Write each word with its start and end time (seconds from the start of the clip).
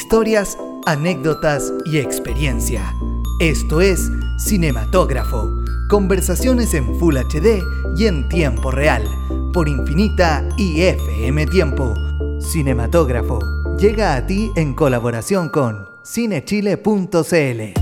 Historias, 0.00 0.56
anécdotas 0.86 1.74
y 1.84 1.98
experiencia. 1.98 2.94
Esto 3.38 3.82
es 3.82 4.10
Cinematógrafo. 4.38 5.62
Conversaciones 5.90 6.72
en 6.72 6.98
Full 6.98 7.18
HD 7.18 7.62
y 7.94 8.06
en 8.06 8.26
tiempo 8.30 8.70
real. 8.70 9.04
Por 9.52 9.68
Infinita 9.68 10.48
y 10.56 10.80
FM 10.80 11.46
Tiempo. 11.48 11.92
Cinematógrafo. 12.40 13.40
Llega 13.78 14.16
a 14.16 14.26
ti 14.26 14.50
en 14.56 14.72
colaboración 14.72 15.50
con 15.50 15.86
cinechile.cl. 16.02 17.79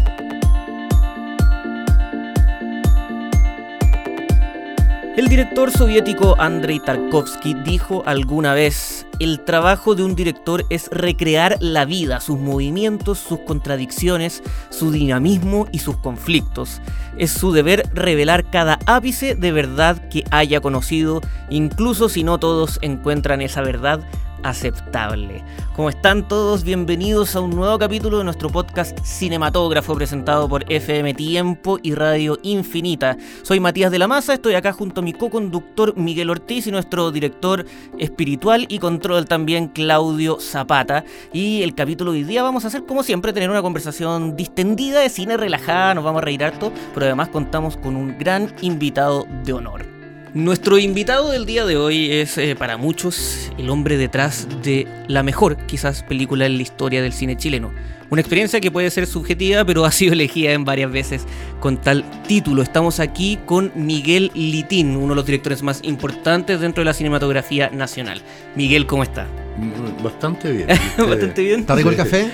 El 5.18 5.26
director 5.26 5.72
soviético 5.72 6.36
Andrei 6.38 6.78
Tarkovsky 6.78 7.52
dijo 7.64 8.04
alguna 8.06 8.54
vez, 8.54 9.04
el 9.18 9.40
trabajo 9.40 9.96
de 9.96 10.04
un 10.04 10.14
director 10.14 10.64
es 10.70 10.88
recrear 10.92 11.56
la 11.58 11.84
vida, 11.86 12.20
sus 12.20 12.38
movimientos, 12.38 13.18
sus 13.18 13.40
contradicciones, 13.40 14.44
su 14.70 14.92
dinamismo 14.92 15.66
y 15.72 15.80
sus 15.80 15.96
conflictos. 15.96 16.80
Es 17.16 17.32
su 17.32 17.50
deber 17.50 17.90
revelar 17.92 18.48
cada 18.48 18.78
ápice 18.86 19.34
de 19.34 19.50
verdad 19.50 20.08
que 20.08 20.22
haya 20.30 20.60
conocido, 20.60 21.20
incluso 21.50 22.08
si 22.08 22.22
no 22.22 22.38
todos 22.38 22.78
encuentran 22.80 23.42
esa 23.42 23.62
verdad 23.62 23.98
aceptable. 24.42 25.44
¿Cómo 25.74 25.88
están 25.88 26.26
todos? 26.26 26.64
Bienvenidos 26.64 27.36
a 27.36 27.40
un 27.40 27.50
nuevo 27.50 27.78
capítulo 27.78 28.18
de 28.18 28.24
nuestro 28.24 28.48
podcast 28.50 28.98
Cinematógrafo 29.04 29.94
presentado 29.94 30.48
por 30.48 30.70
FM 30.70 31.14
Tiempo 31.14 31.78
y 31.82 31.94
Radio 31.94 32.38
Infinita. 32.42 33.16
Soy 33.42 33.60
Matías 33.60 33.90
de 33.90 33.98
la 33.98 34.08
Maza, 34.08 34.34
estoy 34.34 34.54
acá 34.54 34.72
junto 34.72 35.00
a 35.00 35.04
mi 35.04 35.12
co-conductor 35.12 35.96
Miguel 35.96 36.30
Ortiz 36.30 36.66
y 36.66 36.70
nuestro 36.70 37.10
director 37.10 37.64
espiritual 37.98 38.66
y 38.68 38.78
control 38.78 39.26
también 39.26 39.68
Claudio 39.68 40.38
Zapata. 40.40 41.04
Y 41.32 41.62
el 41.62 41.74
capítulo 41.74 42.12
de 42.12 42.18
hoy 42.18 42.24
día 42.24 42.42
vamos 42.42 42.64
a 42.64 42.68
hacer 42.68 42.84
como 42.84 43.02
siempre, 43.02 43.32
tener 43.32 43.50
una 43.50 43.62
conversación 43.62 44.36
distendida 44.36 45.00
de 45.00 45.08
cine 45.08 45.36
relajada, 45.36 45.94
nos 45.94 46.04
vamos 46.04 46.22
a 46.22 46.24
reír 46.24 46.44
harto, 46.44 46.72
pero 46.94 47.06
además 47.06 47.28
contamos 47.28 47.76
con 47.76 47.96
un 47.96 48.18
gran 48.18 48.54
invitado 48.62 49.26
de 49.44 49.52
honor. 49.52 49.97
Nuestro 50.38 50.78
invitado 50.78 51.32
del 51.32 51.46
día 51.46 51.66
de 51.66 51.76
hoy 51.76 52.12
es 52.12 52.38
eh, 52.38 52.54
para 52.54 52.76
muchos 52.76 53.50
el 53.58 53.68
hombre 53.70 53.96
detrás 53.96 54.46
de 54.62 54.86
la 55.08 55.24
mejor, 55.24 55.56
quizás, 55.66 56.04
película 56.04 56.46
en 56.46 56.58
la 56.58 56.62
historia 56.62 57.02
del 57.02 57.12
cine 57.12 57.36
chileno. 57.36 57.72
Una 58.08 58.20
experiencia 58.20 58.60
que 58.60 58.70
puede 58.70 58.88
ser 58.92 59.08
subjetiva, 59.08 59.64
pero 59.64 59.84
ha 59.84 59.90
sido 59.90 60.12
elegida 60.12 60.52
en 60.52 60.64
varias 60.64 60.92
veces 60.92 61.24
con 61.58 61.76
tal 61.76 62.04
título. 62.28 62.62
Estamos 62.62 63.00
aquí 63.00 63.40
con 63.46 63.72
Miguel 63.74 64.30
Litín, 64.32 64.96
uno 64.96 65.08
de 65.08 65.16
los 65.16 65.26
directores 65.26 65.64
más 65.64 65.80
importantes 65.82 66.60
dentro 66.60 66.82
de 66.82 66.84
la 66.84 66.94
cinematografía 66.94 67.70
nacional. 67.70 68.22
Miguel, 68.54 68.86
¿cómo 68.86 69.02
está? 69.02 69.26
Bastante 70.04 70.52
bien. 70.52 70.68
Bastante 70.98 71.42
bien. 71.42 71.60
¿Está 71.62 71.74
rico 71.74 71.90
el 71.90 71.96
café? 71.96 72.30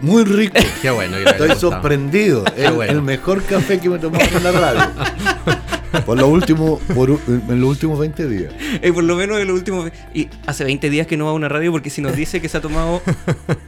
Muy 0.00 0.24
rico. 0.24 0.54
Qué 0.80 0.88
bueno. 0.88 1.18
Estoy 1.18 1.50
sorprendido. 1.56 2.46
Es 2.56 2.74
bueno. 2.74 2.90
el 2.90 3.02
mejor 3.02 3.42
café 3.42 3.78
que 3.78 3.90
me 3.90 3.96
he 3.96 3.98
tomado 3.98 4.24
en 4.34 4.44
la 4.44 4.52
radio. 4.52 4.80
Por 6.06 6.18
lo 6.18 6.28
último, 6.28 6.78
por, 6.94 7.10
en 7.28 7.60
los 7.60 7.70
últimos 7.70 7.98
20 7.98 8.28
días. 8.28 8.52
Eh, 8.82 8.92
por 8.92 9.04
lo 9.04 9.16
menos 9.16 9.38
en 9.40 9.48
los 9.48 9.56
últimos... 9.56 9.90
Y 10.14 10.28
hace 10.46 10.64
20 10.64 10.90
días 10.90 11.06
que 11.06 11.16
no 11.16 11.24
va 11.26 11.30
a 11.30 11.34
una 11.34 11.48
radio 11.48 11.72
porque 11.72 11.90
si 11.90 12.00
nos 12.02 12.14
dice 12.16 12.40
que 12.40 12.48
se 12.48 12.56
ha 12.58 12.60
tomado... 12.60 13.02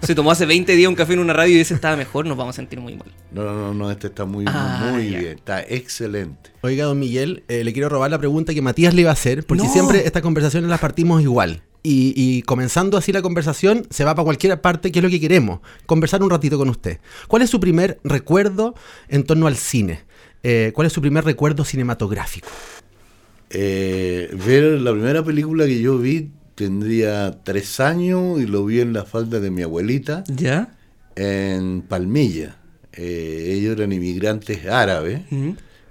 se 0.02 0.14
tomó 0.14 0.30
hace 0.30 0.46
20 0.46 0.74
días 0.76 0.88
un 0.88 0.94
café 0.94 1.14
en 1.14 1.18
una 1.20 1.32
radio 1.32 1.56
y 1.56 1.60
ese 1.60 1.74
estaba 1.74 1.96
mejor, 1.96 2.26
nos 2.26 2.36
vamos 2.36 2.54
a 2.54 2.56
sentir 2.56 2.80
muy 2.80 2.94
mal. 2.96 3.08
No, 3.32 3.44
no, 3.44 3.52
no, 3.54 3.74
no, 3.74 3.90
este 3.90 4.08
está 4.08 4.24
muy, 4.24 4.44
Ah, 4.48 4.90
muy 4.92 5.06
bien. 5.08 5.38
Está 5.38 5.62
excelente. 5.62 6.50
Oiga, 6.62 6.84
don 6.84 6.98
Miguel, 6.98 7.44
eh, 7.48 7.64
le 7.64 7.72
quiero 7.72 7.88
robar 7.88 8.10
la 8.10 8.18
pregunta 8.18 8.52
que 8.54 8.62
Matías 8.62 8.94
le 8.94 9.02
iba 9.02 9.10
a 9.10 9.14
hacer, 9.14 9.44
porque 9.46 9.64
No. 9.64 9.72
siempre 9.72 10.06
estas 10.06 10.22
conversaciones 10.22 10.68
las 10.70 10.80
partimos 10.80 11.22
igual. 11.22 11.62
Y, 11.82 12.12
y 12.14 12.42
comenzando 12.42 12.98
así 12.98 13.10
la 13.10 13.22
conversación, 13.22 13.86
se 13.88 14.04
va 14.04 14.14
para 14.14 14.24
cualquier 14.24 14.60
parte, 14.60 14.92
que 14.92 14.98
es 14.98 15.02
lo 15.02 15.08
que 15.08 15.18
queremos. 15.18 15.60
Conversar 15.86 16.22
un 16.22 16.28
ratito 16.28 16.58
con 16.58 16.68
usted. 16.68 16.98
¿Cuál 17.26 17.40
es 17.40 17.48
su 17.48 17.58
primer 17.58 17.98
recuerdo 18.04 18.74
en 19.08 19.24
torno 19.24 19.46
al 19.46 19.56
cine? 19.56 20.00
Eh, 20.42 20.72
¿Cuál 20.74 20.86
es 20.86 20.92
su 20.92 21.00
primer 21.00 21.24
recuerdo 21.24 21.64
cinematográfico? 21.64 22.48
Eh, 23.50 24.34
ver 24.46 24.80
la 24.80 24.92
primera 24.92 25.24
película 25.24 25.66
que 25.66 25.80
yo 25.80 25.98
vi 25.98 26.30
tendría 26.54 27.42
tres 27.42 27.80
años 27.80 28.40
y 28.40 28.46
lo 28.46 28.64
vi 28.64 28.80
en 28.80 28.92
la 28.92 29.04
falda 29.04 29.40
de 29.40 29.50
mi 29.50 29.62
abuelita 29.62 30.24
¿Ya? 30.28 30.76
en 31.16 31.82
Palmilla. 31.82 32.56
Eh, 32.92 33.54
ellos 33.56 33.76
eran 33.76 33.92
inmigrantes 33.92 34.66
árabes. 34.66 35.22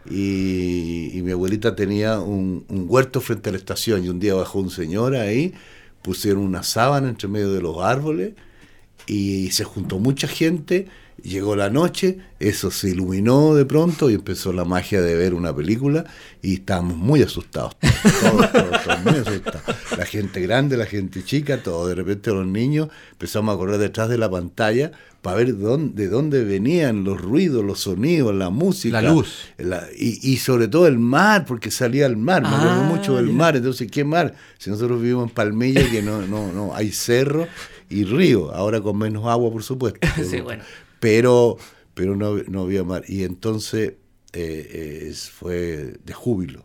Y, 0.10 1.12
y 1.14 1.22
mi 1.24 1.32
abuelita 1.32 1.76
tenía 1.76 2.20
un, 2.20 2.66
un 2.70 2.86
huerto 2.88 3.22
frente 3.22 3.50
a 3.50 3.52
la 3.52 3.58
estación 3.58 4.04
y 4.06 4.10
un 4.10 4.20
día 4.20 4.34
bajó 4.34 4.60
un 4.60 4.72
señor 4.72 5.16
ahí, 5.16 5.54
pusieron 6.02 6.42
una 6.44 6.64
sábana 6.64 7.10
entre 7.10 7.28
medio 7.28 7.52
de 7.54 7.62
los 7.62 7.78
árboles 7.84 8.34
y 9.06 9.52
se 9.52 9.64
juntó 9.66 10.00
mucha 10.00 10.28
gente, 10.28 10.88
llegó 11.24 11.56
la 11.56 11.70
noche, 11.70 12.18
eso 12.40 12.72
se 12.72 12.90
iluminó 12.90 13.54
de 13.56 13.66
pronto 13.66 14.10
y 14.10 14.14
empezó 14.16 14.54
la 14.54 14.66
magia 14.66 15.02
de 15.02 15.16
ver 15.16 15.34
una 15.34 15.56
película 15.56 16.06
y 16.42 16.56
estábamos 16.56 16.98
muy 16.98 17.22
asustados, 17.22 17.76
todos, 18.22 18.52
todos, 18.52 18.84
todos 18.84 19.04
muy 19.04 19.14
asustados. 19.16 19.64
La 19.98 20.06
gente 20.06 20.42
grande, 20.42 20.78
la 20.78 20.86
gente 20.86 21.24
chica, 21.24 21.62
todo, 21.64 21.88
de 21.88 21.96
repente 21.96 22.32
los 22.32 22.46
niños 22.48 22.90
empezamos 23.12 23.56
a 23.56 23.58
correr 23.58 23.78
detrás 23.78 24.10
de 24.10 24.18
la 24.18 24.30
pantalla 24.30 24.92
para 25.22 25.36
ver 25.36 25.58
dónde, 25.58 26.04
de 26.04 26.10
dónde 26.10 26.44
venían 26.46 27.04
los 27.04 27.20
ruidos, 27.20 27.64
los 27.66 27.82
sonidos, 27.82 28.34
la 28.34 28.50
música. 28.50 29.02
La 29.02 29.12
luz. 29.12 29.34
la- 29.58 29.86
y, 29.98 30.18
y 30.24 30.38
sobre 30.38 30.70
todo 30.70 30.88
el 30.88 30.98
mar, 30.98 31.46
porque 31.46 31.72
salía 31.72 32.06
el 32.06 32.16
mar, 32.16 32.42
me 32.42 32.48
acuerdo 32.48 32.70
Ah, 32.84 32.84
mucho 32.96 33.16
del 33.18 33.34
mar, 33.34 33.58
entonces, 33.58 33.92
¿qué 33.92 34.06
mar? 34.06 34.34
Si 34.58 34.70
nosotros 34.70 35.02
vivimos 35.02 35.28
en 35.28 35.34
Palmilla, 35.36 35.90
que 35.92 36.02
no, 36.02 36.22
no, 36.26 36.54
no, 36.54 36.74
hay 36.74 36.92
cerro 36.94 37.48
y 37.90 38.06
río, 38.06 38.54
ahora 38.56 38.80
con 38.80 38.98
menos 38.98 39.26
agua, 39.26 39.52
por 39.52 39.62
supuesto. 39.64 40.00
Sí, 40.24 40.40
bueno. 40.40 40.64
Pero, 41.00 41.58
pero 41.94 42.16
no, 42.16 42.36
no 42.48 42.62
había 42.62 42.84
mar. 42.84 43.04
Y 43.08 43.24
entonces 43.24 43.94
eh, 44.34 44.70
eh, 44.72 45.08
es- 45.10 45.30
fue 45.30 45.98
de 46.06 46.14
júbilo, 46.14 46.64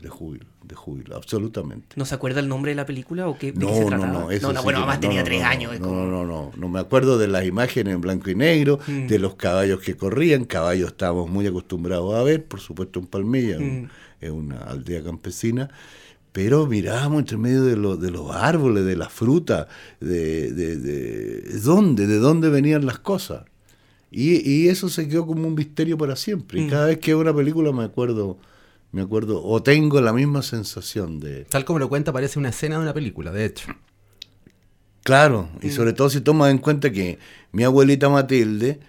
de 0.00 0.08
júbilo, 0.08 0.46
de 0.64 0.74
júbilo, 0.74 1.16
absolutamente. 1.16 1.88
¿No 1.96 2.04
se 2.04 2.14
acuerda 2.14 2.40
el 2.40 2.48
nombre 2.48 2.72
de 2.72 2.76
la 2.76 2.86
película 2.86 3.28
o 3.28 3.38
qué, 3.38 3.52
de 3.52 3.58
qué 3.58 3.64
No, 3.66 3.72
se 3.74 3.80
no, 3.82 3.86
trataba? 3.88 4.12
no, 4.12 4.30
eso 4.30 4.48
no, 4.48 4.52
no, 4.54 4.60
sí 4.60 4.64
bueno, 4.64 4.78
además 4.80 5.00
tenía 5.00 5.22
tres 5.24 5.42
años. 5.42 5.78
No, 5.80 5.86
como- 5.88 6.04
no, 6.06 6.10
no, 6.10 6.24
no, 6.24 6.52
no 6.56 6.68
me 6.68 6.80
acuerdo 6.80 7.16
de 7.18 7.28
las 7.28 7.44
imágenes 7.44 7.94
en 7.94 8.00
blanco 8.00 8.30
y 8.30 8.34
negro, 8.34 8.78
Mm. 8.86 9.06
de 9.06 9.18
los 9.18 9.34
caballos 9.36 9.80
que 9.80 9.96
corrían, 9.96 10.44
caballos 10.44 10.88
estábamos 10.90 11.30
muy 11.30 11.46
acostumbrados 11.46 12.14
a 12.14 12.22
ver, 12.22 12.44
por 12.44 12.60
supuesto 12.60 12.98
en 13.00 13.06
Palmilla, 13.06 13.58
Mm. 13.58 13.88
es 14.20 14.30
una 14.30 14.58
aldea 14.58 15.02
campesina, 15.02 15.70
pero 16.32 16.66
mirábamos 16.66 17.20
entre 17.20 17.36
medio 17.36 17.62
de, 17.64 17.76
los 17.76 18.00
de 18.00 18.10
los 18.10 18.30
árboles, 18.34 18.84
de 18.84 18.96
la 18.96 19.08
fruta, 19.08 19.66
de, 20.00 20.52
de, 20.52 20.76
de 20.76 21.58
dónde, 21.60 22.06
de 22.06 22.18
dónde 22.18 22.48
venían 22.50 22.84
las 22.86 22.98
cosas. 22.98 23.44
Y, 24.10 24.48
y 24.50 24.68
eso 24.68 24.88
se 24.88 25.06
quedó 25.08 25.26
como 25.26 25.46
un 25.46 25.54
misterio 25.54 25.98
para 25.98 26.16
siempre. 26.16 26.60
Y 26.60 26.64
Mm. 26.64 26.70
cada 26.70 26.86
vez 26.86 26.98
que 26.98 27.12
veo 27.12 27.20
una 27.20 27.34
película 27.34 27.72
me 27.72 27.84
acuerdo, 27.84 28.38
me 28.92 29.02
acuerdo, 29.02 29.44
o 29.44 29.62
tengo 29.62 30.00
la 30.00 30.12
misma 30.14 30.42
sensación 30.42 31.20
de, 31.20 31.44
Tal 31.44 31.64
como 31.66 31.78
lo 31.78 31.88
cuenta, 31.90 32.12
parece 32.12 32.38
una 32.38 32.48
escena 32.48 32.76
de 32.76 32.82
una 32.82 32.94
película, 32.94 33.30
de 33.32 33.44
hecho. 33.44 33.68
Claro, 35.02 35.48
Mm. 35.62 35.66
y 35.66 35.70
sobre 35.70 35.92
todo 35.92 36.10
si 36.10 36.20
tomas 36.20 36.50
en 36.50 36.58
cuenta 36.58 36.90
que 36.90 37.18
mi 37.52 37.64
abuelita 37.64 38.08
Matilde, 38.08 38.80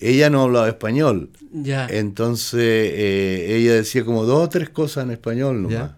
ella 0.00 0.30
no 0.30 0.42
hablaba 0.42 0.68
español. 0.68 1.30
Ya. 1.52 1.86
Entonces 1.88 2.60
eh, 2.62 3.56
ella 3.56 3.74
decía 3.74 4.04
como 4.04 4.24
dos 4.24 4.44
o 4.44 4.48
tres 4.48 4.70
cosas 4.70 5.04
en 5.04 5.10
español 5.12 5.62
nomás. 5.62 5.78
Ya. 5.78 5.97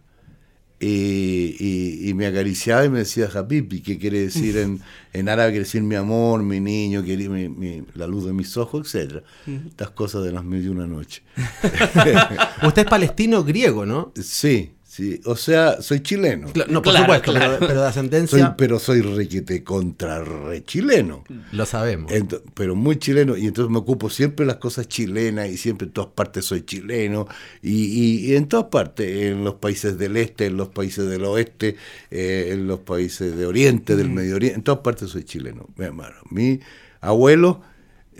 Y, 0.82 1.56
y- 1.60 2.08
y 2.08 2.14
me 2.14 2.26
acariciaba 2.26 2.86
y 2.86 2.88
me 2.88 3.00
decía 3.00 3.28
Habibi, 3.34 3.80
que 3.82 3.98
quiere 3.98 4.20
decir 4.22 4.56
en, 4.56 4.80
en 5.12 5.28
árabe, 5.28 5.50
quiere 5.50 5.64
decir 5.64 5.82
mi 5.82 5.94
amor, 5.94 6.42
mi 6.42 6.58
niño, 6.58 7.02
mi- 7.02 7.48
mi- 7.50 7.82
la 7.94 8.06
luz 8.06 8.24
de 8.24 8.32
mis 8.32 8.56
ojos, 8.56 8.86
etcétera 8.86 9.22
Estas 9.46 9.90
cosas 9.90 10.24
de 10.24 10.32
las 10.32 10.42
mil 10.42 10.64
y 10.64 10.68
una 10.68 10.86
noche. 10.86 11.22
Usted 12.66 12.82
es 12.82 12.88
palestino 12.88 13.44
griego, 13.44 13.84
¿no? 13.84 14.12
sí, 14.22 14.72
sí, 15.00 15.20
o 15.24 15.34
sea, 15.36 15.80
soy 15.80 16.00
chileno. 16.00 16.48
No, 16.68 16.82
por 16.82 16.92
Claro, 16.92 16.98
supuesto, 17.00 17.32
claro. 17.32 17.54
Pero, 17.58 17.66
pero 17.68 17.72
de 17.72 17.78
Soy, 17.78 17.88
ascendencia 17.88 18.56
pero 18.56 18.78
soy 18.78 19.00
requete 19.00 19.64
contra 19.64 20.22
re 20.22 20.62
chileno. 20.64 21.24
lo 21.52 21.64
sabemos. 21.66 22.12
Pero 22.54 22.74
muy 22.74 22.96
chileno, 22.98 23.36
y 23.36 23.46
entonces 23.46 23.70
me 23.72 23.78
ocupo 23.78 24.10
siempre 24.10 24.44
de 24.44 24.48
las 24.52 24.56
cosas 24.60 24.88
chilenas 24.88 25.48
y 25.48 25.56
siempre 25.56 25.86
en 25.86 25.92
todas 25.92 26.10
partes 26.14 26.44
soy 26.44 26.62
chileno, 26.62 27.26
y, 27.62 27.70
y- 27.84 28.32
y 28.32 28.36
en 28.36 28.46
todas 28.46 28.66
partes, 28.66 29.22
en 29.26 29.42
los 29.44 29.54
países 29.54 29.96
del 29.96 30.16
este, 30.16 30.46
en 30.46 30.56
los 30.56 30.68
países 30.68 31.08
del 31.08 31.24
oeste, 31.24 31.76
eh, 32.10 32.50
en 32.52 32.66
los 32.66 32.80
países 32.80 33.36
de 33.36 33.46
oriente, 33.46 33.96
del 33.96 34.10
medio 34.10 34.36
oriente, 34.36 34.56
en 34.58 34.62
todas 34.64 34.80
partes 34.82 35.08
soy 35.10 35.24
chileno. 35.24 35.66
Mi 35.76 35.86
hermano, 35.86 36.16
mi 36.30 36.60
abuelo 37.00 37.62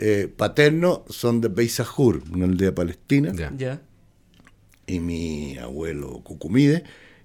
eh, 0.03 0.27
paterno 0.35 1.05
son 1.09 1.41
de 1.41 1.49
Beisajur, 1.49 2.23
una 2.33 2.45
aldea 2.45 2.73
palestina, 2.73 3.31
Ya. 3.33 3.51
Ya. 3.55 3.81
Y 4.87 4.99
mi 4.99 5.57
abuelo 5.57 6.19
Cucumide 6.23 6.83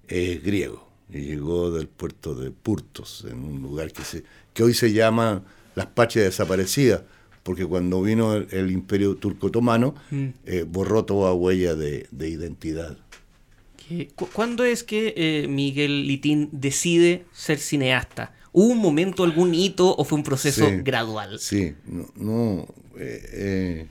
es 0.08 0.42
griego 0.42 0.86
y 1.12 1.20
llegó 1.20 1.70
del 1.70 1.86
puerto 1.88 2.34
de 2.34 2.50
Purtos, 2.50 3.24
en 3.30 3.42
un 3.44 3.62
lugar 3.62 3.92
que, 3.92 4.02
se, 4.02 4.24
que 4.52 4.62
hoy 4.62 4.74
se 4.74 4.92
llama 4.92 5.44
las 5.74 5.86
Patrias 5.86 6.26
Desaparecidas, 6.26 7.02
porque 7.42 7.64
cuando 7.64 8.02
vino 8.02 8.34
el, 8.34 8.48
el 8.50 8.70
imperio 8.72 9.14
turco 9.16 9.46
otomano 9.48 9.94
Mm. 10.10 10.26
eh, 10.46 10.64
borró 10.68 11.04
toda 11.04 11.32
huella 11.32 11.74
de, 11.76 12.06
de 12.10 12.28
identidad. 12.28 12.96
¿Qué- 13.88 14.08
cu- 14.16 14.28
¿Cuándo 14.32 14.64
es 14.64 14.82
que 14.82 15.14
eh, 15.16 15.46
Miguel 15.48 16.06
Litín 16.08 16.48
decide 16.50 17.24
ser 17.32 17.58
cineasta? 17.58 18.34
¿Hubo 18.52 18.72
un 18.72 18.78
momento, 18.78 19.22
algún 19.22 19.54
hito 19.54 19.94
o 19.96 20.04
fue 20.04 20.18
un 20.18 20.24
proceso 20.24 20.66
Sí. 20.68 20.76
gradual? 20.82 21.38
Sí, 21.38 21.74
no, 21.86 22.06
no, 22.16 22.66
eh, 22.98 23.86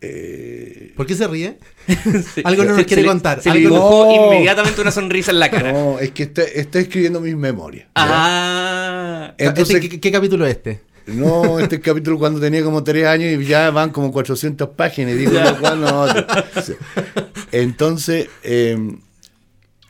eh, 0.00 0.92
¿Por 0.96 1.06
qué 1.06 1.14
se 1.14 1.26
ríe? 1.26 1.58
Sí. 2.34 2.42
Algo 2.44 2.64
no 2.64 2.70
nos 2.70 2.78
Se- 2.80 2.86
quiere 2.86 3.02
se 3.02 3.06
le- 3.06 3.12
contar. 3.12 3.42
Se 3.42 3.50
le 3.50 3.56
Algo- 3.60 3.68
dibujó 3.76 4.04
No. 4.16 4.32
inmediatamente 4.34 4.80
una 4.80 4.90
sonrisa 4.90 5.30
en 5.30 5.38
la 5.38 5.50
cara. 5.50 5.72
no, 5.72 5.98
es 5.98 6.10
que 6.12 6.24
está, 6.24 6.42
está 6.42 6.78
escribiendo 6.80 7.20
mis 7.20 7.36
memorias. 7.36 7.88
Ah. 7.94 9.34
Entonces, 9.38 9.76
Este, 9.76 9.88
¿qué, 9.88 10.00
qué 10.00 10.12
capítulo 10.12 10.46
es 10.46 10.56
este? 10.56 10.80
No, 11.06 11.60
este 11.60 11.80
capítulo 11.80 12.18
cuando 12.18 12.40
tenía 12.40 12.64
como 12.64 12.82
tres 12.82 13.06
años 13.06 13.40
y 13.40 13.46
ya 13.46 13.70
van 13.70 13.90
como 13.90 14.10
400 14.10 14.70
páginas 14.70 15.14
y 15.14 15.18
digo, 15.18 15.32
no, 15.40 15.60
¿cuál 15.60 15.80
no? 15.80 16.04
Entonces, 17.52 18.28
eh, 18.42 18.76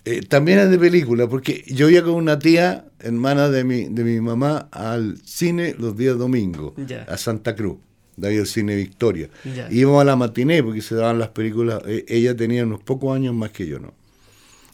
eh, 0.05 0.21
también 0.29 0.59
es 0.59 0.71
de 0.71 0.79
película, 0.79 1.27
porque 1.27 1.65
yo 1.69 1.89
iba 1.89 2.03
con 2.03 2.15
una 2.15 2.39
tía, 2.39 2.85
hermana 3.01 3.49
de 3.49 3.65
mi, 3.65 3.85
de 3.89 4.05
mi 4.05 4.21
mamá, 4.21 4.69
al 4.71 5.17
cine 5.25 5.75
los 5.79 5.97
días 5.97 6.19
domingos, 6.19 6.75
a 7.09 7.17
Santa 7.17 7.55
Cruz, 7.57 7.79
de 8.17 8.29
ahí 8.29 8.37
el 8.37 8.47
cine 8.47 8.75
Victoria. 8.77 9.29
Ya. 9.45 9.69
Y 9.71 9.81
íbamos 9.81 10.01
a 10.03 10.05
la 10.05 10.17
matiné 10.17 10.63
porque 10.63 10.83
se 10.83 10.95
daban 10.95 11.19
las 11.19 11.29
películas, 11.29 11.83
eh, 11.87 12.05
ella 12.09 12.35
tenía 12.37 12.65
unos 12.65 12.83
pocos 12.83 13.15
años 13.15 13.35
más 13.35 13.51
que 13.51 13.67
yo, 13.67 13.79
¿no? 13.79 13.93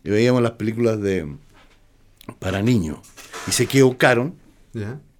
Y 0.05 0.11
veíamos 0.11 0.43
las 0.43 0.53
películas 0.53 1.01
de 1.01 1.27
para 2.39 2.63
niños. 2.63 2.99
Y 3.49 3.53
se 3.53 3.65
equivocaron 3.65 4.35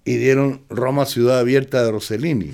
y 0.05 0.15
dieron 0.17 0.61
Roma 0.69 1.05
Ciudad 1.05 1.39
Abierta 1.39 1.83
de 1.83 1.91
Rossellini. 1.91 2.51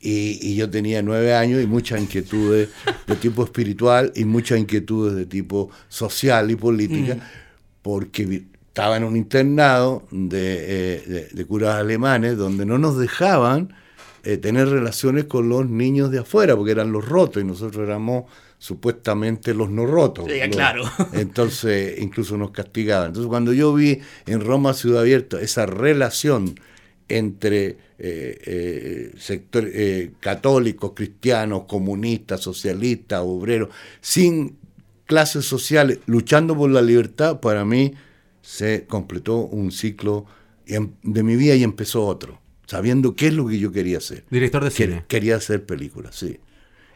Y, 0.00 0.38
y 0.42 0.54
yo 0.54 0.70
tenía 0.70 1.02
nueve 1.02 1.34
años 1.34 1.62
y 1.62 1.66
muchas 1.66 2.00
inquietudes 2.00 2.68
de 3.06 3.16
tipo 3.16 3.42
espiritual 3.42 4.12
y 4.14 4.24
muchas 4.24 4.58
inquietudes 4.60 5.14
de 5.16 5.26
tipo 5.26 5.70
social 5.88 6.50
y 6.50 6.56
política, 6.56 7.16
porque 7.82 8.24
vi- 8.24 8.46
estaba 8.68 8.96
en 8.96 9.02
un 9.04 9.16
internado 9.16 10.06
de, 10.12 10.56
eh, 10.98 11.02
de- 11.06 11.28
de 11.32 11.44
curas 11.46 11.74
alemanes 11.76 12.36
donde 12.36 12.64
no 12.64 12.78
nos 12.78 12.96
dejaban 12.96 13.74
eh, 14.24 14.36
tener 14.36 14.68
relaciones 14.68 15.24
con 15.24 15.48
los 15.48 15.68
niños 15.68 16.10
de 16.10 16.18
afuera, 16.20 16.56
porque 16.56 16.72
eran 16.72 16.92
los 16.92 17.08
rotos 17.08 17.42
y 17.42 17.46
nosotros 17.46 17.86
éramos 17.86 18.24
supuestamente 18.58 19.54
los 19.54 19.70
no 19.70 19.86
rotos. 19.86 20.26
Sí, 20.28 20.38
Los- 20.38 20.48
claro. 20.48 20.82
Entonces 21.12 21.98
incluso 22.00 22.36
nos 22.36 22.50
castigaban. 22.50 23.08
Entonces 23.08 23.28
cuando 23.28 23.52
yo 23.52 23.72
vi 23.74 24.00
en 24.26 24.40
Roma 24.40 24.74
Ciudad 24.74 25.02
Abierta 25.02 25.40
esa 25.40 25.66
relación 25.66 26.54
entre 27.08 27.66
eh, 27.98 28.38
eh, 28.44 29.12
sectores 29.18 29.72
eh, 29.74 30.12
católicos, 30.20 30.92
cristianos, 30.94 31.62
comunistas, 31.66 32.40
socialistas, 32.42 33.22
obreros, 33.24 33.70
sin 34.00 34.56
clases 35.06 35.46
sociales, 35.46 36.00
luchando 36.06 36.54
por 36.56 36.70
la 36.70 36.82
libertad, 36.82 37.40
para 37.40 37.64
mí 37.64 37.94
se 38.42 38.84
completó 38.86 39.38
un 39.38 39.72
ciclo 39.72 40.26
de 40.66 41.22
mi 41.22 41.36
vida 41.36 41.54
y 41.54 41.62
empezó 41.62 42.04
otro, 42.06 42.38
sabiendo 42.68 43.16
qué 43.16 43.28
es 43.28 43.34
lo 43.34 43.46
que 43.48 43.58
yo 43.58 43.72
quería 43.72 43.96
hacer. 43.98 44.24
Director 44.30 44.62
de 44.62 44.70
cine. 44.70 45.04
Quería 45.08 45.36
hacer 45.36 45.64
películas, 45.64 46.14
sí. 46.14 46.38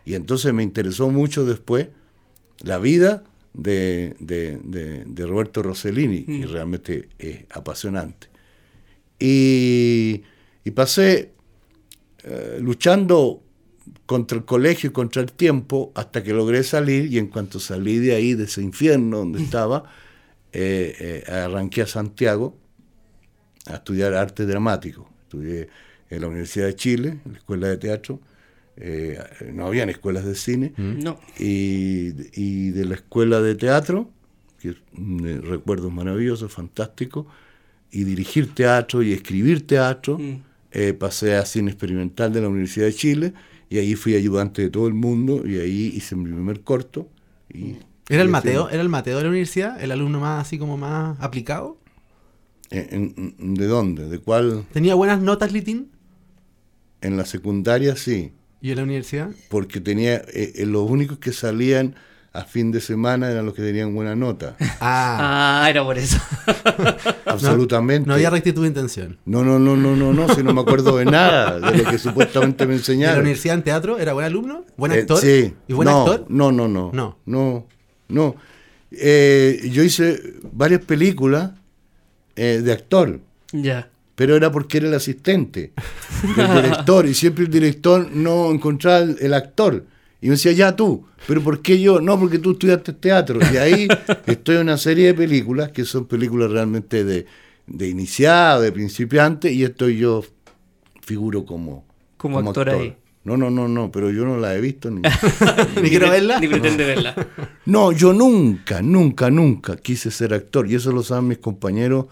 Y 0.04 0.14
entonces 0.14 0.52
me 0.52 0.62
interesó 0.62 1.08
mucho 1.10 1.46
después 1.46 1.88
la 2.62 2.78
vida 2.78 3.24
de, 3.54 4.14
de- 4.20 4.58
de- 4.62 5.04
de 5.06 5.26
Roberto 5.26 5.62
Rossellini, 5.62 6.24
y 6.28 6.44
realmente 6.44 7.08
es 7.18 7.44
apasionante. 7.50 8.28
Y, 9.18 10.22
y 10.64 10.70
pasé 10.72 11.32
eh, 12.24 12.58
luchando 12.60 13.42
contra 14.06 14.36
el 14.38 14.44
colegio 14.44 14.90
y 14.90 14.92
contra 14.92 15.22
el 15.22 15.32
tiempo 15.32 15.92
hasta 15.94 16.22
que 16.22 16.32
logré 16.32 16.62
salir 16.64 17.12
y 17.12 17.18
en 17.18 17.28
cuanto 17.28 17.58
salí 17.60 17.98
de 17.98 18.14
ahí, 18.14 18.34
de 18.34 18.44
ese 18.44 18.62
infierno 18.62 19.18
donde 19.18 19.42
estaba, 19.42 19.84
eh, 20.52 21.22
eh, 21.26 21.30
arranqué 21.32 21.82
a 21.82 21.86
Santiago 21.86 22.58
a 23.66 23.74
estudiar 23.76 24.14
arte 24.14 24.44
dramático. 24.44 25.08
Estudié 25.32 25.68
en 26.10 26.20
la 26.20 26.26
Universidad 26.28 26.66
de 26.66 26.76
Chile, 26.76 27.08
en 27.24 27.32
la 27.32 27.38
Escuela 27.38 27.68
de 27.68 27.76
Teatro. 27.78 28.20
eh, 28.76 29.18
no 29.52 29.66
habían 29.66 29.88
escuelas 29.90 30.24
de 30.26 30.34
cine. 30.34 30.72
No. 30.76 31.18
Y, 31.38 32.12
y 32.34 32.70
de 32.70 32.84
la 32.84 32.94
Escuela 32.96 33.40
de 33.40 33.54
Teatro, 33.54 34.10
que 34.58 34.70
eh, 34.70 35.40
recuerdo 35.42 35.90
maravilloso, 35.90 36.48
fantástico, 36.48 37.26
y 37.90 38.04
dirigir 38.04 38.54
teatro 38.54 39.02
y 39.02 39.12
escribir 39.12 39.66
teatro. 39.66 40.18
Mm. 40.18 40.42
eh, 40.74 40.94
pasé 40.94 41.36
a 41.36 41.44
cine 41.44 41.70
experimental 41.70 42.32
de 42.32 42.40
la 42.40 42.48
Universidad 42.48 42.86
de 42.86 42.94
Chile 42.94 43.32
y 43.68 43.76
ahí 43.78 43.94
fui 43.94 44.14
ayudante 44.14 44.62
de 44.62 44.70
todo 44.70 44.86
el 44.88 44.94
mundo 44.94 45.46
y 45.46 45.58
ahí 45.58 45.92
hice 45.94 46.16
mi 46.16 46.24
primer 46.30 46.60
corto. 46.62 47.08
Y, 47.52 47.76
¿Era 48.08 48.22
el 48.22 48.28
Mateo? 48.30 48.64
así- 48.66 48.74
¿Era 48.74 48.82
el 48.82 48.88
Mateo 48.88 49.16
de 49.18 49.22
la 49.24 49.28
universidad? 49.30 49.82
¿El 49.82 49.90
alumno 49.92 50.18
más 50.20 50.46
así 50.46 50.58
como 50.58 50.76
más 50.78 51.18
aplicado? 51.20 51.76
En- 52.90 53.34
en- 53.38 53.54
¿De 53.54 53.66
dónde? 53.66 54.08
¿De 54.08 54.18
cuál? 54.18 54.64
¿Tenía 54.72 54.94
buenas 54.94 55.20
notas, 55.20 55.52
Litín? 55.52 55.90
En 57.00 57.16
la 57.16 57.24
secundaria 57.24 57.96
sí, 57.96 58.32
¿Y 58.60 58.70
en 58.70 58.76
la 58.76 58.82
universidad? 58.84 59.30
porque 59.48 59.80
tenía 59.80 60.16
eh, 60.16 60.52
eh, 60.56 60.66
los 60.66 60.88
únicos 60.88 61.18
que 61.18 61.32
salían 61.32 61.96
a 62.32 62.44
fin 62.44 62.70
de 62.72 62.80
semana 62.80 63.30
eran 63.30 63.44
los 63.44 63.54
que 63.54 63.62
tenían 63.62 63.94
buena 63.94 64.14
nota. 64.16 64.56
Ah, 64.80 65.62
Ah, 65.64 65.70
era 65.70 65.84
por 65.84 65.98
eso. 65.98 66.18
Absolutamente. 67.26 68.06
no 68.08 68.14
había 68.14 68.30
rectitud 68.30 68.62
de 68.62 68.68
intención. 68.68 69.18
No, 69.24 69.42
no, 69.44 69.58
no, 69.58 69.76
no, 69.76 69.96
no, 69.96 70.12
no, 70.12 70.34
si 70.34 70.42
no 70.42 70.52
me 70.54 70.60
acuerdo 70.60 70.96
de 70.96 71.04
nada 71.04 71.60
de 71.60 71.78
lo 71.78 71.90
que 71.90 71.98
supuestamente 71.98 72.66
me 72.66 72.72
¿Y 72.74 72.76
en 72.76 72.78
la 72.78 72.80
enseñaron. 72.80 73.20
universidad 73.20 73.56
en 73.56 73.62
teatro 73.64 73.98
era 73.98 74.12
buen 74.12 74.26
alumno? 74.26 74.64
¿Buen 74.76 74.92
Eh, 74.92 75.00
actor? 75.00 75.18
sí. 75.18 75.54
¿Y 75.68 75.72
buen 75.72 75.86
no, 75.88 75.98
actor? 76.02 76.26
No, 76.28 76.52
no, 76.52 76.68
no. 76.68 76.90
No. 76.92 77.18
No, 77.26 77.66
no. 78.08 78.36
Eh, 78.90 79.68
yo 79.72 79.82
hice 79.82 80.20
varias 80.52 80.82
películas 80.84 81.52
eh, 82.36 82.60
de 82.62 82.72
actor, 82.72 83.20
ya. 83.52 83.90
pero 84.14 84.36
era 84.36 84.50
porque 84.50 84.78
era 84.78 84.88
el 84.88 84.94
asistente 84.94 85.72
del 86.36 86.54
director 86.62 87.06
y 87.06 87.14
siempre 87.14 87.44
el 87.44 87.50
director 87.50 88.10
no 88.10 88.50
encontraba 88.50 89.00
el, 89.00 89.16
el 89.20 89.34
actor. 89.34 89.84
Y 90.20 90.26
me 90.26 90.32
decía, 90.32 90.52
ya 90.52 90.76
tú, 90.76 91.04
pero 91.26 91.42
¿por 91.42 91.62
qué 91.62 91.80
yo? 91.80 92.00
No, 92.00 92.18
porque 92.18 92.38
tú 92.38 92.52
estudiaste 92.52 92.92
teatro. 92.92 93.40
Y 93.52 93.56
ahí 93.56 93.88
estoy 94.26 94.56
en 94.56 94.62
una 94.62 94.78
serie 94.78 95.08
de 95.08 95.14
películas 95.14 95.72
que 95.72 95.84
son 95.84 96.06
películas 96.06 96.50
realmente 96.50 97.02
de, 97.02 97.26
de 97.66 97.88
iniciado, 97.88 98.62
de 98.62 98.70
principiante, 98.70 99.52
y 99.52 99.64
estoy 99.64 99.98
yo 99.98 100.24
figuro 101.00 101.44
como, 101.44 101.84
Como 102.16 102.38
actor 102.38 102.70
ahí. 102.70 102.96
No, 103.24 103.36
no, 103.36 103.50
no, 103.50 103.68
no, 103.68 103.92
pero 103.92 104.10
yo 104.10 104.24
no 104.24 104.36
la 104.36 104.54
he 104.56 104.60
visto 104.60 104.90
ni. 104.90 105.00
¿Ni 105.82 105.88
quiero 105.90 106.10
verla? 106.10 106.40
Ni 106.40 106.48
pretende 106.48 106.84
verla. 106.84 107.14
No, 107.66 107.92
yo 107.92 108.12
nunca, 108.12 108.82
nunca, 108.82 109.30
nunca 109.30 109.76
quise 109.76 110.10
ser 110.10 110.34
actor. 110.34 110.68
Y 110.68 110.74
eso 110.74 110.90
lo 110.90 111.04
saben 111.04 111.28
mis 111.28 111.38
compañeros 111.38 112.06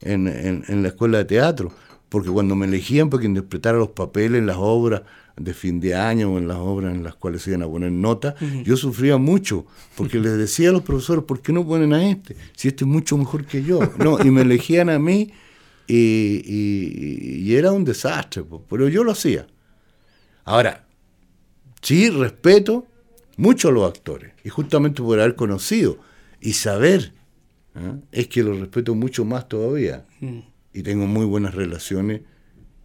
en, 0.00 0.26
en- 0.26 0.64
en 0.66 0.82
la 0.82 0.88
escuela 0.88 1.18
de 1.18 1.24
teatro. 1.26 1.70
Porque 2.08 2.28
cuando 2.30 2.56
me 2.56 2.66
elegían 2.66 3.08
para 3.10 3.20
que 3.20 3.26
interpretara 3.28 3.78
los 3.78 3.90
papeles 3.90 4.40
en 4.40 4.46
las 4.46 4.56
obras 4.58 5.02
de 5.36 5.54
fin 5.54 5.78
de 5.80 5.94
año 5.94 6.32
o 6.32 6.38
en 6.38 6.48
las 6.48 6.56
obras 6.56 6.94
en 6.94 7.04
las 7.04 7.14
cuales 7.14 7.42
se 7.42 7.50
iban 7.50 7.62
a 7.62 7.66
poner 7.68 7.92
notas, 7.92 8.34
yo 8.64 8.76
sufría 8.76 9.16
mucho. 9.16 9.66
Porque 9.96 10.18
les 10.18 10.36
decía 10.36 10.70
a 10.70 10.72
los 10.72 10.82
profesores, 10.82 11.22
¿por 11.24 11.40
qué 11.40 11.52
no 11.52 11.64
ponen 11.64 11.92
a 11.92 12.08
este? 12.08 12.34
Si 12.56 12.66
este 12.68 12.82
es 12.84 12.88
mucho 12.88 13.16
mejor 13.16 13.44
que 13.44 13.62
yo. 13.62 13.78
No, 13.98 14.18
y 14.24 14.30
me 14.32 14.42
elegían 14.42 14.88
a 14.90 14.98
mí 14.98 15.30
y, 15.86 16.42
y- 16.44 17.42
y 17.44 17.54
era 17.54 17.70
un 17.70 17.84
desastre. 17.84 18.42
Pero 18.68 18.88
yo 18.88 19.04
lo 19.04 19.12
hacía. 19.12 19.46
Ahora, 20.46 20.86
sí 21.82 22.08
respeto 22.08 22.86
mucho 23.36 23.68
a 23.68 23.72
los 23.72 23.84
actores 23.86 24.32
y 24.44 24.48
justamente 24.48 25.02
por 25.02 25.20
haber 25.20 25.34
conocido 25.36 25.98
y 26.40 26.54
saber 26.54 27.12
¿ah? 27.74 27.96
es 28.12 28.28
que 28.28 28.42
los 28.42 28.58
respeto 28.58 28.94
mucho 28.94 29.24
más 29.26 29.46
todavía 29.48 30.06
Mm. 30.20 30.38
y 30.72 30.82
tengo 30.82 31.06
muy 31.06 31.26
buenas 31.26 31.54
relaciones 31.54 32.22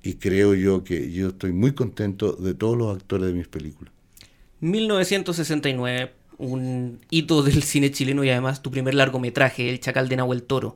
y 0.03 0.15
creo 0.15 0.53
yo 0.55 0.83
que 0.83 1.11
yo 1.13 1.29
estoy 1.29 1.53
muy 1.53 1.71
contento 1.73 2.33
de 2.33 2.53
todos 2.53 2.77
los 2.77 2.93
actores 2.97 3.27
de 3.27 3.33
mis 3.33 3.47
películas 3.47 3.93
1969, 4.59 6.11
un 6.37 6.99
hito 7.09 7.43
del 7.43 7.63
cine 7.63 7.91
chileno 7.91 8.23
y 8.23 8.29
además 8.29 8.61
tu 8.61 8.71
primer 8.71 8.93
largometraje, 8.95 9.69
El 9.69 9.79
Chacal 9.79 10.09
de 10.09 10.15
Nahuel 10.17 10.43
Toro. 10.43 10.75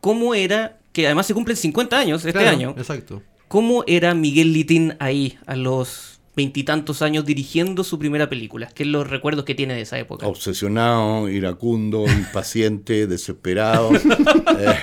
¿Cómo 0.00 0.34
era, 0.34 0.78
que 0.92 1.06
además 1.06 1.26
se 1.26 1.34
cumplen 1.34 1.56
50 1.56 1.98
años 1.98 2.24
este 2.24 2.32
Claro, 2.38 2.50
año, 2.56 2.74
Exacto. 2.76 3.22
cómo 3.48 3.84
era 3.86 4.14
Miguel 4.14 4.52
Litín 4.52 4.94
ahí 5.00 5.38
a 5.46 5.56
los 5.56 6.15
veintitantos 6.36 7.00
años 7.00 7.24
dirigiendo 7.24 7.82
su 7.82 7.98
primera 7.98 8.28
película? 8.28 8.68
¿Qué 8.74 8.82
es 8.82 8.88
los 8.88 9.08
recuerdos 9.08 9.44
que 9.44 9.54
tiene 9.54 9.74
de 9.74 9.80
esa 9.80 9.98
época? 9.98 10.26
obsesionado 10.26 11.28
iracundo 11.28 12.04
impaciente 12.06 13.06
desesperado 13.08 13.90
eh, 13.94 14.76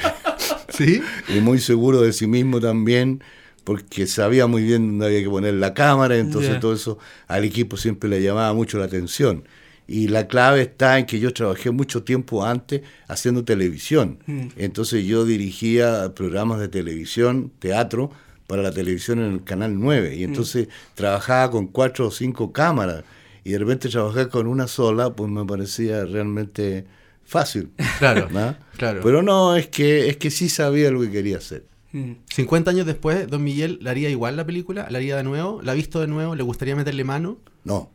¿Sí? 0.69 1.01
y 1.29 1.39
muy 1.39 1.59
seguro 1.59 2.01
de 2.01 2.11
sí 2.11 2.25
mismo 2.25 2.59
también, 2.59 3.23
porque 3.63 4.07
sabía 4.07 4.47
muy 4.47 4.63
bien 4.63 4.87
dónde 4.87 5.05
había 5.05 5.21
que 5.21 5.29
poner 5.29 5.53
la 5.53 5.73
cámara, 5.73 6.17
entonces 6.17 6.59
todo 6.59 6.73
eso 6.73 6.97
al 7.27 7.43
equipo 7.43 7.77
siempre 7.77 8.09
le 8.09 8.21
llamaba 8.21 8.53
mucho 8.53 8.79
la 8.79 8.85
atención. 8.85 9.47
Y 9.85 10.07
la 10.07 10.27
clave 10.27 10.61
está 10.61 10.97
en 10.97 11.05
que 11.05 11.19
yo 11.19 11.33
trabajé 11.33 11.69
mucho 11.69 12.03
tiempo 12.03 12.45
antes 12.45 12.81
haciendo 13.07 13.43
televisión. 13.43 14.19
Entonces 14.55 15.05
yo 15.05 15.25
dirigía 15.25 16.13
programas 16.15 16.59
de 16.59 16.69
televisión, 16.69 17.51
teatro, 17.59 18.09
para 18.53 18.61
la 18.61 18.71
televisión 18.71 19.17
en 19.17 19.33
el 19.33 19.43
Canal 19.43 19.79
9. 19.79 20.15
Y 20.15 20.23
entonces 20.23 20.67
trabajaba 20.93 21.49
con 21.49 21.65
cuatro 21.65 22.09
o 22.09 22.11
cinco 22.11 22.53
cámaras. 22.53 23.03
Y 23.43 23.53
de 23.53 23.57
repente 23.57 23.89
trabajar 23.89 24.29
con 24.29 24.45
una 24.45 24.67
sola, 24.67 25.15
pues 25.15 25.31
me 25.31 25.43
parecía 25.43 26.05
realmente 26.05 26.85
fácil. 27.25 27.71
Claro, 27.97 28.29
¿no? 28.29 28.55
claro. 28.77 29.01
Pero 29.03 29.23
no, 29.23 29.55
es 29.55 29.69
que, 29.69 30.07
es 30.07 30.17
que 30.17 30.29
sí 30.29 30.49
sabía 30.49 30.91
lo 30.91 31.01
que 31.01 31.09
quería 31.09 31.37
hacer. 31.37 31.65
Mm. 31.93 32.11
50 32.31 32.69
años 32.69 32.85
después, 32.85 33.27
Don 33.27 33.43
Miguel, 33.43 33.79
¿la 33.81 33.89
haría 33.89 34.11
igual 34.11 34.37
la 34.37 34.45
película? 34.45 34.85
¿La 34.91 34.99
haría 34.99 35.17
de 35.17 35.23
nuevo? 35.23 35.59
¿La 35.63 35.71
ha 35.71 35.75
visto 35.75 35.99
de 35.99 36.05
nuevo? 36.05 36.35
¿Le 36.35 36.43
gustaría 36.43 36.75
meterle 36.75 37.03
mano? 37.03 37.39
No, 37.63 37.89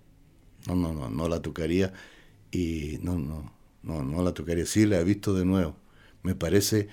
no, 0.66 0.74
no, 0.74 0.92
no, 0.92 1.08
no 1.08 1.28
la 1.28 1.40
tocaría 1.40 1.92
y 2.50 2.98
no, 3.02 3.16
no, 3.16 3.52
no, 3.84 4.02
no 4.02 4.24
la 4.24 4.34
tocaría. 4.34 4.66
Sí, 4.66 4.86
la 4.86 4.98
he 4.98 5.04
visto 5.04 5.34
de 5.34 5.44
nuevo. 5.44 5.76
Me 6.24 6.34
parece, 6.34 6.88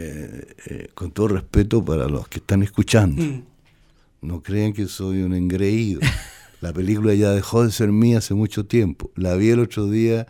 eh, 0.00 0.54
eh, 0.66 0.88
con 0.94 1.10
todo 1.10 1.28
respeto 1.28 1.84
para 1.84 2.08
los 2.08 2.26
que 2.28 2.38
están 2.38 2.62
escuchando, 2.62 3.22
Mm. 3.22 3.42
no 4.22 4.42
crean 4.42 4.72
que 4.72 4.86
soy 4.86 5.22
un 5.22 5.34
engreído. 5.34 6.00
La 6.60 6.72
película 6.72 7.14
ya 7.14 7.30
dejó 7.30 7.64
de 7.64 7.70
ser 7.72 7.90
mía 7.92 8.18
hace 8.18 8.34
mucho 8.34 8.66
tiempo. 8.66 9.10
La 9.16 9.34
vi 9.34 9.48
el 9.50 9.60
otro 9.60 9.88
día 9.90 10.26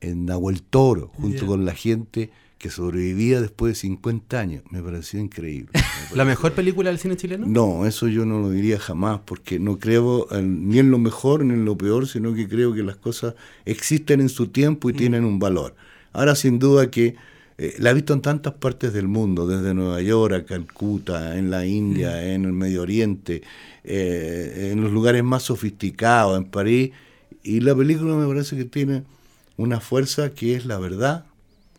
en 0.00 0.26
Nahuel 0.26 0.62
Toro, 0.62 1.10
junto 1.14 1.46
con 1.46 1.64
la 1.64 1.74
gente 1.74 2.30
que 2.58 2.70
sobrevivía 2.70 3.40
después 3.40 3.72
de 3.72 3.80
50 3.80 4.38
años. 4.38 4.62
Me 4.70 4.82
pareció 4.82 5.18
increíble. 5.18 5.70
Me 5.74 5.80
¿La 6.16 6.24
mejor 6.24 6.52
película 6.52 6.90
del 6.90 6.98
cine 6.98 7.16
chileno? 7.16 7.46
no, 7.46 7.86
eso 7.86 8.06
yo 8.06 8.24
no 8.26 8.38
lo 8.40 8.50
diría 8.50 8.78
jamás, 8.78 9.20
porque 9.24 9.58
no 9.58 9.78
creo 9.78 10.28
en- 10.32 10.68
ni 10.68 10.78
en 10.78 10.90
lo 10.90 10.98
mejor 10.98 11.44
ni 11.44 11.54
en 11.54 11.64
lo 11.64 11.76
peor, 11.76 12.06
sino 12.06 12.34
que 12.34 12.46
creo 12.48 12.72
que 12.74 12.82
las 12.82 12.96
cosas 12.96 13.34
existen 13.64 14.20
en 14.20 14.28
su 14.28 14.48
tiempo 14.48 14.90
y 14.90 14.92
tienen 14.92 15.24
un 15.24 15.38
valor. 15.38 15.74
Ahora, 16.12 16.34
sin 16.36 16.58
duda 16.58 16.90
que 16.90 17.16
eh, 17.58 17.74
la 17.78 17.90
he 17.90 17.94
visto 17.94 18.12
en 18.12 18.20
tantas 18.20 18.54
partes 18.54 18.92
del 18.92 19.08
mundo, 19.08 19.46
desde 19.46 19.74
Nueva 19.74 20.00
York 20.00 20.34
a 20.34 20.44
Calcuta, 20.44 21.36
en 21.36 21.50
la 21.50 21.66
India, 21.66 22.32
en 22.32 22.44
el 22.44 22.52
Medio 22.52 22.82
Oriente, 22.82 23.42
eh, 23.84 24.70
en 24.72 24.82
los 24.82 24.92
lugares 24.92 25.22
más 25.24 25.42
sofisticados, 25.44 26.38
en 26.38 26.44
París, 26.44 26.92
y 27.42 27.60
la 27.60 27.74
película 27.74 28.14
me 28.14 28.26
parece 28.26 28.56
que 28.56 28.64
tiene 28.64 29.04
una 29.56 29.80
fuerza 29.80 30.30
que 30.30 30.54
es 30.54 30.66
la 30.66 30.78
verdad, 30.78 31.26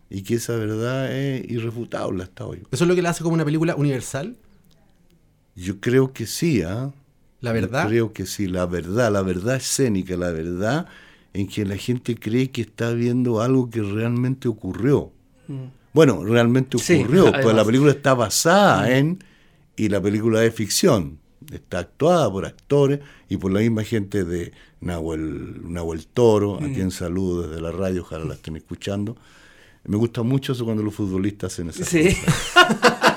y 0.09 0.21
que 0.21 0.35
esa 0.35 0.55
verdad 0.55 1.11
es 1.15 1.49
irrefutable 1.49 2.23
hasta 2.23 2.45
hoy. 2.45 2.59
¿Eso 2.71 2.83
es 2.83 2.87
lo 2.87 2.95
que 2.95 3.01
la 3.01 3.09
hace 3.09 3.23
como 3.23 3.33
una 3.33 3.45
película 3.45 3.75
universal? 3.75 4.35
Yo 5.55 5.79
creo 5.79 6.13
que 6.13 6.27
sí, 6.27 6.61
¿ah? 6.61 6.91
¿La 7.41 7.49
Yo 7.51 7.61
verdad? 7.61 7.87
Creo 7.87 8.13
que 8.13 8.25
sí, 8.25 8.47
la 8.47 8.65
verdad, 8.65 9.11
la 9.11 9.21
verdad 9.21 9.55
escénica, 9.55 10.15
la 10.15 10.31
verdad 10.31 10.87
en 11.33 11.47
que 11.47 11.65
la 11.65 11.77
gente 11.77 12.15
cree 12.15 12.51
que 12.51 12.61
está 12.61 12.91
viendo 12.91 13.41
algo 13.41 13.69
que 13.69 13.81
realmente 13.81 14.47
ocurrió. 14.47 15.11
Mm. 15.47 15.63
Bueno, 15.93 16.23
realmente 16.23 16.77
Sí, 16.79 16.95
ocurrió, 16.95 17.23
pues 17.25 17.35
además. 17.35 17.55
la 17.55 17.65
película 17.65 17.91
está 17.91 18.13
basada 18.15 18.97
en, 18.97 19.23
y 19.75 19.89
la 19.89 20.01
película 20.01 20.43
es 20.43 20.53
ficción, 20.55 21.19
está 21.51 21.79
actuada 21.79 22.31
por 22.31 22.45
actores 22.45 22.99
y 23.29 23.37
por 23.37 23.51
la 23.51 23.59
misma 23.59 23.83
gente 23.83 24.23
de 24.23 24.51
Nahuel, 24.81 25.71
Nahuel 25.71 26.07
Toro, 26.07 26.55
a 26.55 26.65
quien 26.67 26.89
saludo 26.91 27.47
desde 27.47 27.61
la 27.61 27.71
radio, 27.71 28.01
ojalá 28.01 28.25
la 28.25 28.33
estén 28.33 28.55
escuchando. 28.55 29.15
Me 29.85 29.97
gusta 29.97 30.23
mucho 30.23 30.53
eso 30.53 30.65
cuando 30.65 30.81
los 30.81 30.95
futbolistas 30.95 31.53
hacen 31.53 31.69
esas 31.69 31.87
Sí. 31.87 32.15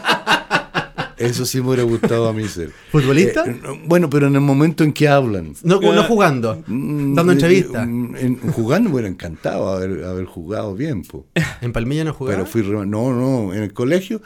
Eso 1.18 1.46
sí 1.46 1.60
me 1.60 1.68
hubiera 1.68 1.82
gustado 1.84 2.28
a 2.28 2.32
mí 2.32 2.46
ser. 2.48 2.70
¿Futbolista? 2.92 3.44
Eh, 3.46 3.58
no, 3.62 3.78
bueno, 3.86 4.10
pero 4.10 4.26
en 4.26 4.34
el 4.34 4.40
momento 4.42 4.84
en 4.84 4.92
que 4.92 5.08
hablan. 5.08 5.54
No, 5.62 5.80
no 5.80 6.02
jugando, 6.04 6.62
Mm, 6.66 7.14
dando 7.14 7.32
eh, 7.32 7.34
entrevistas. 7.34 7.86
mm, 7.88 8.16
en- 8.16 8.38
jugando 8.52 8.90
me 8.90 8.94
hubiera 8.96 9.08
encantado 9.08 9.68
haber, 9.68 10.04
haber 10.04 10.26
jugado 10.26 10.74
bien, 10.74 11.02
po. 11.02 11.26
¿En 11.62 11.72
Palmilla 11.72 12.04
no 12.04 12.12
jugaba? 12.12 12.36
pero 12.36 12.46
fui 12.46 12.62
no, 12.62 12.84
no, 12.86 13.54
en 13.54 13.62
el 13.62 13.72
colegio 13.72 14.20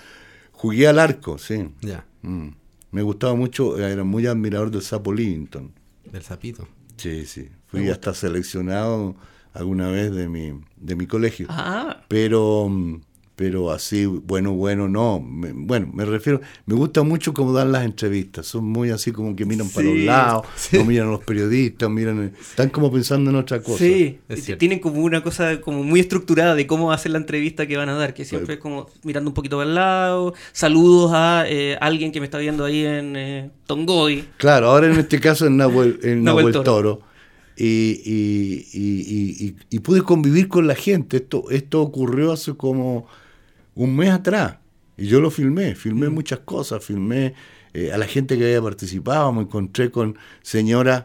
jugué 0.52 0.88
al 0.88 0.98
arco, 0.98 1.38
sí. 1.38 1.68
Ya, 1.80 2.04
Mm. 2.22 2.48
Me 2.92 3.02
gustaba 3.02 3.34
mucho, 3.34 3.78
era 3.78 4.02
muy 4.04 4.26
admirador 4.26 4.70
del 4.72 4.82
Sapo 4.82 5.12
Livington. 5.14 5.70
del 6.10 6.22
sapito. 6.22 6.66
Sí, 6.96 7.24
sí. 7.24 7.48
Fui 7.68 7.88
hasta 7.88 8.12
seleccionado 8.14 9.14
alguna 9.54 9.88
vez 9.90 10.12
de 10.12 10.28
mi, 10.28 10.52
de 10.76 10.96
mi 10.96 11.06
colegio. 11.06 11.46
Ah, 11.48 12.02
Pero, 12.08 12.68
mm, 12.68 13.00
pero 13.40 13.70
así, 13.70 14.04
bueno, 14.04 14.52
bueno, 14.52 14.86
no. 14.86 15.18
Me- 15.18 15.52
bueno, 15.54 15.88
me 15.94 16.04
refiero, 16.04 16.42
me 16.66 16.74
gusta 16.74 17.02
mucho 17.02 17.32
cómo 17.32 17.54
dan 17.54 17.72
las 17.72 17.86
entrevistas. 17.86 18.44
Son 18.46 18.62
muy 18.66 18.90
así 18.90 19.12
como 19.12 19.34
que 19.34 19.46
miran 19.46 19.70
para 19.70 19.86
Sí, 19.86 19.94
los 19.96 20.04
lados, 20.04 20.46
no 20.72 20.84
miran 20.84 21.08
a 21.08 21.10
los 21.12 21.24
periodistas, 21.24 21.88
miran, 21.88 22.34
están 22.38 22.68
como 22.68 22.92
pensando 22.92 23.30
en 23.30 23.36
otra 23.36 23.62
cosa. 23.62 23.78
sí. 23.78 24.18
es. 24.28 24.58
Tienen 24.58 24.78
como 24.78 25.00
una 25.00 25.22
cosa 25.22 25.58
como 25.62 25.82
muy 25.82 26.00
estructurada 26.00 26.54
de 26.54 26.66
cómo 26.66 26.92
hacer 26.92 27.12
la 27.12 27.16
entrevista 27.18 27.66
que 27.66 27.78
van 27.78 27.88
a 27.88 27.94
dar, 27.94 28.12
que 28.12 28.26
siempre 28.26 28.56
es 28.56 28.60
como 28.60 28.88
mirando 29.04 29.30
un 29.30 29.34
poquito 29.34 29.56
para 29.56 29.70
el 29.70 29.74
lado, 29.74 30.34
saludos 30.52 31.12
a 31.14 31.44
eh, 31.48 31.78
alguien 31.80 32.12
que 32.12 32.20
me 32.20 32.26
está 32.26 32.36
viendo 32.36 32.66
ahí 32.66 32.84
en 32.84 33.16
eh, 33.16 33.50
Tongoy. 33.66 34.26
Claro, 34.36 34.66
ahora 34.66 34.88
en 34.92 34.98
este 35.00 35.18
caso 35.18 35.46
en 35.46 35.56
Nahuel, 35.56 35.98
en 36.02 36.24
Nahuel 36.24 36.44
Nahuel 36.44 36.52
Toro. 36.52 36.64
Toro. 36.64 37.10
Y, 37.56 38.00
y- 38.04 38.66
y- 38.72 39.00
y- 39.00 39.46
y- 39.48 39.56
y 39.70 39.78
pude 39.80 40.02
convivir 40.02 40.48
con 40.48 40.66
la 40.66 40.74
gente. 40.74 41.16
Esto, 41.18 41.50
esto 41.50 41.80
ocurrió 41.82 42.32
hace 42.32 42.54
como 42.54 43.06
un 43.74 43.96
mes 43.96 44.10
atrás. 44.10 44.56
Y 44.96 45.06
yo 45.06 45.20
lo 45.20 45.30
filmé, 45.30 45.74
filmé 45.74 46.08
Mm. 46.08 46.14
muchas 46.14 46.40
cosas, 46.40 46.84
filmé 46.84 47.34
eh, 47.72 47.92
a 47.92 47.98
la 47.98 48.06
gente 48.06 48.36
que 48.36 48.44
había 48.44 48.60
participado, 48.62 49.32
me 49.32 49.42
encontré 49.42 49.90
con 49.90 50.16
señoras 50.42 51.04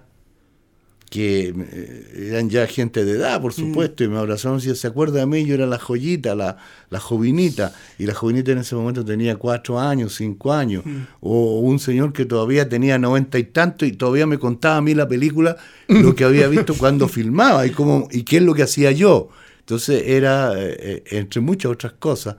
que 1.09 1.53
eh, 1.55 2.27
eran 2.31 2.49
ya 2.49 2.65
gente 2.67 3.05
de 3.05 3.13
edad, 3.13 3.39
Mm. 3.39 3.41
por 3.43 3.53
supuesto, 3.53 4.03
y 4.03 4.07
me 4.07 4.17
abrazaron 4.17 4.57
decían, 4.57 4.75
¿se 4.75 4.87
acuerda 4.87 5.19
de 5.19 5.27
mí? 5.27 5.45
Yo 5.45 5.53
era 5.53 5.67
la 5.67 5.77
joyita, 5.77 6.33
la, 6.35 6.57
la 6.89 6.99
jovinita, 6.99 7.71
y 7.99 8.05
la 8.07 8.15
jovinita 8.15 8.51
en 8.51 8.57
ese 8.57 8.75
momento 8.75 9.05
tenía 9.05 9.35
cuatro 9.37 9.79
años, 9.79 10.15
cinco 10.15 10.51
años, 10.51 10.83
Mm. 10.83 11.01
o 11.21 11.59
un 11.59 11.77
señor 11.79 12.11
que 12.11 12.25
todavía 12.25 12.67
tenía 12.67 12.97
noventa 12.97 13.37
y 13.37 13.43
tanto 13.45 13.85
y 13.85 13.91
todavía 13.91 14.25
me 14.25 14.39
contaba 14.39 14.77
a 14.77 14.81
mí 14.81 14.95
la 14.95 15.07
película, 15.07 15.55
lo 15.87 16.15
que 16.15 16.23
había 16.23 16.47
visto 16.47 16.73
cuando 16.77 17.07
filmaba 17.07 17.65
y, 17.67 17.69
cómo, 17.69 18.07
y 18.11 18.23
qué 18.23 18.37
es 18.37 18.43
lo 18.43 18.55
que 18.55 18.63
hacía 18.63 18.91
yo. 18.91 19.29
Entonces 19.59 20.03
era, 20.07 20.53
eh, 20.57 21.03
entre 21.11 21.39
muchas 21.41 21.71
otras 21.71 21.93
cosas, 21.93 22.35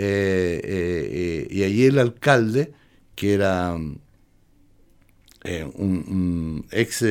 eh, 0.00 0.60
eh, 0.64 1.08
eh, 1.12 1.48
y 1.50 1.62
allí 1.64 1.84
el 1.86 1.98
alcalde, 1.98 2.72
que 3.14 3.34
era 3.34 3.76
mm, 3.76 3.98
eh, 5.44 5.68
un, 5.74 5.88
un 6.08 6.66
ex 6.70 7.04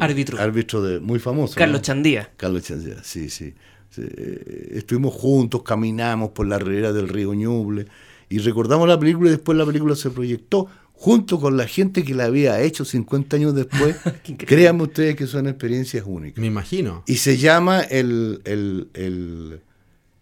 Árbitro. 0.00 0.38
árbitro 0.38 0.82
de, 0.82 1.00
muy 1.00 1.18
famoso. 1.18 1.54
Carlos 1.56 1.80
¿no? 1.80 1.82
Chandía. 1.82 2.30
Carlos 2.36 2.62
Chandía, 2.64 3.02
sí, 3.02 3.28
sí. 3.30 3.54
Sí, 3.90 4.02
eh, 4.06 4.68
Estuvimos 4.76 5.14
juntos, 5.14 5.62
caminamos 5.64 6.30
por 6.30 6.46
la 6.46 6.58
ribera 6.58 6.92
del 6.92 7.08
río 7.08 7.34
Ñuble 7.34 7.86
y 8.28 8.38
recordamos 8.38 8.86
la 8.88 8.98
película 9.00 9.28
y 9.28 9.32
después 9.32 9.58
la 9.58 9.66
película 9.66 9.96
se 9.96 10.10
proyectó 10.10 10.68
junto 10.92 11.40
con 11.40 11.56
la 11.56 11.66
gente 11.66 12.04
que 12.04 12.14
la 12.14 12.26
había 12.26 12.60
hecho 12.60 12.84
50 12.84 13.36
años 13.36 13.54
después. 13.54 13.96
Créanme 14.38 14.84
ustedes 14.84 15.16
que 15.16 15.26
son 15.26 15.48
experiencias 15.48 16.04
únicas. 16.06 16.38
Me 16.40 16.46
imagino. 16.46 17.02
Y 17.06 17.16
se 17.16 17.36
llama, 17.36 17.80
el, 17.80 18.40
el- 18.44 18.88
el- 18.94 19.60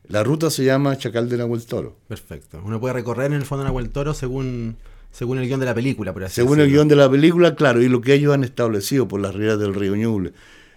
la 0.09 0.25
ruta 0.25 0.50
se 0.50 0.65
llama 0.65 0.97
Chacal 0.97 1.29
de 1.29 1.37
Nahuel 1.37 1.65
Toro. 1.67 1.97
Perfecto. 2.09 2.61
Uno 2.65 2.81
puede 2.81 2.95
recorrer 2.95 3.27
en 3.27 3.35
el 3.35 3.45
fondo 3.45 3.65
de 3.65 3.71
Nahuel 3.71 3.91
Toro 3.91 4.15
según, 4.15 4.77
según 5.11 5.38
el 5.38 5.47
guion 5.47 5.61
de 5.61 5.67
la 5.67 5.75
película, 5.75 6.12
por 6.12 6.25
así 6.25 6.37
Según 6.37 6.61
el 6.61 6.71
guion 6.71 6.88
de 6.88 6.97
la 6.97 7.11
película, 7.11 7.55
claro, 7.55 7.83
y 7.83 7.88
lo 7.88 8.00
que 8.00 8.15
ellos 8.15 8.35
han 8.35 8.45
establecido 8.45 9.07
por 9.07 9.21
las 9.21 9.35
riberas 9.35 9.59
del 9.59 9.75
río 9.75 9.95
Ñuble. 9.97 10.33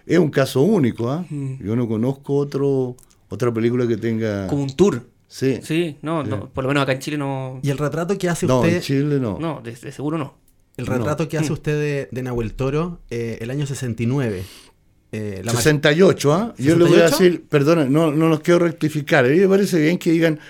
Es 0.06 0.18
un 0.18 0.30
caso 0.30 0.62
único, 0.62 1.10
¿ah? 1.10 1.24
Yo 1.30 1.76
no 1.76 1.88
conozco 1.88 2.36
otro 2.36 2.96
otra 3.32 3.52
película 3.52 3.86
que 3.86 3.96
tenga... 3.96 4.46
Como 4.46 4.62
un 4.62 4.76
tour. 4.76 5.06
Sí. 5.26 5.60
Sí, 5.62 5.96
no, 6.02 6.22
no, 6.22 6.50
por 6.50 6.64
lo 6.64 6.68
menos 6.68 6.82
acá 6.82 6.92
en 6.92 6.98
Chile 6.98 7.16
no. 7.16 7.58
Y 7.62 7.70
el 7.70 7.78
retrato 7.78 8.18
que 8.18 8.28
hace 8.28 8.46
No, 8.46 8.60
usted, 8.60 8.76
en 8.76 8.82
Chile 8.82 9.18
no. 9.18 9.38
No, 9.38 9.62
de, 9.62 9.72
de 9.74 9.90
seguro 9.90 10.18
no. 10.18 10.34
el 10.76 10.86
retrato 10.86 11.22
no. 11.22 11.28
que 11.30 11.38
hace 11.38 11.50
usted 11.50 11.72
de, 11.72 12.08
de 12.12 12.22
Nahuel 12.22 12.52
Toro, 12.52 13.00
eh, 13.08 13.38
el 13.40 13.50
año 13.50 13.64
69. 13.66 14.42
Eh, 15.12 15.42
la 15.44 15.52
mar- 15.52 15.62
68, 15.62 16.32
¿ah? 16.32 16.54
Yo 16.58 16.76
le 16.76 16.84
voy 16.84 16.98
a 17.00 17.06
¿68? 17.06 17.10
decir, 17.10 17.44
perdona, 17.48 17.84
no, 17.84 18.10
no 18.12 18.28
los 18.28 18.40
quiero 18.40 18.60
rectificar. 18.60 19.24
A 19.24 19.28
mí 19.28 19.38
me 19.38 19.48
parece 19.48 19.78
bien 19.80 19.98
que 19.98 20.10
digan, 20.10 20.40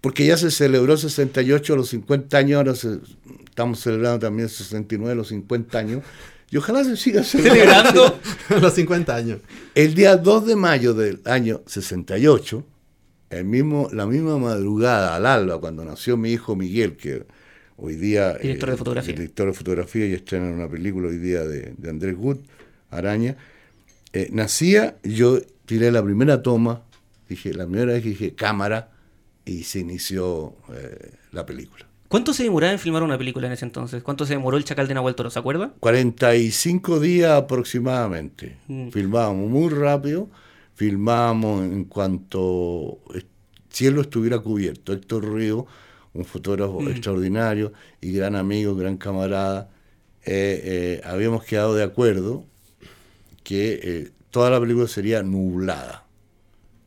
porque 0.00 0.24
ya 0.26 0.36
se 0.36 0.50
celebró 0.50 0.96
68 0.96 1.72
a 1.72 1.76
los 1.76 1.88
50 1.88 2.36
años, 2.38 2.56
ahora 2.58 2.74
se- 2.74 2.98
estamos 3.48 3.80
celebrando 3.80 4.18
también 4.20 4.48
69 4.48 5.12
a 5.12 5.14
los 5.16 5.28
50 5.28 5.78
años. 5.78 6.02
Y 6.52 6.56
ojalá 6.56 6.82
se 6.84 6.96
siga 6.96 7.22
celebrando. 7.22 8.18
Los 8.60 8.74
50 8.74 9.14
años. 9.14 9.38
El 9.72 9.94
día 9.94 10.16
2 10.16 10.46
de 10.48 10.56
mayo 10.56 10.94
del 10.94 11.20
año 11.24 11.60
68, 11.66 12.64
el 13.30 13.44
mismo, 13.44 13.88
la 13.92 14.04
misma 14.04 14.36
madrugada 14.36 15.14
al 15.14 15.26
alba, 15.26 15.60
cuando 15.60 15.84
nació 15.84 16.16
mi 16.16 16.32
hijo 16.32 16.56
Miguel, 16.56 16.96
que 16.96 17.24
hoy 17.76 17.94
día 17.94 18.34
Director 18.34 18.70
de 18.70 18.76
fotografía. 18.76 19.14
director 19.14 19.46
de 19.46 19.52
fotografía 19.52 20.06
y 20.06 20.12
estrena 20.14 20.50
una 20.50 20.68
película 20.68 21.06
hoy 21.06 21.18
día 21.18 21.44
de, 21.44 21.72
de 21.78 21.88
Andrés 21.88 22.16
Wood, 22.18 22.38
Araña, 22.90 23.36
eh, 24.12 24.28
nacía, 24.32 24.96
yo 25.02 25.40
tiré 25.66 25.92
la 25.92 26.02
primera 26.02 26.42
toma, 26.42 26.82
dije, 27.28 27.54
la 27.54 27.64
primera 27.64 27.92
vez 27.92 28.04
dije 28.04 28.34
cámara, 28.34 28.90
y 29.44 29.64
se 29.64 29.80
inició 29.80 30.54
eh, 30.72 31.12
la 31.32 31.46
película. 31.46 31.86
¿Cuánto 32.08 32.34
se 32.34 32.42
demoraba 32.42 32.72
en 32.72 32.80
filmar 32.80 33.04
una 33.04 33.16
película 33.16 33.46
en 33.46 33.52
ese 33.52 33.64
entonces? 33.64 34.02
¿Cuánto 34.02 34.26
se 34.26 34.32
demoró 34.32 34.56
el 34.56 34.64
Chacal 34.64 34.88
de 34.88 34.94
Nahuel 34.94 35.14
Toro? 35.14 35.30
¿Se 35.30 35.38
acuerda? 35.38 35.72
45 35.78 36.98
días 36.98 37.30
aproximadamente. 37.30 38.56
Mm. 38.66 38.88
Filmábamos 38.88 39.48
muy 39.48 39.68
rápido, 39.68 40.28
filmábamos 40.74 41.62
en 41.64 41.84
cuanto 41.84 42.98
el 43.14 43.26
cielo 43.68 44.00
estuviera 44.00 44.40
cubierto. 44.40 44.92
Héctor 44.92 45.32
Río, 45.32 45.66
un 46.12 46.24
fotógrafo 46.24 46.82
extraordinario 46.90 47.72
y 48.00 48.10
gran 48.12 48.34
amigo, 48.34 48.74
gran 48.74 48.96
camarada, 48.96 49.70
eh, 50.24 50.60
eh, 50.64 51.00
habíamos 51.04 51.44
quedado 51.44 51.76
de 51.76 51.84
acuerdo 51.84 52.44
que 53.42 53.80
eh, 53.82 54.10
toda 54.30 54.50
la 54.50 54.60
película 54.60 54.88
sería 54.88 55.22
nublada. 55.22 56.06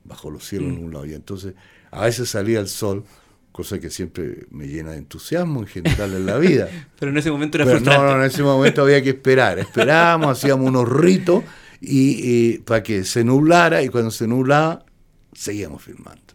bajo 0.04 0.30
los 0.32 0.46
cielos 0.48 0.74
en 0.74 0.84
un 0.84 0.94
lado. 0.94 1.06
Y 1.06 1.14
entonces 1.14 1.56
a 1.92 2.06
veces 2.06 2.30
salía 2.30 2.60
el 2.60 2.68
sol, 2.68 3.06
cosa 3.52 3.80
que 3.80 3.90
siempre 3.90 4.48
me 4.52 4.68
llena 4.68 4.92
de 4.92 4.98
entusiasmo 4.98 5.62
en 5.62 5.68
general 5.68 6.14
en 6.14 6.26
la 6.26 6.38
vida. 6.38 6.70
Pero 7.00 7.12
en 7.12 7.18
ese 7.18 7.32
momento 7.32 7.58
era 7.58 7.66
Pero 7.66 7.80
frustrante. 7.80 8.04
no, 8.04 8.12
no, 8.16 8.20
en 8.22 8.24
ese 8.28 8.44
momento 8.44 8.82
había 8.84 9.02
que 9.04 9.12
esperar. 9.12 9.60
Esperábamos, 9.60 10.38
hacíamos 10.38 10.68
unos 10.68 10.90
ritos 10.90 11.44
y, 11.82 12.54
y 12.56 12.60
para 12.60 12.84
que 12.84 13.04
se 13.06 13.24
nublara 13.24 13.82
y 13.84 13.90
cuando 13.90 14.12
se 14.12 14.28
nublaba 14.28 14.86
seguíamos 15.34 15.84
filmando. 15.84 16.33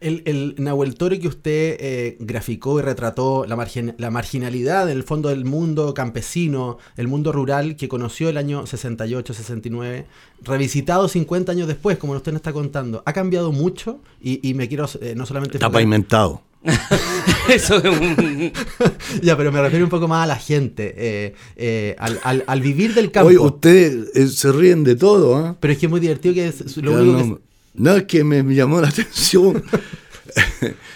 El, 0.00 0.22
el 0.24 0.54
Nahuel 0.56 0.94
Toro 0.94 1.18
que 1.18 1.28
usted 1.28 1.76
eh, 1.78 2.16
graficó 2.20 2.78
y 2.78 2.82
retrató 2.82 3.44
la, 3.46 3.54
margin- 3.54 3.94
la 3.98 4.10
marginalidad 4.10 4.90
en 4.90 4.96
el 4.96 5.02
fondo 5.04 5.28
del 5.28 5.44
mundo 5.44 5.92
campesino, 5.92 6.78
el 6.96 7.06
mundo 7.06 7.32
rural 7.32 7.76
que 7.76 7.86
conoció 7.86 8.30
el 8.30 8.38
año 8.38 8.66
68, 8.66 9.34
69, 9.34 10.06
revisitado 10.42 11.06
50 11.06 11.52
años 11.52 11.68
después, 11.68 11.98
como 11.98 12.14
usted 12.14 12.32
nos 12.32 12.38
está 12.40 12.52
contando, 12.54 13.02
ha 13.04 13.12
cambiado 13.12 13.52
mucho 13.52 14.00
y, 14.22 14.40
y 14.48 14.54
me 14.54 14.68
quiero 14.68 14.86
eh, 15.02 15.12
no 15.14 15.26
solamente... 15.26 15.58
Está 15.58 15.70
pavimentado. 15.70 16.40
Eso 17.48 17.76
es 17.76 17.84
un... 17.84 18.52
ya, 19.22 19.36
pero 19.36 19.50
me 19.52 19.60
refiero 19.60 19.84
un 19.84 19.90
poco 19.90 20.08
más 20.08 20.24
a 20.24 20.26
la 20.26 20.36
gente, 20.36 20.94
eh, 20.96 21.34
eh, 21.56 21.96
al, 21.98 22.18
al- 22.22 22.44
al 22.46 22.60
vivir 22.60 22.94
del 22.94 23.10
campo. 23.10 23.28
Oye, 23.28 23.38
ustedes 23.38 24.08
eh, 24.14 24.26
se 24.28 24.52
ríen 24.52 24.84
de 24.84 24.96
todo, 24.96 25.36
¿ah? 25.36 25.56
Pero 25.60 25.72
es 25.72 25.78
que 25.78 25.86
es 25.86 25.90
muy 25.90 26.00
divertido 26.00 26.34
que 26.34 26.46
es 26.48 26.76
lo 26.78 26.92
Ya 26.92 26.98
único 27.02 27.36
que 27.36 27.49
no, 27.74 27.90
no, 27.92 27.96
es 27.96 28.04
que 28.04 28.24
me, 28.24 28.42
llamó 28.54 28.80
la 28.80 28.88
atención. 28.90 29.62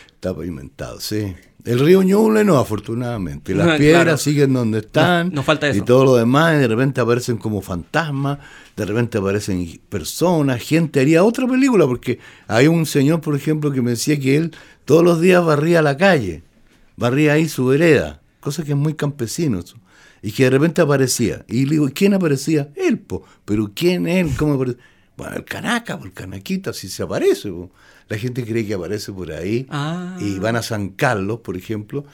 Está 0.07 0.35
pavimentado, 0.35 1.01
sí. 1.01 1.35
El 1.65 1.81
río 1.81 2.03
Ñuble 2.03 2.45
no, 2.45 2.59
afortunadamente. 2.59 3.55
Las 3.55 3.65
Claro. 3.67 3.79
piedras 3.79 4.21
siguen 4.23 4.53
donde 4.53 4.81
están. 4.81 5.33
Nos 5.33 5.45
falta 5.47 5.69
eso. 5.69 5.79
Y 5.79 5.83
todo 5.83 6.05
lo 6.05 6.17
demás, 6.17 6.59
de 6.59 6.69
repente 6.69 7.01
aparecen 7.01 7.39
como 7.39 7.63
fantasmas, 7.63 8.39
de 8.77 8.85
repente 8.85 9.17
aparecen 9.19 9.81
personas, 9.89 10.61
gente. 10.63 11.01
Haría 11.01 11.25
otra 11.25 11.47
película, 11.47 11.87
porque 11.87 12.19
hay 12.49 12.67
un 12.67 12.85
señor, 12.85 13.21
por 13.23 13.35
ejemplo, 13.35 13.73
que 13.73 13.81
me 13.81 13.93
decía 13.93 14.19
que 14.21 14.37
él 14.37 14.55
todos 14.85 15.03
los 15.03 15.21
días 15.23 15.43
barría 15.45 15.81
la 15.81 15.97
calle, 15.97 16.43
barría 16.97 17.33
ahí 17.33 17.49
su 17.49 17.65
vereda, 17.67 18.21
cosa 18.41 18.63
que 18.63 18.73
es 18.73 18.77
muy 18.79 18.93
campesino. 18.95 19.59
eso. 19.61 19.77
Y 20.21 20.33
que 20.33 20.45
de 20.45 20.51
repente 20.51 20.81
aparecía. 20.83 21.45
Y 21.49 21.65
le 21.65 21.73
digo, 21.73 21.89
¿quién 21.95 22.15
aparecía? 22.15 22.71
Él, 22.77 22.99
po. 22.99 23.25
Pero 23.45 23.73
¿quién 23.75 24.07
él? 24.07 24.31
¿Cómo 24.39 24.55
aparece? 24.55 24.79
Bueno, 25.17 25.37
el 25.37 25.45
canaca, 25.45 25.99
el 26.03 26.13
canaquita, 26.13 26.73
si 26.73 26.89
se 26.89 27.03
aparece. 27.03 27.51
po. 27.51 27.71
La 28.09 28.19
gente 28.19 28.45
cree 28.45 28.67
que 28.67 28.75
aparece 28.75 29.13
por 29.13 29.31
ahí. 29.33 29.67
Ah. 29.71 30.17
Y 30.21 30.39
van 30.39 30.57
a 30.57 30.63
San 30.63 30.91
Carlos, 30.91 31.41
por 31.41 31.57
ejemplo, 31.57 32.05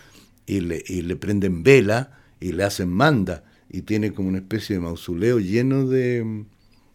y 0.46 0.60
le, 0.60 0.82
y 0.86 1.02
le 1.02 1.16
prenden 1.16 1.62
vela 1.62 2.18
y 2.40 2.52
le 2.52 2.64
hacen 2.64 2.88
manda. 2.90 3.44
Y 3.70 3.82
tiene 3.82 4.12
como 4.12 4.28
una 4.28 4.38
especie 4.38 4.76
de 4.76 4.80
mausoleo 4.80 5.38
lleno 5.38 5.86
de... 5.86 6.44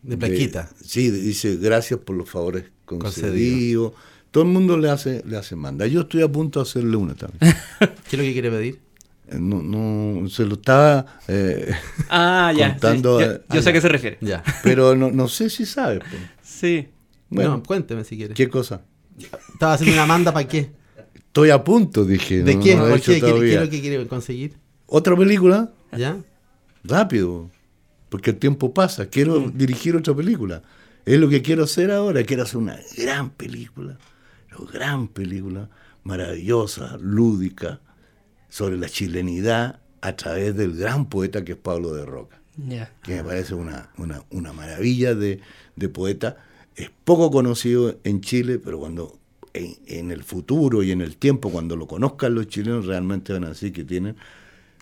De 0.03 0.17
plaquita. 0.17 0.69
sí, 0.83 1.09
dice 1.09 1.55
gracias 1.55 1.99
por 1.99 2.15
los 2.15 2.29
favores 2.29 2.65
Concedido. 2.85 3.31
concedidos. 3.31 3.93
Todo 4.29 4.43
el 4.43 4.49
mundo 4.49 4.77
le 4.77 4.89
hace, 4.91 5.23
le 5.25 5.35
hace 5.37 5.55
manda. 5.55 5.87
Yo 5.87 6.01
estoy 6.01 6.21
a 6.21 6.31
punto 6.31 6.59
de 6.59 6.69
hacerle 6.69 6.95
una 6.95 7.15
también. 7.15 7.39
¿Qué 7.79 7.85
es 8.11 8.13
lo 8.13 8.19
que 8.23 8.33
quiere 8.33 8.51
pedir? 8.51 8.84
Eh, 9.27 9.37
No, 9.39 9.61
no, 9.63 10.27
se 10.29 10.45
lo 10.45 10.55
estaba... 10.55 11.05
eh, 11.27 11.73
Ah, 12.09 12.53
ya. 12.55 12.71
Contando, 12.71 13.19
sí, 13.19 13.25
yo 13.53 13.61
sé 13.61 13.69
a 13.69 13.73
qué 13.73 13.81
se 13.81 13.89
refiere. 13.89 14.17
Ya. 14.21 14.43
pero 14.63 14.95
no, 14.95 15.11
no 15.11 15.27
sé 15.27 15.49
si 15.49 15.65
sabe. 15.65 15.99
pues. 15.99 16.21
Sí. 16.43 16.87
Bueno, 17.29 17.51
no, 17.57 17.63
cuénteme 17.63 18.03
si 18.03 18.17
quiere. 18.17 18.33
¿qué 18.33 18.47
cosa? 18.49 18.81
Estaba 19.53 19.73
haciendo 19.73 19.95
una 19.95 20.05
manda 20.05 20.31
para 20.33 20.47
qué. 20.47 20.71
Estoy 21.15 21.49
a 21.49 21.63
punto, 21.63 22.05
dije. 22.05 22.43
¿De 22.43 22.55
no- 22.55 22.63
qué? 22.63 22.75
no 22.75 22.81
lo 22.81 22.87
he 22.87 22.89
¿Por 22.91 22.99
hecho 22.99 23.11
qué? 23.13 23.19
¿Qué, 23.21 23.53
es 23.55 23.61
lo 23.61 23.69
que 23.69 23.81
quiere 23.81 24.07
conseguir? 24.07 24.57
¿Otra 24.85 25.15
película? 25.17 25.71
¿Ya? 25.97 26.17
Rápido, 26.83 27.49
porque 28.09 28.29
el 28.31 28.37
tiempo 28.37 28.73
pasa. 28.73 29.07
Quiero 29.07 29.39
Mm. 29.41 29.57
dirigir 29.57 29.95
otra 29.95 30.13
película. 30.15 30.61
Es 31.05 31.19
lo 31.19 31.27
que 31.29 31.41
quiero 31.41 31.63
hacer 31.63 31.91
ahora. 31.91 32.23
Quiero 32.23 32.43
hacer 32.43 32.57
una 32.57 32.77
gran 32.97 33.31
película, 33.31 33.97
una 34.59 34.71
gran 34.71 35.07
película, 35.07 35.69
maravillosa, 36.03 36.97
lúdica, 37.01 37.81
sobre 38.55 38.77
la 38.77 38.87
chilenidad 38.87 39.79
a 40.01 40.15
través 40.15 40.55
del 40.55 40.71
gran 40.77 41.09
poeta 41.09 41.43
que 41.43 41.53
es 41.53 41.57
Pablo 41.57 41.93
de 41.93 42.05
Roca, 42.05 42.39
que 43.03 43.15
me 43.15 43.23
parece 43.23 43.53
una, 43.55 43.89
una, 43.97 44.23
una 44.31 44.53
maravilla 44.53 45.13
de, 45.15 45.41
de 45.75 45.89
poeta. 45.89 46.37
Es 46.75 46.89
poco 47.03 47.31
conocido 47.31 47.99
en 48.03 48.21
Chile, 48.21 48.59
pero 48.59 48.79
cuando 48.79 49.19
en, 49.53 49.75
en 49.87 50.11
el 50.11 50.23
futuro 50.23 50.83
y 50.83 50.91
en 50.91 51.01
el 51.01 51.17
tiempo, 51.17 51.49
cuando 51.49 51.75
lo 51.75 51.85
conozcan 51.87 52.35
los 52.35 52.47
chilenos, 52.47 52.85
realmente 52.85 53.33
van 53.33 53.43
a 53.45 53.49
decir 53.49 53.73
que 53.73 53.83
tienen 53.83 54.15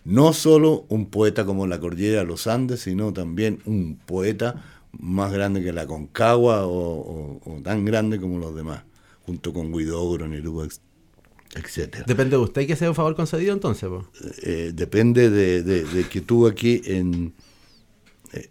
no 0.05 0.33
solo 0.33 0.85
un 0.89 1.07
poeta 1.07 1.45
como 1.45 1.65
la 1.65 1.79
cordillera 1.79 2.19
de 2.21 2.25
los 2.27 2.45
Andes, 2.47 2.81
sino 2.81 3.11
también 3.13 3.59
un 3.65 3.97
poeta 4.05 4.63
más 4.99 5.31
grande 5.33 5.63
que 5.63 5.73
la 5.73 5.87
Concagua 5.87 6.65
o, 6.67 6.71
o- 6.75 7.41
o 7.45 7.61
tan 7.63 7.85
grande 7.85 8.19
como 8.19 8.37
los 8.39 8.53
demás, 8.55 8.83
junto 9.25 9.53
con 9.53 9.71
Guidogro, 9.71 10.27
Neruda, 10.27 10.67
etcétera. 11.55 12.03
Depende 12.07 12.37
de 12.37 12.43
usted 12.43 12.65
que 12.67 12.75
sea 12.75 12.89
un 12.89 12.95
favor 12.95 13.15
concedido 13.15 13.53
entonces. 13.53 13.89
Eh, 14.43 14.71
depende 14.73 15.29
de, 15.29 15.63
de- 15.63 15.83
de 15.83 16.03
que 16.07 16.21
tú 16.21 16.47
aquí 16.47 16.81
en, 16.85 17.33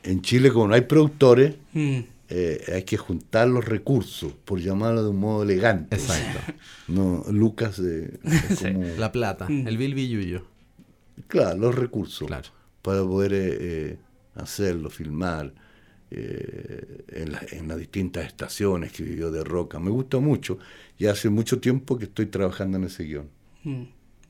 en 0.02 0.22
Chile, 0.22 0.50
como 0.52 0.68
no 0.68 0.74
hay 0.74 0.82
productores, 0.82 1.54
Mm. 1.72 1.98
eh, 2.28 2.64
hay 2.74 2.82
que 2.84 2.96
juntar 2.96 3.48
los 3.48 3.64
recursos, 3.64 4.32
por 4.44 4.60
llamarlo 4.60 5.02
de 5.02 5.10
un 5.10 5.16
modo 5.18 5.42
elegante. 5.42 5.96
Exacto. 5.96 6.40
No, 6.88 7.24
Lucas, 7.30 7.78
eh, 7.78 8.18
es 8.50 8.58
como- 8.60 8.84
La 8.98 9.10
plata, 9.12 9.46
el 9.48 9.76
Bilby 9.78 10.08
Yuyo. 10.08 10.44
claro, 11.28 11.58
los 11.58 11.74
recursos. 11.74 12.26
Claro. 12.28 12.48
para 12.82 13.02
poder 13.02 13.32
eh, 13.32 13.56
eh, 13.60 13.96
hacerlo, 14.34 14.90
filmar 14.90 15.54
eh, 16.14 17.04
en, 17.08 17.32
la- 17.32 17.42
en 17.52 17.68
las 17.68 17.78
distintas 17.78 18.26
estaciones 18.26 18.92
que 18.92 19.02
vivió 19.02 19.30
de 19.30 19.42
Roca. 19.42 19.78
Me 19.80 19.90
gusta 19.90 20.18
mucho 20.18 20.58
y 20.98 21.06
hace 21.06 21.30
mucho 21.30 21.58
tiempo 21.58 21.98
que 21.98 22.04
estoy 22.04 22.26
trabajando 22.26 22.76
en 22.78 22.84
ese 22.84 23.04
guion. 23.04 23.28
Mm, 23.64 23.84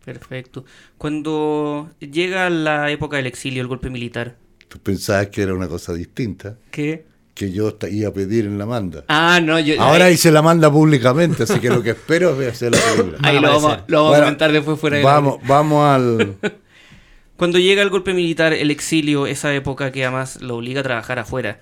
Perfecto. 0.04 0.64
Cuando 0.98 1.90
llega 2.00 2.50
la 2.50 2.90
época 2.90 3.16
del 3.18 3.26
exilio, 3.26 3.62
el 3.62 3.68
golpe 3.68 3.90
militar, 3.90 4.36
Tú 4.68 4.78
pensabas 4.78 5.26
que 5.28 5.42
era 5.42 5.52
una 5.54 5.68
cosa 5.68 5.92
distinta, 5.92 6.56
¿qué? 6.70 7.04
que 7.34 7.50
yo 7.52 7.76
iba 7.90 8.08
a 8.08 8.12
pedir 8.12 8.46
en 8.46 8.58
la 8.58 8.64
manda. 8.66 9.04
Ah, 9.08 9.38
no, 9.42 9.58
yo... 9.60 9.80
Ahora 9.80 10.06
ahí, 10.06 10.14
hice 10.14 10.30
la 10.32 10.40
manda 10.42 10.70
públicamente, 10.72 11.42
así 11.42 11.60
que 11.60 11.68
lo 11.68 11.82
que 11.82 11.90
espero 11.98 12.40
es 12.40 12.52
hacer 12.52 12.72
la 12.72 12.78
película. 12.78 13.18
ahí 13.22 13.38
lo 13.38 13.48
vamos, 13.48 13.78
lo 13.86 13.96
vamos 13.98 14.10
Bueno, 14.10 14.22
a 14.22 14.26
comentar 14.26 14.52
después 14.52 14.78
fuera 14.80 14.96
de 14.98 15.02
Vamos, 15.04 15.38
vamos 15.46 15.84
al... 15.84 16.36
Cuando 17.36 17.58
llega 17.58 17.82
el 17.82 17.90
golpe 17.90 18.14
militar, 18.14 18.52
el 18.52 18.70
exilio, 18.70 19.26
esa 19.26 19.54
época 19.54 19.90
que 19.92 20.04
además 20.04 20.40
lo 20.42 20.56
obliga 20.56 20.80
a 20.80 20.84
trabajar 20.84 21.18
afuera, 21.18 21.60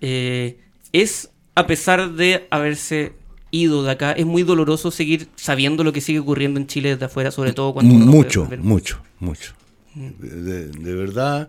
eh, 0.00 0.58
es, 0.92 1.30
a 1.54 1.66
pesar 1.66 2.12
de 2.12 2.46
haberse 2.50 3.12
ido 3.50 3.82
de 3.82 3.90
acá, 3.90 4.12
es 4.12 4.26
muy 4.26 4.42
doloroso 4.42 4.90
seguir 4.90 5.28
sabiendo 5.36 5.84
lo 5.84 5.92
que 5.92 6.00
sigue 6.00 6.20
ocurriendo 6.20 6.60
en 6.60 6.66
Chile 6.66 6.90
desde 6.90 7.06
afuera, 7.06 7.30
sobre 7.30 7.52
todo 7.52 7.72
cuando 7.72 7.94
no 7.94 8.06
mucho, 8.06 8.48
mucho, 8.58 9.02
mucho. 9.18 9.54
De, 9.94 10.68
de 10.68 10.94
verdad, 10.94 11.48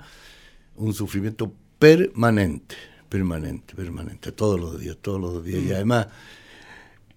un 0.76 0.94
sufrimiento 0.94 1.54
permanente, 1.78 2.76
permanente, 3.08 3.76
permanente, 3.76 4.32
todos 4.32 4.60
los 4.60 4.80
días, 4.80 4.98
todos 5.02 5.22
los 5.22 5.44
días. 5.44 5.64
Y 5.64 5.74
además, 5.74 6.08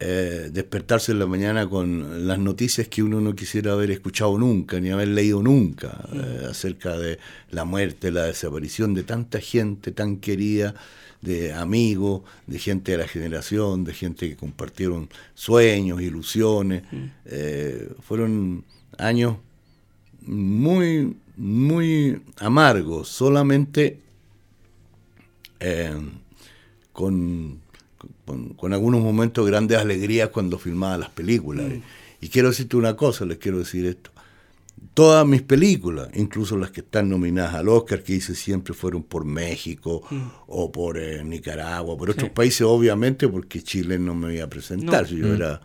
eh, 0.00 0.50
despertarse 0.52 1.12
en 1.12 1.18
la 1.18 1.26
mañana 1.26 1.68
con 1.68 2.26
las 2.26 2.38
noticias 2.38 2.88
que 2.88 3.02
uno 3.02 3.20
no 3.20 3.34
quisiera 3.34 3.72
haber 3.72 3.90
escuchado 3.90 4.38
nunca, 4.38 4.80
ni 4.80 4.90
haber 4.90 5.08
leído 5.08 5.42
nunca, 5.42 6.08
eh, 6.12 6.46
acerca 6.50 6.96
de 6.98 7.18
la 7.50 7.64
muerte, 7.64 8.10
la 8.10 8.24
desaparición 8.24 8.94
de 8.94 9.04
tanta 9.04 9.40
gente 9.40 9.92
tan 9.92 10.16
querida, 10.16 10.74
de 11.24 11.54
amigos, 11.54 12.22
de 12.46 12.58
gente 12.58 12.92
de 12.92 12.98
la 12.98 13.08
generación, 13.08 13.82
de 13.84 13.94
gente 13.94 14.28
que 14.28 14.36
compartieron 14.36 15.08
sueños, 15.34 16.02
ilusiones. 16.02 16.82
Eh, 17.24 17.90
fueron 18.00 18.64
años 18.98 19.36
muy, 20.20 21.16
muy 21.36 22.20
amargos, 22.38 23.08
solamente 23.08 24.00
eh, 25.60 25.96
con, 26.92 27.60
con, 28.24 28.50
con 28.54 28.72
algunos 28.72 29.02
momentos 29.02 29.44
de 29.44 29.50
grandes 29.50 29.78
alegrías 29.78 30.28
cuando 30.30 30.58
filmaba 30.58 30.98
las 30.98 31.10
películas. 31.10 31.66
Y 32.20 32.28
quiero 32.28 32.48
decirte 32.48 32.76
una 32.76 32.96
cosa, 32.96 33.24
les 33.24 33.38
quiero 33.38 33.58
decir 33.58 33.86
esto. 33.86 34.10
Todas 34.92 35.26
mis 35.26 35.42
películas, 35.42 36.08
incluso 36.14 36.56
las 36.56 36.70
que 36.70 36.80
están 36.80 37.08
nominadas 37.08 37.54
al 37.54 37.68
Oscar, 37.68 38.02
que 38.02 38.14
hice 38.14 38.34
siempre 38.34 38.74
fueron 38.74 39.02
por 39.02 39.24
México 39.24 40.02
o 40.46 40.70
por 40.70 40.98
eh, 40.98 41.24
Nicaragua, 41.24 41.96
por 41.96 42.10
otros 42.10 42.30
países, 42.30 42.62
obviamente, 42.62 43.28
porque 43.28 43.62
Chile 43.62 43.98
no 43.98 44.14
me 44.14 44.34
iba 44.34 44.44
a 44.44 44.48
presentar. 44.48 45.02
No. 45.02 45.08
Si 45.08 45.16
Yo 45.16 45.34
era 45.34 45.60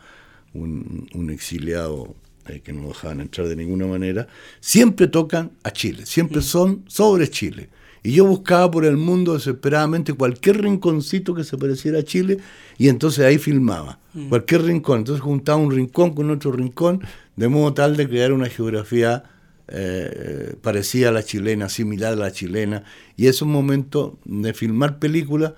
un, 0.54 1.08
un 1.14 1.30
exiliado 1.30 2.16
eh, 2.50 2.62
que 2.62 2.74
no 2.74 2.88
dejaban 2.88 3.22
entrar 3.22 3.48
de 3.48 3.56
ninguna 3.56 3.86
manera. 3.86 4.28
Siempre 4.60 5.08
tocan 5.08 5.52
a 5.64 5.72
Chile, 5.72 6.06
siempre 6.06 6.42
son 6.42 6.84
sobre 6.88 7.30
Chile. 7.30 7.70
Y 8.04 8.14
yo 8.14 8.26
buscaba 8.26 8.72
por 8.72 8.86
el 8.86 8.98
mundo 8.98 9.34
desesperadamente 9.34 10.14
cualquier 10.14 10.62
rinconcito 10.62 11.34
que 11.34 11.44
se 11.44 11.58
pareciera 11.58 12.00
a 12.00 12.04
Chile 12.04 12.38
y 12.78 12.88
entonces 12.88 13.26
ahí 13.26 13.38
filmaba. 13.38 14.00
Cualquier 14.30 14.64
rincón. 14.64 15.00
Entonces 15.00 15.22
juntaba 15.22 15.58
un 15.58 15.72
rincón 15.72 16.14
con 16.14 16.30
otro 16.32 16.52
rincón 16.52 17.02
de 17.36 17.48
modo 17.48 17.74
tal 17.74 17.98
de 17.98 18.08
crear 18.08 18.32
una 18.32 18.48
geografía 18.48 19.24
eh, 19.68 20.56
parecida 20.62 21.10
a 21.10 21.12
la 21.12 21.24
chilena, 21.24 21.70
similar 21.70 22.14
a 22.14 22.16
la 22.16 22.32
chilena. 22.32 22.84
Y 23.18 23.28
esos 23.28 23.48
momentos 23.48 24.14
de 24.26 24.54
filmar 24.54 25.00
películas 25.00 25.54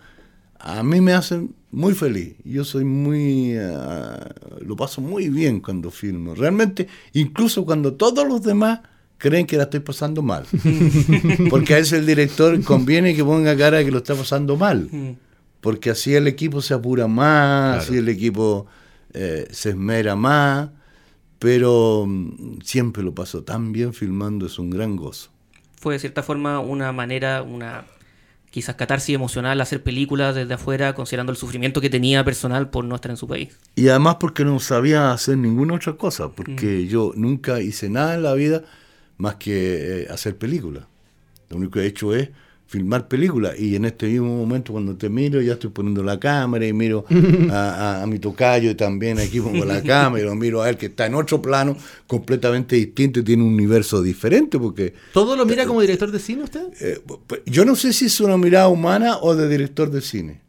a 0.59 0.83
mí 0.83 1.01
me 1.01 1.13
hacen 1.13 1.55
muy 1.71 1.93
feliz. 1.93 2.35
Yo 2.43 2.63
soy 2.63 2.85
muy... 2.85 3.55
ah, 3.57 4.29
lo 4.59 4.75
paso 4.75 5.01
muy 5.01 5.29
bien 5.29 5.59
cuando 5.59 5.91
filmo. 5.91 6.35
Realmente, 6.35 6.87
incluso 7.13 7.65
cuando 7.65 7.93
todos 7.93 8.27
los 8.27 8.43
demás 8.43 8.81
creen 9.21 9.45
que 9.45 9.55
la 9.55 9.63
estoy 9.63 9.81
pasando 9.81 10.21
mal. 10.21 10.45
Porque 11.49 11.75
a 11.75 11.77
ese 11.77 11.97
el 11.97 12.05
director 12.05 12.61
conviene 12.63 13.15
que 13.15 13.23
ponga 13.23 13.55
cara 13.55 13.77
de 13.77 13.85
que 13.85 13.91
lo 13.91 13.99
está 13.99 14.15
pasando 14.15 14.57
mal. 14.57 14.89
Porque 15.61 15.91
así 15.91 16.15
el 16.15 16.27
equipo 16.27 16.61
se 16.61 16.73
apura 16.73 17.07
más, 17.07 17.83
así 17.83 17.97
el 17.97 18.09
equipo 18.09 18.65
eh, 19.13 19.47
se 19.51 19.69
esmera 19.69 20.15
más. 20.15 20.69
Pero 21.37 22.05
mm, 22.07 22.61
siempre 22.63 23.03
lo 23.03 23.13
paso 23.13 23.43
tan 23.43 23.71
bien 23.71 23.93
filmando, 23.93 24.47
es 24.47 24.59
un 24.59 24.69
gran 24.71 24.95
gozo. 24.95 25.29
Fue 25.79 25.93
de 25.93 25.99
cierta 25.99 26.23
forma 26.23 26.59
una 26.59 26.91
manera, 26.91 27.41
una 27.41 27.85
quizás 28.51 28.75
catarsis 28.75 29.15
emocional 29.15 29.61
hacer 29.61 29.81
películas 29.81 30.35
desde 30.35 30.53
afuera, 30.53 30.93
considerando 30.93 31.31
el 31.31 31.37
sufrimiento 31.37 31.79
que 31.79 31.89
tenía 31.89 32.23
personal 32.23 32.69
por 32.69 32.85
no 32.85 32.95
estar 32.95 33.11
en 33.11 33.17
su 33.17 33.27
país. 33.27 33.57
Y 33.75 33.87
además 33.87 34.17
porque 34.19 34.43
no 34.45 34.59
sabía 34.59 35.11
hacer 35.11 35.37
ninguna 35.37 35.75
otra 35.75 35.93
cosa, 35.93 36.29
porque 36.29 36.85
yo 36.87 37.13
nunca 37.15 37.61
hice 37.61 37.89
nada 37.89 38.15
en 38.15 38.23
la 38.23 38.33
vida 38.33 38.63
más 39.21 39.35
que 39.35 40.01
eh, 40.03 40.07
hacer 40.09 40.35
películas. 40.37 40.83
Lo 41.49 41.57
único 41.57 41.73
que 41.73 41.81
he 41.81 41.85
hecho 41.85 42.15
es 42.15 42.29
filmar 42.65 43.09
películas 43.09 43.59
y 43.59 43.75
en 43.75 43.83
este 43.83 44.07
mismo 44.07 44.33
momento 44.37 44.71
cuando 44.71 44.95
te 44.95 45.09
miro 45.09 45.41
ya 45.41 45.53
estoy 45.53 45.71
poniendo 45.71 46.01
la 46.03 46.17
cámara 46.17 46.65
y 46.65 46.71
miro 46.71 47.03
a, 47.51 47.53
a- 47.99 48.03
a 48.03 48.07
mi 48.07 48.17
tocayo 48.17 48.71
y 48.71 48.75
también 48.75 49.19
aquí 49.19 49.41
pongo 49.41 49.65
la 49.65 49.83
cámara 49.83 50.23
y 50.23 50.25
lo 50.25 50.33
miro 50.35 50.61
a 50.61 50.69
él 50.69 50.77
que 50.77 50.85
está 50.85 51.05
en 51.05 51.15
otro 51.15 51.41
plano 51.41 51.75
completamente 52.07 52.77
distinto 52.77 53.19
y 53.19 53.23
tiene 53.23 53.43
un 53.43 53.53
universo 53.53 54.01
diferente 54.01 54.57
porque 54.57 54.93
¿Todo 55.11 55.35
lo 55.35 55.45
mira 55.45 55.65
como 55.65 55.81
director 55.81 56.09
de 56.11 56.19
cine 56.19 56.43
usted? 56.43 56.63
eh, 56.79 57.01
pues, 57.27 57.41
yo 57.45 57.65
no 57.65 57.75
sé 57.75 57.91
si 57.91 58.05
es 58.05 58.19
una 58.21 58.37
mirada 58.37 58.69
humana 58.69 59.17
o 59.21 59.35
de 59.35 59.49
director 59.49 59.91
de 59.91 59.99
cine. 60.01 60.39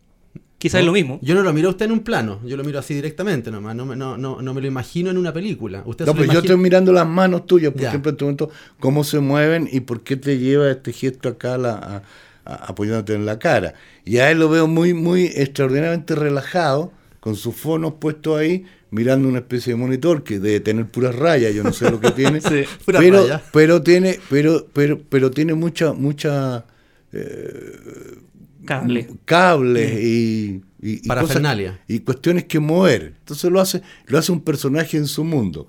Quizás 0.62 0.78
es 0.80 0.86
lo 0.86 0.92
mismo. 0.92 1.18
Yo 1.22 1.34
no 1.34 1.42
lo 1.42 1.52
miro 1.52 1.66
a 1.66 1.70
usted 1.72 1.86
en 1.86 1.92
un 1.92 2.00
plano, 2.04 2.38
yo 2.46 2.56
lo 2.56 2.62
miro 2.62 2.78
así 2.78 2.94
directamente 2.94 3.50
nomás, 3.50 3.74
no, 3.74 3.84
me- 3.84 3.96
no, 3.96 4.16
no, 4.16 4.40
no 4.40 4.54
me 4.54 4.60
lo 4.60 4.68
imagino 4.68 5.10
en 5.10 5.18
una 5.18 5.32
película. 5.32 5.82
Usted 5.84 6.06
No, 6.06 6.12
se 6.12 6.18
lo 6.18 6.24
pues 6.24 6.32
yo 6.34 6.38
estoy 6.40 6.56
mirando 6.56 6.92
las 6.92 7.06
manos 7.06 7.46
tuyas, 7.46 7.72
por 7.72 7.82
Ya. 7.82 7.88
ejemplo, 7.88 8.10
en 8.10 8.14
este 8.14 8.24
momento, 8.24 8.50
cómo 8.78 9.02
se 9.02 9.18
mueven 9.18 9.68
y 9.70 9.80
por 9.80 10.02
qué 10.02 10.16
te 10.16 10.38
lleva 10.38 10.70
este 10.70 10.92
gesto 10.92 11.28
acá 11.30 11.58
la- 11.58 11.72
a- 11.74 12.02
a- 12.44 12.54
apoyándote 12.66 13.14
en 13.14 13.26
la 13.26 13.40
cara. 13.40 13.74
Y 14.04 14.18
a 14.18 14.30
él 14.30 14.38
lo 14.38 14.48
veo 14.48 14.68
muy, 14.68 14.94
muy 14.94 15.24
extraordinariamente 15.34 16.14
relajado, 16.14 16.92
con 17.18 17.34
sus 17.34 17.56
fonos 17.56 17.94
puestos 18.00 18.38
ahí, 18.38 18.64
mirando 18.92 19.26
una 19.28 19.38
especie 19.38 19.72
de 19.72 19.78
monitor 19.80 20.22
que 20.22 20.38
debe 20.38 20.60
tener 20.60 20.86
puras 20.86 21.14
rayas, 21.16 21.52
yo 21.54 21.64
no 21.64 21.72
sé 21.72 21.90
lo 21.90 21.98
que 22.00 22.10
tiene. 22.12 22.40
Sí, 22.48 22.62
puras 22.84 23.02
pero, 23.02 23.22
rayas. 23.22 23.42
pero 23.52 23.82
tiene, 23.82 24.20
pero, 24.30 24.66
pero, 24.72 25.00
pero 25.08 25.30
tiene 25.32 25.54
mucha, 25.54 25.92
mucha 25.92 26.66
Cable. 28.64 29.08
cables 29.24 29.92
y, 30.02 30.62
y, 30.80 30.92
y 31.04 31.08
Parafernalia. 31.08 31.72
cosas- 31.72 31.84
y 31.88 32.00
cuestiones 32.00 32.44
que 32.44 32.60
mover. 32.60 33.14
Entonces 33.18 33.50
lo 33.50 33.60
hace, 33.60 33.82
lo 34.06 34.18
hace 34.18 34.32
un 34.32 34.40
personaje 34.40 34.96
en 34.96 35.06
su 35.06 35.24
mundo. 35.24 35.68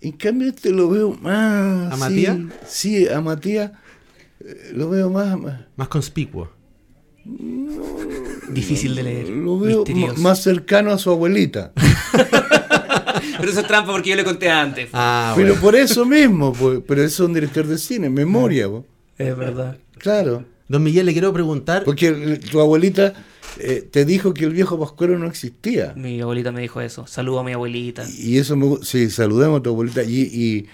En 0.00 0.12
cambio 0.12 0.48
este 0.48 0.70
lo 0.70 0.88
veo 0.90 1.12
más... 1.12 1.92
¿A 1.92 1.94
sí, 1.94 2.00
Matías? 2.00 2.38
Sí, 2.66 3.08
a 3.08 3.20
Matías 3.20 3.72
eh, 4.40 4.72
lo 4.74 4.90
veo 4.90 5.08
más... 5.10 5.38
más 5.38 5.60
Más 5.76 5.88
conspicuo. 5.88 6.50
Difícil 8.50 8.94
de 8.94 9.02
leer. 9.02 9.28
lo 9.30 9.58
veo 9.58 9.78
misterioso. 9.78 10.20
más 10.20 10.42
cercano 10.42 10.90
a 10.90 10.98
su 10.98 11.10
abuelita. 11.10 11.72
Pero 13.38 13.50
eso 13.50 13.60
es 13.60 13.66
trampa 13.66 13.92
porque 13.92 14.10
yo 14.10 14.16
le 14.16 14.24
conté 14.24 14.50
antes. 14.50 14.90
Ah, 14.92 15.32
Pero 15.36 15.48
bueno. 15.48 15.60
por 15.62 15.74
eso 15.76 16.04
mismo, 16.04 16.52
pues, 16.52 16.80
pero 16.86 17.02
eso 17.02 17.24
es 17.24 17.28
un 17.28 17.34
director 17.34 17.66
de 17.66 17.78
cine, 17.78 18.08
memoria, 18.10 18.68
pues. 18.68 18.84
Es 19.18 19.36
verdad. 19.36 19.78
claro. 19.98 20.44
Don 20.68 20.82
Miguel, 20.82 21.06
le 21.06 21.12
quiero 21.12 21.32
preguntar. 21.32 21.84
Porque 21.84 22.38
tu 22.50 22.60
abuelita 22.60 23.12
eh, 23.58 23.86
te 23.90 24.04
dijo 24.04 24.32
que 24.32 24.44
el 24.44 24.52
viejo 24.52 24.78
Pascuero 24.78 25.18
no 25.18 25.26
existía. 25.26 25.92
Mi 25.96 26.20
abuelita 26.20 26.52
me 26.52 26.62
dijo 26.62 26.80
eso. 26.80 27.06
Saludo 27.06 27.40
a 27.40 27.44
mi 27.44 27.52
abuelita. 27.52 28.04
Y 28.18 28.38
eso 28.38 28.56
me 28.56 28.78
sí, 28.82 29.10
saludemos 29.10 29.60
a 29.60 29.62
tu 29.62 29.70
abuelita. 29.70 30.02
Y, 30.02 30.66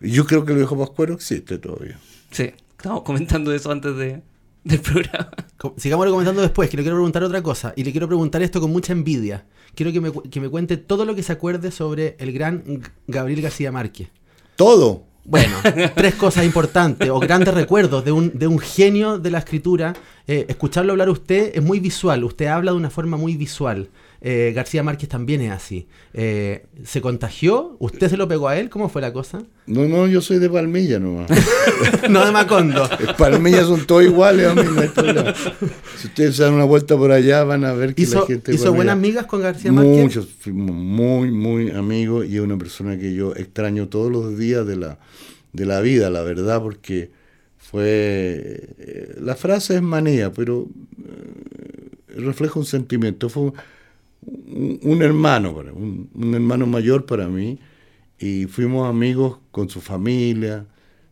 y 0.00 0.10
yo 0.10 0.24
creo 0.26 0.44
que 0.44 0.52
el 0.52 0.58
viejo 0.58 0.78
Pascuero 0.78 1.14
existe 1.14 1.58
todavía. 1.58 1.98
Sí, 2.30 2.52
estábamos 2.76 3.04
comentando 3.04 3.52
eso 3.52 3.70
antes 3.70 3.96
de, 3.96 4.22
del 4.64 4.80
programa. 4.80 5.30
Sigámoslo 5.76 6.12
comentando 6.12 6.42
después, 6.42 6.70
que 6.70 6.76
le 6.76 6.82
quiero 6.82 6.96
preguntar 6.96 7.22
otra 7.22 7.42
cosa. 7.42 7.72
Y 7.76 7.84
le 7.84 7.92
quiero 7.92 8.06
preguntar 8.06 8.42
esto 8.42 8.60
con 8.60 8.72
mucha 8.72 8.92
envidia. 8.92 9.44
Quiero 9.74 9.92
que 9.92 10.00
me, 10.00 10.12
que 10.30 10.40
me 10.40 10.48
cuente 10.48 10.76
todo 10.76 11.04
lo 11.04 11.14
que 11.14 11.22
se 11.22 11.32
acuerde 11.32 11.70
sobre 11.70 12.16
el 12.18 12.32
gran 12.32 12.82
Gabriel 13.06 13.42
García 13.42 13.70
Márquez. 13.70 14.08
Todo. 14.56 15.04
Bueno, 15.24 15.56
tres 15.94 16.14
cosas 16.16 16.44
importantes 16.44 17.08
o 17.08 17.18
grandes 17.18 17.54
recuerdos 17.54 18.04
de 18.04 18.12
un, 18.12 18.38
de 18.38 18.46
un 18.46 18.58
genio 18.58 19.18
de 19.18 19.30
la 19.30 19.38
escritura. 19.38 19.94
Eh, 20.26 20.46
escucharlo 20.48 20.92
hablar 20.92 21.08
usted 21.08 21.52
es 21.54 21.62
muy 21.62 21.80
visual, 21.80 22.24
usted 22.24 22.46
habla 22.46 22.72
de 22.72 22.76
una 22.76 22.90
forma 22.90 23.16
muy 23.16 23.36
visual. 23.36 23.88
Eh, 24.26 24.52
García 24.54 24.82
Márquez 24.82 25.06
también 25.10 25.42
es 25.42 25.52
así. 25.52 25.86
Eh, 26.14 26.64
¿Se 26.82 27.02
contagió? 27.02 27.76
¿Usted 27.78 28.08
se 28.08 28.16
lo 28.16 28.26
pegó 28.26 28.48
a 28.48 28.58
él? 28.58 28.70
¿Cómo 28.70 28.88
fue 28.88 29.02
la 29.02 29.12
cosa? 29.12 29.42
No, 29.66 29.84
no, 29.86 30.06
yo 30.06 30.22
soy 30.22 30.38
de 30.38 30.48
Palmilla 30.48 30.98
nomás. 30.98 31.30
no 32.08 32.24
de 32.24 32.32
Macondo. 32.32 32.88
Palmillas 33.18 33.66
son 33.66 33.86
todos 33.86 34.02
iguales 34.04 34.46
a 34.46 34.54
mí. 34.54 34.62
no. 34.64 35.34
Si 35.98 36.06
ustedes 36.06 36.36
se 36.36 36.42
dan 36.42 36.54
una 36.54 36.64
vuelta 36.64 36.96
por 36.96 37.12
allá, 37.12 37.44
van 37.44 37.66
a 37.66 37.74
ver 37.74 37.94
que 37.94 38.02
¿Hizo, 38.04 38.20
la 38.20 38.26
gente. 38.26 38.54
hizo 38.54 38.72
buenas 38.72 38.96
migas 38.96 39.26
con 39.26 39.42
García 39.42 39.70
Márquez? 39.72 40.02
Muchos, 40.02 40.28
muy, 40.46 41.30
muy 41.30 41.70
amigos 41.72 42.24
y 42.26 42.36
es 42.36 42.40
una 42.40 42.56
persona 42.56 42.98
que 42.98 43.12
yo 43.12 43.34
extraño 43.36 43.88
todos 43.88 44.10
los 44.10 44.38
días 44.38 44.66
de 44.66 44.76
la, 44.76 44.98
de 45.52 45.66
la 45.66 45.80
vida, 45.82 46.08
la 46.08 46.22
verdad, 46.22 46.62
porque 46.62 47.10
fue. 47.58 47.82
eh, 48.78 49.14
La 49.20 49.34
frase 49.36 49.74
es 49.74 49.82
manía, 49.82 50.32
pero 50.32 50.66
eh, 50.98 52.16
refleja 52.16 52.58
un 52.58 52.64
sentimiento. 52.64 53.28
Fue 53.28 53.52
un, 54.26 55.02
hermano, 55.02 55.50
un, 55.74 56.10
un 56.14 56.34
hermano 56.34 56.66
mayor 56.66 57.06
para 57.06 57.28
mí, 57.28 57.58
y 58.18 58.46
fuimos 58.46 58.88
amigos 58.88 59.38
con 59.50 59.68
su 59.68 59.80
familia. 59.80 60.66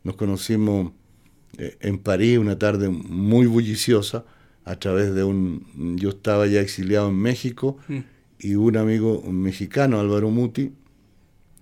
Nos 0.04 0.16
conocimos 0.16 0.92
eh, 1.58 1.76
en 1.80 1.98
París 1.98 2.38
una 2.38 2.58
tarde 2.58 2.88
muy 2.88 3.46
bulliciosa 3.46 4.24
a 4.64 4.76
través 4.76 5.14
de 5.14 5.24
un... 5.24 5.96
Yo 5.96 6.10
estaba 6.10 6.46
ya 6.46 6.60
exiliado 6.60 7.08
en 7.08 7.16
México 7.16 7.76
y 8.38 8.54
un 8.54 8.76
amigo 8.76 9.22
mexicano, 9.30 10.00
Álvaro 10.00 10.30
Muti, 10.30 10.72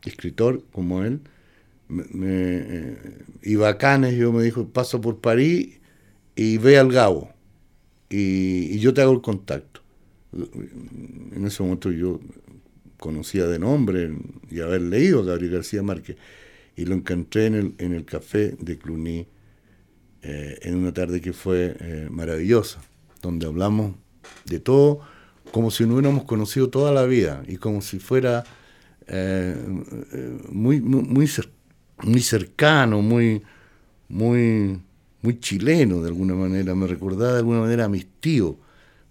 escritor 0.05 0.65
como 0.73 1.03
él, 1.03 1.21
me, 1.89 2.05
me, 2.13 2.29
eh, 2.29 2.97
iba 3.43 3.69
a 3.69 3.79
Cannes, 3.79 4.17
yo 4.17 4.33
me 4.33 4.43
dijo, 4.43 4.69
paso 4.69 5.01
por 5.01 5.21
París 5.21 5.81
y 6.37 6.59
ve 6.59 6.79
al 6.79 6.93
Gabo 6.93 7.31
y, 8.09 8.75
y 8.75 8.79
yo 8.79 8.95
te 8.95 9.03
hago 9.03 9.13
el 9.13 9.21
contacto. 9.21 9.70
En 10.33 11.45
ese 11.45 11.63
momento 11.63 11.91
yo 11.91 12.21
conocía 12.99 13.47
de 13.47 13.59
nombre 13.59 14.15
y 14.51 14.61
haber 14.61 14.83
leído 14.83 15.21
a 15.21 15.25
Gabriel 15.25 15.55
García 15.55 15.83
Márquez 15.83 16.17
y 16.77 16.85
lo 16.85 16.95
encontré 16.95 17.47
en 17.47 17.55
el, 17.55 17.75
en 17.79 17.95
el 17.95 18.05
café 18.05 18.57
de 18.61 18.79
Cluny 18.79 19.27
eh, 20.23 20.59
en 20.63 20.77
una 20.77 20.93
tarde 20.93 21.21
que 21.21 21.33
fue 21.33 21.77
eh, 21.81 22.09
maravillosa, 22.11 22.81
donde 23.23 23.47
hablamos 23.47 23.95
de 24.45 24.61
todo 24.61 25.01
como 25.51 25.71
si 25.71 25.85
no 25.85 25.95
hubiéramos 25.95 26.25
conocido 26.25 26.69
toda 26.69 26.93
la 26.93 27.05
vida 27.05 27.43
y 27.49 27.57
como 27.57 27.81
si 27.81 27.99
fuera 27.99 28.45
eh, 29.09 29.57
muy, 30.49 30.81
muy, 30.81 31.29
muy 32.03 32.21
cercano, 32.21 33.03
muy, 33.03 33.43
muy, 34.09 34.81
muy 35.23 35.41
chileno 35.41 36.01
de 36.03 36.09
alguna 36.09 36.35
manera, 36.35 36.75
me 36.75 36.87
recordaba 36.87 37.33
de 37.33 37.39
alguna 37.39 37.61
manera 37.61 37.87
a 37.87 37.89
mis 37.89 38.07
tíos, 38.21 38.55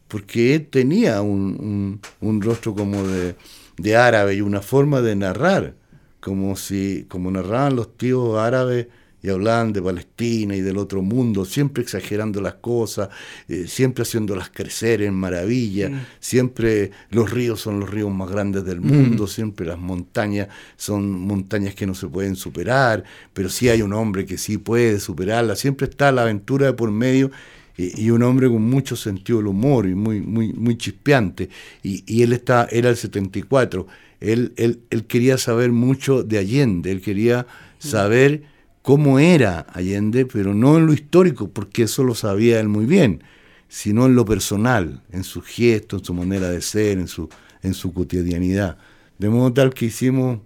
porque 0.09 0.55
él 0.55 0.67
tenía 0.67 1.21
un, 1.21 1.99
un- 2.21 2.27
un 2.27 2.41
rostro 2.41 2.75
como 2.75 3.07
de, 3.07 3.35
de 3.77 3.95
árabe 3.95 4.35
y 4.35 4.41
una 4.41 4.61
forma 4.61 5.01
de 5.01 5.15
narrar, 5.15 5.75
como 6.19 6.57
si, 6.57 7.05
como 7.07 7.31
narraban 7.31 7.77
los 7.77 7.95
tíos 7.97 8.37
árabes 8.37 8.87
y 9.21 9.29
hablaban 9.29 9.73
de 9.73 9.81
Palestina 9.81 10.55
y 10.55 10.61
del 10.61 10.77
otro 10.77 11.01
mundo, 11.01 11.43
siempre 11.45 11.83
exagerando 11.83 12.41
las 12.41 12.55
cosas, 12.55 13.09
eh, 13.49 13.65
siempre 13.67 14.03
haciéndolas 14.03 14.49
crecer 14.49 15.01
en 15.01 15.13
maravilla, 15.13 15.91
siempre 16.21 16.91
los 17.09 17.29
ríos 17.29 17.59
son 17.61 17.81
los 17.81 17.89
ríos 17.89 18.11
más 18.13 18.29
grandes 18.31 18.63
del 18.65 18.79
mundo, 18.81 19.27
siempre 19.27 19.65
las 19.67 19.77
montañas 19.77 20.47
son 20.77 21.11
montañas 21.11 21.75
que 21.75 21.85
no 21.85 21.95
se 21.95 22.07
pueden 22.07 22.35
superar, 22.37 23.03
pero 23.33 23.49
sí 23.49 23.67
hay 23.69 23.81
un 23.81 23.93
hombre 23.93 24.25
que 24.25 24.37
sí 24.37 24.57
puede 24.57 24.99
superarlas, 25.01 25.59
siempre 25.59 25.87
está 25.87 26.11
la 26.13 26.21
aventura 26.23 26.67
de 26.67 26.73
por 26.73 26.89
medio 26.91 27.29
y, 27.79 28.09
un 28.09 28.23
hombre 28.23 28.49
con 28.49 28.61
mucho 28.61 28.97
sentido 28.97 29.37
del 29.37 29.47
humor 29.47 29.87
y 29.87 29.95
muy, 29.95 30.19
muy, 30.19 30.51
muy 30.51 30.77
chispeante. 30.77 31.49
Y, 31.81 32.03
y 32.05 32.23
él 32.23 32.33
está, 32.33 32.67
era 32.71 32.89
el 32.89 32.97
74. 32.97 33.87
Él, 34.19 34.53
él, 34.57 34.81
él 34.89 35.05
quería 35.05 35.37
saber 35.37 35.71
mucho 35.71 36.23
de 36.23 36.39
Allende, 36.39 36.91
él 36.91 37.01
quería 37.01 37.47
saber 37.77 38.43
cómo 38.81 39.17
era 39.17 39.65
Allende, 39.73 40.25
pero 40.25 40.53
no 40.53 40.77
en 40.77 40.87
lo 40.87 40.93
histórico, 40.93 41.49
porque 41.49 41.83
eso 41.83 42.03
lo 42.03 42.15
sabía 42.15 42.59
él 42.59 42.67
muy 42.67 42.85
bien, 42.85 43.23
sino 43.69 44.07
en 44.07 44.15
lo 44.15 44.25
personal, 44.25 45.01
en 45.13 45.23
sus 45.23 45.45
gestos, 45.45 46.01
en 46.01 46.05
su 46.05 46.13
manera 46.13 46.49
de 46.49 46.61
ser, 46.61 46.97
en 46.97 47.07
su, 47.07 47.29
en 47.63 47.73
su 47.73 47.93
cotidianidad. 47.93 48.77
De 49.19 49.29
modo 49.29 49.53
tal 49.53 49.73
que 49.73 49.85
hicimos 49.85 50.39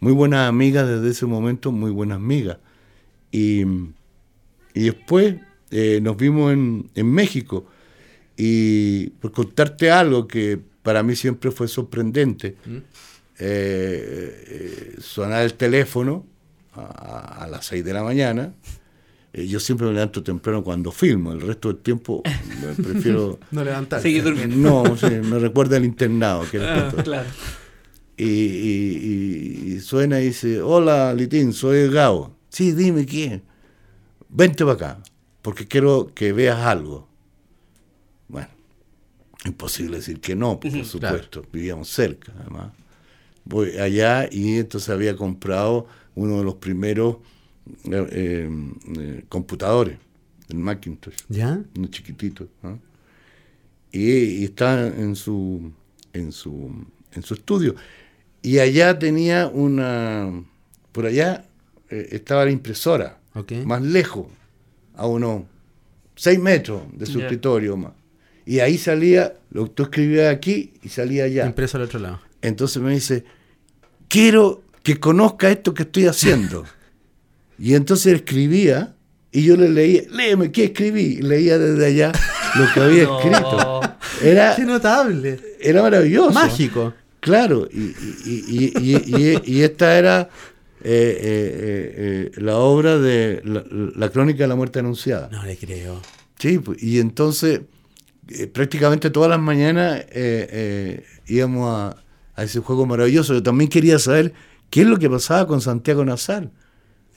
muy 0.00 0.12
buenas 0.12 0.48
amigas 0.48 0.88
desde 0.88 1.10
ese 1.10 1.26
momento, 1.26 1.70
muy 1.70 1.92
buenas 1.92 2.16
amigas. 2.16 2.58
Y, 3.30 3.62
y 4.74 4.82
después 4.82 5.36
eh, 5.70 6.00
nos 6.02 6.16
vimos 6.16 6.52
en, 6.52 6.90
en 6.94 7.06
México 7.10 7.66
Y 8.36 9.08
por 9.20 9.30
contarte 9.32 9.90
algo 9.90 10.26
que 10.26 10.58
para 10.82 11.02
mí 11.02 11.14
siempre 11.14 11.50
fue 11.50 11.68
sorprendente, 11.68 12.56
¿Mm? 12.64 12.76
eh, 13.38 14.44
eh, 14.48 14.94
sonar 15.00 15.42
el 15.42 15.54
teléfono 15.54 16.24
a, 16.72 17.44
a 17.44 17.46
las 17.48 17.66
6 17.66 17.84
de 17.84 17.92
la 17.92 18.02
mañana. 18.02 18.54
Eh, 19.32 19.46
yo 19.46 19.60
siempre 19.60 19.86
me 19.86 19.92
levanto 19.92 20.22
temprano 20.22 20.64
cuando 20.64 20.90
filmo, 20.90 21.32
el 21.32 21.40
resto 21.42 21.68
del 21.68 21.82
tiempo 21.82 22.22
me 22.24 22.72
prefiero... 22.84 23.38
No 23.50 23.62
levantar. 23.62 24.00
Seguir 24.02 24.24
durmiendo. 24.24 24.56
No, 24.56 24.96
sí, 24.96 25.06
me 25.06 25.38
recuerda 25.38 25.76
al 25.76 25.84
internado. 25.84 26.44
Que 26.50 26.58
Ah, 26.60 26.92
claro. 27.04 27.28
y, 28.16 28.24
y- 29.74 29.80
suena 29.80 30.20
y 30.20 30.26
dice, 30.26 30.60
hola 30.62 31.12
Litín, 31.14 31.52
soy 31.52 31.88
Gao. 31.90 32.34
Sí, 32.48 32.72
dime 32.72 33.04
quién. 33.06 33.42
Vente 34.28 34.64
para 34.64 34.74
acá, 34.74 35.02
porque 35.42 35.66
quiero 35.66 36.12
que 36.14 36.32
veas 36.32 36.58
algo. 36.58 37.08
Bueno, 38.28 38.48
imposible 39.44 39.96
decir 39.96 40.20
que 40.20 40.34
no, 40.36 40.60
por 40.60 40.84
supuesto, 40.84 41.44
vivíamos 41.52 41.88
cerca 41.88 42.32
además. 42.40 42.72
Voy 43.44 43.78
allá 43.78 44.28
y 44.30 44.58
entonces 44.58 44.90
había 44.90 45.16
comprado 45.16 45.86
uno 46.14 46.38
de 46.38 46.44
los 46.44 46.56
primeros 46.56 47.16
eh, 47.84 48.06
eh, 48.12 48.50
eh, 48.98 49.24
computadores, 49.28 49.98
el 50.48 50.58
Macintosh 50.58 51.14
¿Ya? 51.28 51.62
uno 51.76 51.88
chiquitito. 51.88 52.48
¿no? 52.62 52.78
Y, 53.92 54.10
y 54.10 54.44
está 54.44 54.86
en 54.86 55.16
su, 55.16 55.72
en, 56.12 56.32
su, 56.32 56.70
en 57.12 57.22
su 57.22 57.34
estudio. 57.34 57.74
Y 58.42 58.58
allá 58.58 58.98
tenía 58.98 59.48
una. 59.48 60.44
Por 60.92 61.06
allá 61.06 61.44
eh, 61.90 62.08
estaba 62.12 62.44
la 62.44 62.50
impresora, 62.50 63.20
más 63.64 63.82
lejos, 63.82 64.26
a 64.94 65.06
unos 65.06 65.42
6 66.16 66.38
metros 66.38 66.82
de 66.92 67.06
su 67.06 67.20
escritorio 67.20 67.76
más. 67.76 67.92
Y 68.46 68.60
ahí 68.60 68.78
salía, 68.78 69.34
lo 69.50 69.64
que 69.64 69.70
tú 69.70 69.82
escribías 69.84 70.34
aquí 70.34 70.72
y 70.82 70.88
salía 70.88 71.24
allá. 71.24 71.46
Impreso 71.46 71.76
al 71.76 71.84
otro 71.84 72.00
lado. 72.00 72.20
Entonces 72.42 72.82
me 72.82 72.92
dice, 72.92 73.24
quiero 74.08 74.62
que 74.82 74.98
conozca 74.98 75.50
esto 75.50 75.74
que 75.74 75.82
estoy 75.84 76.06
haciendo. 76.06 76.64
y 77.58 77.74
entonces 77.74 78.14
escribía 78.14 78.94
y 79.32 79.44
yo 79.44 79.56
le 79.56 79.68
leía, 79.68 80.02
léeme, 80.10 80.50
¿qué 80.50 80.64
escribí? 80.64 81.18
Y 81.18 81.22
leía 81.22 81.58
desde 81.58 81.86
allá 81.86 82.12
lo 82.56 82.66
que 82.74 82.80
había 82.80 83.04
No. 83.04 83.18
escrito. 83.20 83.80
Era, 84.22 84.56
¡Qué 84.56 84.64
notable! 84.64 85.38
era 85.60 85.82
maravilloso. 85.82 86.32
Mágico. 86.32 86.92
Claro, 87.20 87.68
y- 87.70 87.94
y- 88.24 88.72
y- 88.80 89.40
y 89.44 89.62
esta 89.62 89.98
era 89.98 90.30
eh, 90.82 91.18
eh, 91.20 92.30
eh, 92.34 92.40
la 92.40 92.56
obra 92.56 92.98
de 92.98 93.40
la, 93.44 93.64
la 93.96 94.08
crónica 94.10 94.44
de 94.44 94.48
la 94.48 94.56
muerte 94.56 94.78
anunciada. 94.78 95.28
No 95.30 95.44
le 95.44 95.56
creo. 95.56 96.00
Sí, 96.38 96.58
pues, 96.58 96.82
y 96.82 96.98
entonces 97.00 97.60
prácticamente 98.52 99.10
todas 99.10 99.28
las 99.30 99.40
mañanas 99.40 100.04
íbamos 101.26 101.68
a, 101.70 101.96
a 102.36 102.44
ese 102.44 102.60
juego 102.60 102.86
maravilloso. 102.86 103.34
Yo 103.34 103.42
también 103.42 103.68
quería 103.68 103.98
saber 103.98 104.32
qué 104.70 104.82
es 104.82 104.86
lo 104.86 104.98
que 104.98 105.10
pasaba 105.10 105.46
con 105.46 105.60
Santiago 105.60 106.04
Nazar. 106.04 106.50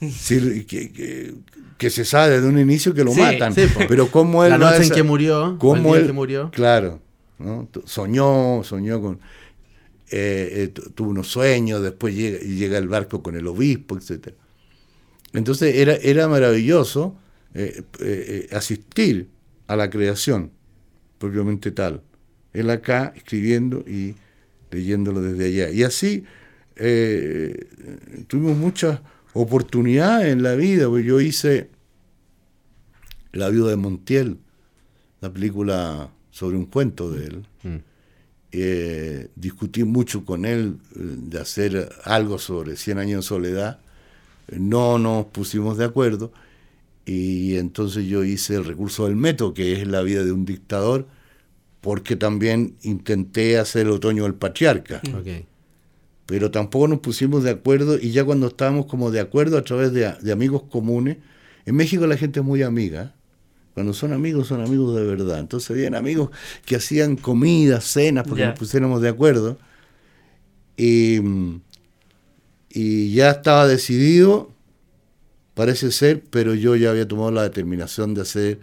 Que, 0.00 0.66
que- 0.92 1.34
que 1.78 1.90
se 1.90 2.04
sabe 2.04 2.34
desde 2.36 2.46
un 2.48 2.58
inicio 2.58 2.94
que 2.94 3.02
lo 3.04 3.10
Sí, 3.12 3.20
matan, 3.20 3.52
sí, 3.54 3.62
pero 3.88 4.08
cómo 4.08 4.44
él 4.44 4.50
La 4.50 4.58
noche 4.58 4.76
en 4.76 4.82
esa- 4.82 4.94
que 4.94 5.02
murió, 5.02 5.52
el 5.52 5.58
cómo 5.58 5.90
día 5.90 6.00
él, 6.02 6.06
que 6.06 6.12
murió. 6.12 6.50
claro, 6.52 7.00
¿no? 7.38 7.68
Soñó, 7.84 8.62
soñó 8.62 9.00
con, 9.00 9.18
eh, 10.10 10.50
eh, 10.64 10.68
tu- 10.68 10.90
tuvo 10.90 11.10
unos 11.10 11.28
sueños, 11.28 11.82
después 11.82 12.14
llega, 12.14 12.78
el 12.78 12.88
barco 12.88 13.22
con 13.22 13.36
el 13.36 13.46
obispo, 13.46 13.96
etcétera. 13.96 14.36
Entonces 15.32 15.74
era, 15.76 15.94
era 15.96 16.28
maravilloso 16.28 17.16
eh, 17.54 17.82
eh, 18.00 18.48
asistir 18.52 19.28
a 19.66 19.76
la 19.76 19.90
creación, 19.90 20.50
propiamente 21.18 21.70
tal. 21.70 22.02
Él 22.52 22.70
acá 22.70 23.12
escribiendo 23.16 23.80
y 23.86 24.14
leyéndolo 24.70 25.20
desde 25.22 25.46
allá. 25.46 25.70
Y 25.70 25.82
así 25.82 26.24
tuvimos 28.26 28.56
muchas 28.56 29.00
oportunidades 29.32 30.32
en 30.32 30.42
la 30.42 30.54
vida, 30.54 30.88
porque 30.88 31.04
yo 31.04 31.20
hice 31.20 31.70
La 33.32 33.48
viuda 33.48 33.70
de 33.70 33.76
Montiel, 33.76 34.38
la 35.20 35.32
película 35.32 36.10
sobre 36.30 36.56
un 36.56 36.66
cuento 36.66 37.10
de 37.10 37.26
él. 37.26 37.46
Eh, 38.56 39.30
discutí 39.34 39.82
mucho 39.82 40.24
con 40.24 40.44
él 40.44 40.76
eh, 40.94 40.98
de 41.00 41.40
hacer 41.40 41.88
algo 42.04 42.38
sobre 42.38 42.76
100 42.76 42.98
años 42.98 43.24
de 43.24 43.28
soledad. 43.28 43.80
No 44.48 44.96
nos 44.96 45.26
pusimos 45.26 45.76
de 45.76 45.86
acuerdo 45.86 46.32
y 47.04 47.56
entonces 47.56 48.06
yo 48.06 48.22
hice 48.22 48.54
el 48.54 48.64
recurso 48.64 49.06
del 49.06 49.16
método, 49.16 49.54
que 49.54 49.72
es 49.72 49.88
la 49.88 50.02
vida 50.02 50.22
de 50.22 50.30
un 50.30 50.44
dictador, 50.44 51.08
porque 51.80 52.14
también 52.14 52.76
intenté 52.82 53.58
hacer 53.58 53.86
el 53.86 53.92
otoño 53.92 54.22
del 54.22 54.34
patriarca, 54.34 55.02
pero 56.26 56.52
tampoco 56.52 56.86
nos 56.86 57.00
pusimos 57.00 57.42
de 57.42 57.50
acuerdo 57.50 57.98
y 57.98 58.12
ya 58.12 58.24
cuando 58.24 58.46
estábamos 58.46 58.86
como 58.86 59.10
de 59.10 59.18
acuerdo 59.18 59.58
a 59.58 59.62
través 59.62 59.92
de, 59.92 60.14
de 60.20 60.32
amigos 60.32 60.62
comunes, 60.70 61.16
en 61.66 61.74
México 61.74 62.06
la 62.06 62.16
gente 62.16 62.38
es 62.38 62.46
muy 62.46 62.62
amiga, 62.62 63.13
cuando 63.74 63.92
son 63.92 64.12
amigos 64.12 64.46
son 64.46 64.60
amigos 64.60 64.94
de 64.94 65.04
verdad, 65.04 65.40
entonces 65.40 65.70
habían 65.70 65.96
amigos 65.96 66.30
que 66.64 66.76
hacían 66.76 67.16
comidas, 67.16 67.84
cenas, 67.84 68.24
porque 68.26 68.46
nos 68.46 68.58
pusiéramos 68.58 69.02
de 69.02 69.08
acuerdo. 69.08 69.58
Y, 70.76 71.20
y 72.70 73.12
ya 73.12 73.30
estaba 73.30 73.66
decidido, 73.66 74.52
parece 75.54 75.90
ser, 75.90 76.22
pero 76.30 76.54
yo 76.54 76.76
ya 76.76 76.90
había 76.90 77.06
tomado 77.06 77.32
la 77.32 77.42
determinación 77.42 78.14
de 78.14 78.22
hacer 78.22 78.60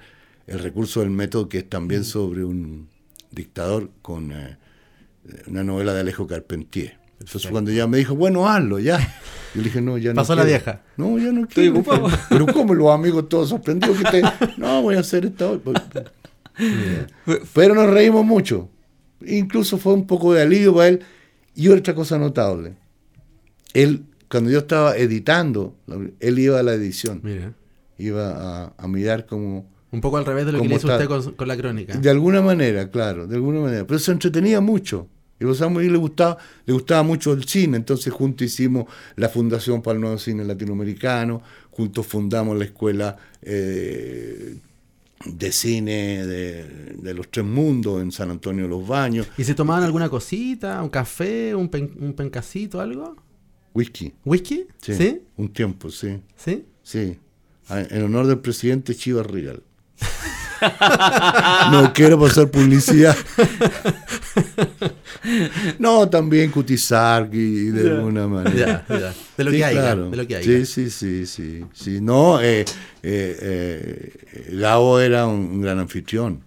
el 0.47 0.59
recurso 0.59 1.01
del 1.01 1.09
método, 1.09 1.49
que 1.49 1.59
es 1.59 1.69
también 1.69 2.05
sobre 2.05 2.43
un 2.45 2.87
dictador 3.31 3.89
con 4.01 4.31
eh, 4.31 4.57
una 5.47 5.63
novela 5.63 5.93
de 5.93 6.01
Alejo 6.01 6.27
Carpentier. 6.27 7.00
Entonces 7.21 7.51
cuando 7.51 7.71
ya 7.71 7.87
me 7.87 7.97
dijo, 7.97 8.15
bueno, 8.15 8.47
hazlo, 8.49 8.79
ya. 8.79 8.97
Yo 9.53 9.59
le 9.61 9.63
dije, 9.65 9.81
no, 9.81 9.97
ya 9.97 10.11
no 10.11 10.15
Pasó 10.15 10.33
la 10.35 10.43
quiero. 10.43 10.57
vieja. 10.59 10.81
No, 10.97 11.17
ya 11.19 11.31
no 11.31 11.41
Estoy 11.43 11.65
quiero. 11.71 11.79
ocupado. 11.79 12.09
Pero 12.29 12.45
¿cómo 12.47 12.73
los 12.73 12.89
amigos 12.91 13.27
todos 13.29 13.49
sorprendidos 13.49 13.97
que 13.97 14.03
te... 14.05 14.21
No, 14.57 14.81
voy 14.81 14.95
a 14.95 15.01
hacer 15.01 15.25
esta 15.25 15.49
hoy. 15.49 15.61
Pero 17.53 17.75
nos 17.75 17.89
reímos 17.89 18.25
mucho. 18.25 18.69
Incluso 19.25 19.77
fue 19.77 19.93
un 19.93 20.07
poco 20.07 20.33
de 20.33 20.41
alivio 20.41 20.73
para 20.73 20.87
él. 20.89 21.01
Y 21.55 21.67
otra 21.67 21.93
cosa 21.93 22.17
notable. 22.17 22.75
Él, 23.73 24.03
cuando 24.29 24.49
yo 24.49 24.59
estaba 24.59 24.95
editando, 24.97 25.75
él 26.19 26.39
iba 26.39 26.59
a 26.59 26.63
la 26.63 26.73
edición. 26.73 27.19
Mira. 27.23 27.53
Iba 27.97 28.65
a, 28.67 28.73
a 28.77 28.87
mirar 28.87 29.25
como... 29.25 29.69
Un 29.91 29.99
poco 30.01 30.15
al 30.17 30.25
revés 30.25 30.45
de 30.45 30.53
lo 30.53 30.57
que 30.59 30.63
¿Cómo 30.63 30.69
le 30.69 30.75
hizo 30.77 30.87
está? 30.87 30.95
usted 31.03 31.07
con, 31.27 31.35
con 31.35 31.47
la 31.49 31.57
crónica. 31.57 31.97
De 31.97 32.09
alguna 32.09 32.41
manera, 32.41 32.89
claro, 32.89 33.27
de 33.27 33.35
alguna 33.35 33.59
manera. 33.59 33.85
Pero 33.85 33.99
se 33.99 34.11
entretenía 34.13 34.61
mucho. 34.61 35.07
Y 35.41 35.85
y 35.85 35.89
le 35.89 35.97
gustaba, 35.97 36.37
le 36.65 36.73
gustaba 36.73 37.03
mucho 37.03 37.33
el 37.33 37.43
cine. 37.45 37.77
Entonces 37.77 38.13
juntos 38.13 38.45
hicimos 38.45 38.85
la 39.15 39.27
Fundación 39.27 39.81
para 39.81 39.95
el 39.95 40.01
Nuevo 40.01 40.17
Cine 40.17 40.43
Latinoamericano, 40.45 41.41
juntos 41.71 42.05
fundamos 42.05 42.57
la 42.57 42.65
Escuela 42.65 43.17
eh, 43.41 44.57
de 45.25 45.51
Cine 45.51 46.25
de, 46.25 46.93
de 46.97 47.13
los 47.13 47.29
Tres 47.29 47.45
Mundos 47.45 48.01
en 48.01 48.11
San 48.11 48.29
Antonio 48.31 48.63
de 48.63 48.69
los 48.69 48.87
Baños. 48.87 49.27
¿Y 49.37 49.43
se 49.43 49.53
tomaban 49.55 49.83
alguna 49.83 50.09
cosita? 50.09 50.81
¿Un 50.81 50.89
café? 50.89 51.53
¿Un, 51.55 51.69
pen- 51.69 51.93
un 51.99 52.13
pencacito? 52.13 52.79
¿Algo? 52.79 53.15
Whisky. 53.73 54.13
¿Whisky? 54.25 54.65
Sí. 54.81 54.93
¿Sí? 54.95 55.21
Un 55.37 55.49
tiempo, 55.53 55.89
sí. 55.89 56.19
¿Sí? 56.35 56.65
Sí. 56.83 57.17
Ah, 57.69 57.81
En 57.89 58.03
honor 58.03 58.27
del 58.27 58.39
presidente 58.39 58.93
Chivas 58.95 59.25
Regal. 59.27 59.63
no 61.71 61.91
quiero 61.93 62.19
pasar 62.19 62.49
publicidad. 62.49 63.15
no, 65.79 66.09
también 66.09 66.51
Cutizar 66.51 67.29
y 67.31 67.67
de 67.67 67.89
alguna 67.91 68.27
manera. 68.27 68.85
De 69.37 69.43
lo 69.43 69.51
Sí, 69.51 69.57
que 69.57 69.65
hay. 69.65 69.75
claro. 69.75 70.09
De 70.09 70.17
lo 70.17 70.27
que 70.27 70.35
hay. 70.37 70.43
Sí, 70.43 70.65
sí, 70.65 70.89
sí, 70.89 71.25
sí, 71.25 71.65
sí. 71.73 72.01
No, 72.01 72.41
eh, 72.41 72.61
eh, 73.03 73.37
eh, 73.41 74.49
Gabo 74.53 74.99
era 74.99 75.27
un, 75.27 75.39
un 75.39 75.61
gran 75.61 75.79
anfitrión. 75.79 76.43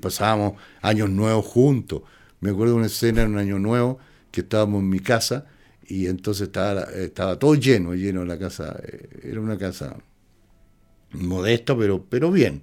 Pasábamos 0.00 0.54
años 0.80 1.08
nuevos 1.10 1.46
juntos. 1.46 2.02
Me 2.40 2.50
acuerdo 2.50 2.72
de 2.74 2.78
una 2.78 2.86
escena 2.86 3.22
en 3.22 3.30
un 3.32 3.38
año 3.38 3.58
nuevo 3.58 3.98
que 4.30 4.40
estábamos 4.40 4.80
en 4.80 4.88
mi 4.88 4.98
casa 5.00 5.46
y 5.86 6.06
entonces 6.06 6.48
estaba, 6.48 6.82
estaba 6.84 7.38
todo 7.38 7.54
lleno, 7.54 7.94
lleno 7.94 8.24
la 8.24 8.38
casa. 8.38 8.76
eh, 8.84 9.08
Era 9.30 9.40
una 9.40 9.56
casa 9.58 9.96
modesta, 11.12 11.76
pero, 11.76 12.04
pero 12.08 12.30
bien. 12.30 12.62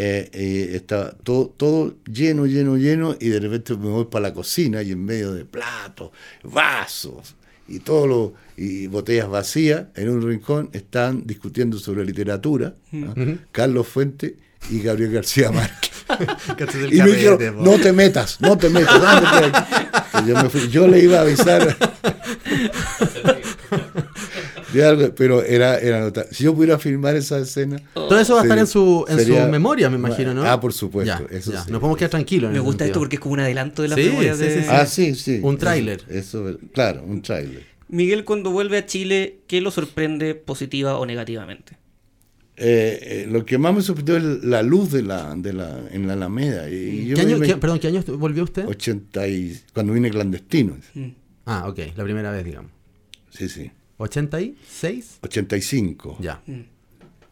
Eh, 0.00 0.30
eh, 0.32 0.76
estaba 0.76 1.10
todo, 1.10 1.48
todo 1.56 1.96
lleno, 2.04 2.46
lleno, 2.46 2.76
lleno, 2.76 3.16
y 3.18 3.30
de 3.30 3.40
repente 3.40 3.76
me 3.76 3.88
voy 3.88 4.04
para 4.04 4.28
la 4.28 4.32
cocina 4.32 4.80
y 4.80 4.92
en 4.92 5.04
medio 5.04 5.32
de 5.32 5.44
platos, 5.44 6.12
vasos 6.44 7.34
y 7.66 7.80
todo 7.80 8.06
lo, 8.06 8.32
y 8.56 8.86
botellas 8.86 9.28
vacías, 9.28 9.86
en 9.96 10.10
un 10.10 10.22
rincón 10.22 10.70
están 10.72 11.26
discutiendo 11.26 11.80
sobre 11.80 12.04
literatura, 12.04 12.76
¿no? 12.92 13.12
Carlos 13.50 13.88
Fuente 13.88 14.36
y 14.70 14.82
Gabriel 14.82 15.10
García 15.10 15.50
Márquez. 15.56 15.90
Y 16.92 17.02
me 17.02 17.10
dijeron, 17.10 17.64
no 17.64 17.80
te 17.80 17.92
metas, 17.92 18.40
no 18.40 18.56
te 18.56 18.68
metas. 18.68 19.02
ándate 19.02 19.50
de 19.50 19.58
aquí". 19.58 19.74
Y 20.22 20.28
yo, 20.28 20.36
me 20.36 20.48
fui. 20.48 20.68
Yo 20.68 20.86
le 20.86 21.00
iba 21.00 21.18
a 21.18 21.22
avisar. 21.22 21.76
Pero 25.16 25.42
era, 25.42 25.78
era 25.78 26.00
notable. 26.00 26.30
Si 26.32 26.44
yo 26.44 26.54
pudiera 26.54 26.78
filmar 26.78 27.16
esa 27.16 27.38
escena. 27.38 27.80
Todo 27.94 28.18
eso 28.18 28.34
va 28.34 28.40
a 28.40 28.42
estar 28.44 28.58
en 28.58 28.66
su, 28.66 29.04
en 29.08 29.18
sería- 29.18 29.44
su 29.46 29.50
memoria, 29.50 29.88
me 29.90 29.96
imagino, 29.96 30.34
¿no? 30.34 30.44
Ah, 30.44 30.60
por 30.60 30.72
supuesto. 30.72 31.26
Ya, 31.30 31.36
eso 31.36 31.52
ya. 31.52 31.64
sí. 31.64 31.70
Nos 31.70 31.80
podemos 31.80 31.98
quedar 31.98 32.10
tranquilos. 32.10 32.52
Me 32.52 32.60
gusta 32.60 32.84
esto 32.84 32.98
porque 32.98 33.16
es 33.16 33.20
como 33.20 33.34
un 33.34 33.40
adelanto 33.40 33.82
de 33.82 33.88
las 33.88 33.98
Sí, 33.98 34.08
de... 34.08 34.34
sí, 34.34 34.60
sí. 34.62 34.66
Ah, 34.68 34.86
sí, 34.86 35.14
sí. 35.14 35.40
Un 35.42 35.58
tráiler. 35.58 36.02
Eso, 36.08 36.58
claro, 36.72 37.02
un 37.04 37.22
tráiler. 37.22 37.64
Miguel, 37.88 38.24
cuando 38.24 38.50
vuelve 38.50 38.76
a 38.78 38.84
Chile, 38.86 39.38
¿qué 39.46 39.60
lo 39.60 39.70
sorprende 39.70 40.34
positiva 40.34 40.98
o 40.98 41.06
negativamente? 41.06 41.76
Eh, 42.60 42.98
eh, 43.02 43.28
lo 43.30 43.46
que 43.46 43.56
más 43.56 43.72
me 43.72 43.82
sorprendió 43.82 44.16
es 44.16 44.44
la 44.44 44.62
luz 44.62 44.90
de 44.90 45.02
la, 45.02 45.34
de 45.36 45.52
la, 45.52 45.80
en 45.92 46.06
la 46.08 46.14
Alameda. 46.14 46.68
Y 46.68 47.06
yo 47.06 47.14
¿Qué 47.14 47.22
año, 47.22 47.40
qué- 47.40 47.56
perdón, 47.56 47.78
¿qué 47.78 47.86
año 47.86 48.02
volvió 48.18 48.42
usted? 48.42 48.66
80 48.66 49.28
y, 49.28 49.60
cuando 49.72 49.92
vine 49.92 50.10
clandestino. 50.10 50.76
Ah, 51.46 51.66
ok, 51.68 51.78
la 51.96 52.04
primera 52.04 52.30
vez, 52.32 52.44
digamos. 52.44 52.72
Sí, 53.30 53.48
sí. 53.48 53.70
¿86? 53.98 55.18
85. 55.22 56.18
Ya. 56.20 56.42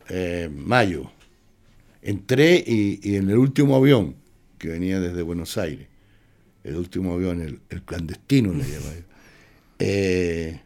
eh, 0.08 0.50
mayo. 0.52 1.10
Entré 2.02 2.62
y, 2.66 3.00
y 3.02 3.16
en 3.16 3.30
el 3.30 3.38
último 3.38 3.76
avión 3.76 4.16
que 4.58 4.68
venía 4.68 5.00
desde 5.00 5.22
Buenos 5.22 5.56
Aires, 5.58 5.88
el 6.64 6.76
último 6.76 7.14
avión, 7.14 7.40
el, 7.40 7.60
el 7.70 7.82
clandestino 7.82 8.52
le 8.52 8.64
llamaba 8.64 8.94
yo. 8.94 9.02
Eh, 9.78 10.60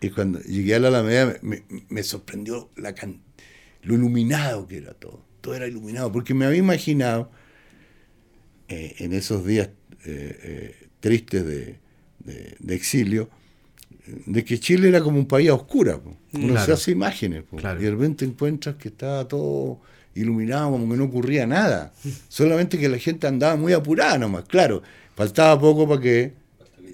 y 0.00 0.10
cuando 0.10 0.40
llegué 0.40 0.74
a 0.74 0.78
la 0.80 0.88
Alameda 0.88 1.36
me, 1.42 1.62
me 1.88 2.02
sorprendió 2.02 2.70
la 2.76 2.94
can- 2.94 3.20
lo 3.82 3.94
iluminado 3.94 4.66
que 4.66 4.78
era 4.78 4.94
todo. 4.94 5.22
Todo 5.40 5.54
era 5.54 5.66
iluminado, 5.66 6.10
porque 6.10 6.32
me 6.34 6.46
había 6.46 6.58
imaginado 6.58 7.30
eh, 8.68 8.94
en 8.98 9.12
esos 9.12 9.44
días 9.46 9.68
eh, 10.06 10.88
tristes 11.00 11.44
de, 11.44 11.78
de- 12.20 12.56
de 12.58 12.74
exilio, 12.74 13.28
de 14.06 14.44
que 14.44 14.58
Chile 14.60 14.88
era 14.88 15.00
como 15.00 15.18
un 15.18 15.26
país 15.26 15.48
a 15.50 15.54
oscura. 15.54 15.98
po. 15.98 16.16
Uno 16.34 16.48
Claro. 16.48 16.66
se 16.66 16.72
hace 16.72 16.90
imágenes 16.90 17.42
po, 17.44 17.56
Claro. 17.56 17.80
y 17.80 17.84
de 17.84 17.90
repente 17.90 18.24
encuentras 18.24 18.76
que 18.76 18.88
estaba 18.88 19.26
todo 19.26 19.80
iluminado, 20.14 20.70
como 20.70 20.88
que 20.90 20.96
no 20.98 21.04
ocurría 21.04 21.46
nada. 21.46 21.92
Solamente 22.28 22.78
que 22.78 22.88
la 22.88 22.98
gente 22.98 23.26
andaba 23.26 23.56
muy 23.56 23.72
apurada 23.72 24.18
nomás. 24.18 24.44
Claro, 24.44 24.82
faltaba 25.16 25.58
poco 25.60 25.88
para 25.88 26.00
que 26.00 26.32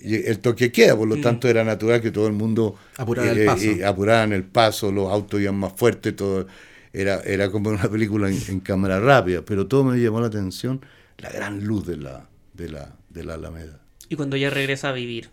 el 0.02 0.38
toque 0.38 0.72
queda, 0.72 0.96
por 0.96 1.06
lo 1.08 1.20
tanto 1.20 1.46
era 1.48 1.62
natural 1.62 2.00
que 2.00 2.10
todo 2.10 2.26
el 2.26 2.32
mundo 2.32 2.76
Apurara 2.96 3.32
el 3.32 3.44
paso. 3.44 3.66
apuraran 3.84 4.32
el 4.32 4.44
paso, 4.44 4.90
los 4.90 5.10
autos 5.12 5.40
iban 5.40 5.56
más 5.56 5.72
fuertes, 5.74 6.16
todo 6.16 6.46
era, 6.92 7.20
era 7.20 7.50
como 7.50 7.68
una 7.70 7.88
película 7.90 8.30
en, 8.30 8.38
en 8.48 8.60
cámara 8.60 8.98
rápida, 8.98 9.42
pero 9.44 9.66
todo 9.66 9.84
me 9.84 9.98
llamó 9.98 10.20
la 10.20 10.28
atención 10.28 10.80
la 11.18 11.30
gran 11.30 11.64
luz 11.66 11.86
de 11.86 11.98
la, 11.98 12.26
de 12.54 12.70
la, 12.70 12.96
de 13.10 13.24
la 13.24 13.34
Alameda. 13.34 13.78
Y 14.08 14.16
cuando 14.16 14.38
ya 14.38 14.48
regresa 14.48 14.88
a 14.88 14.92
vivir. 14.92 15.28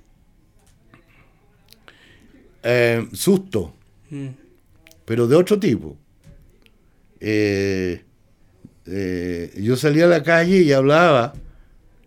Eh, 2.70 3.08
susto, 3.14 3.74
Mm. 4.10 4.28
pero 5.06 5.26
de 5.28 5.36
otro 5.38 5.58
tipo. 5.58 5.96
Eh, 7.20 8.04
eh, 8.86 9.54
yo 9.58 9.76
salía 9.78 10.06
a 10.06 10.08
la 10.10 10.22
calle 10.24 10.58
y 10.62 10.72
hablaba 10.74 11.34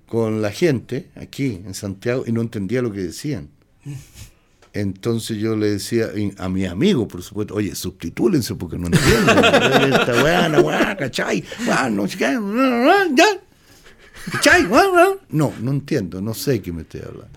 con 0.07 0.43
la 0.43 0.51
gente 0.51 1.09
aquí 1.17 1.61
en 1.65 1.73
Santiago 1.75 2.25
y 2.27 2.33
no 2.33 2.41
entendía 2.43 2.83
lo 2.83 2.93
que 2.93 3.01
decían. 3.01 3.49
Entonces 4.73 5.39
yo 5.39 5.57
le 5.57 5.71
decía 5.71 6.11
a 6.39 6.49
mis 6.49 6.69
amigos, 6.69 7.09
por 7.09 7.23
supuesto, 7.23 7.55
oye, 7.55 7.75
subtitúlense 7.75 8.55
porque 8.55 8.79
no 8.79 8.87
entienden. 8.87 9.39
Esta 9.93 10.23
¿cachai? 14.31 14.65
Weá, 14.67 14.85
no. 14.93 15.21
No, 15.31 15.53
no 15.61 15.71
entiendo, 15.73 16.21
no 16.21 16.35
sé 16.35 16.61
qué 16.63 16.71
me 16.73 16.83
estoy 16.83 17.01
hablando. 17.01 17.31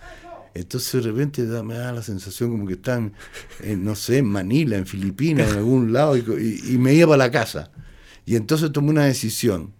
Entonces 0.56 1.04
de 1.04 1.12
repente 1.12 1.46
da- 1.48 1.64
me 1.64 1.74
da 1.76 1.92
la 1.92 2.04
sensación 2.04 2.52
como 2.52 2.68
que 2.68 2.74
están, 2.74 3.14
en, 3.62 3.84
no 3.84 3.96
sé, 3.96 4.20
en 4.20 4.26
Manila, 4.26 4.78
en 4.78 4.86
Filipinas, 4.86 5.52
en 5.52 5.58
algún 5.58 5.94
lado, 5.94 6.16
y, 6.16 6.22
y- 6.70 6.78
me 6.78 6.94
iba 6.94 7.08
para 7.08 7.18
la 7.26 7.32
casa. 7.32 7.72
Y 8.26 8.36
entonces 8.36 8.72
tomé 8.72 8.90
una 8.92 9.06
decisión. 9.06 9.72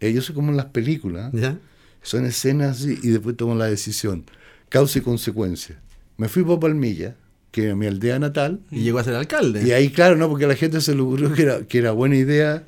Eh, 0.00 0.12
yo 0.12 0.22
soy 0.22 0.34
como 0.34 0.50
en 0.50 0.56
las 0.56 0.66
películas, 0.66 1.32
¿eh? 1.34 1.38
¿Ya? 1.40 1.58
son 2.02 2.24
escenas 2.26 2.80
así, 2.80 2.98
y 3.02 3.08
después 3.08 3.36
tomo 3.36 3.54
la 3.54 3.66
decisión. 3.66 4.24
Causa 4.68 4.98
y 4.98 5.02
consecuencia. 5.02 5.80
Me 6.16 6.28
fui 6.28 6.42
para 6.44 6.60
Palmilla, 6.60 7.16
que 7.50 7.64
era 7.64 7.76
mi 7.76 7.86
aldea 7.86 8.18
natal, 8.18 8.60
Y 8.70 8.80
llegó 8.82 8.98
a 8.98 9.04
ser 9.04 9.14
alcalde. 9.14 9.62
y 9.66 9.72
ahí, 9.72 9.90
claro, 9.90 10.16
no, 10.16 10.28
porque 10.28 10.44
a 10.44 10.48
la 10.48 10.54
gente 10.56 10.80
se 10.80 10.94
le 10.94 11.00
ocurrió 11.00 11.32
que 11.32 11.42
era, 11.42 11.62
que 11.62 11.78
era 11.78 11.92
buena 11.92 12.16
idea. 12.16 12.64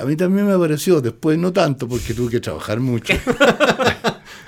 A 0.00 0.04
mí 0.06 0.16
también 0.16 0.46
me 0.46 0.56
pareció, 0.58 1.00
después 1.00 1.38
no 1.38 1.52
tanto, 1.52 1.86
porque 1.86 2.14
tuve 2.14 2.30
que 2.30 2.40
trabajar 2.40 2.80
mucho. 2.80 3.12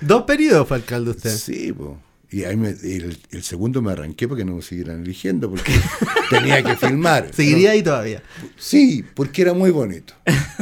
Dos 0.06 0.22
periodos 0.22 0.68
fue 0.68 0.76
alcalde 0.78 1.10
usted. 1.10 1.30
Sí, 1.30 1.72
po. 1.72 1.98
Y 2.30 2.44
ahí 2.44 2.56
me- 2.56 2.74
y 2.82 2.94
el, 2.96 3.18
el 3.30 3.42
segundo 3.42 3.82
me 3.82 3.92
arranqué 3.92 4.26
para 4.26 4.38
que 4.38 4.44
no 4.46 4.56
me 4.56 4.62
siguieran 4.62 5.02
eligiendo, 5.02 5.50
porque 5.50 5.72
tenía 6.30 6.62
que 6.62 6.76
filmar. 6.76 7.28
Seguiría 7.34 7.68
¿no? 7.68 7.72
ahí 7.74 7.82
todavía. 7.82 8.22
Sí, 8.56 9.04
porque 9.14 9.42
era 9.42 9.52
muy 9.52 9.70
bonito. 9.70 10.14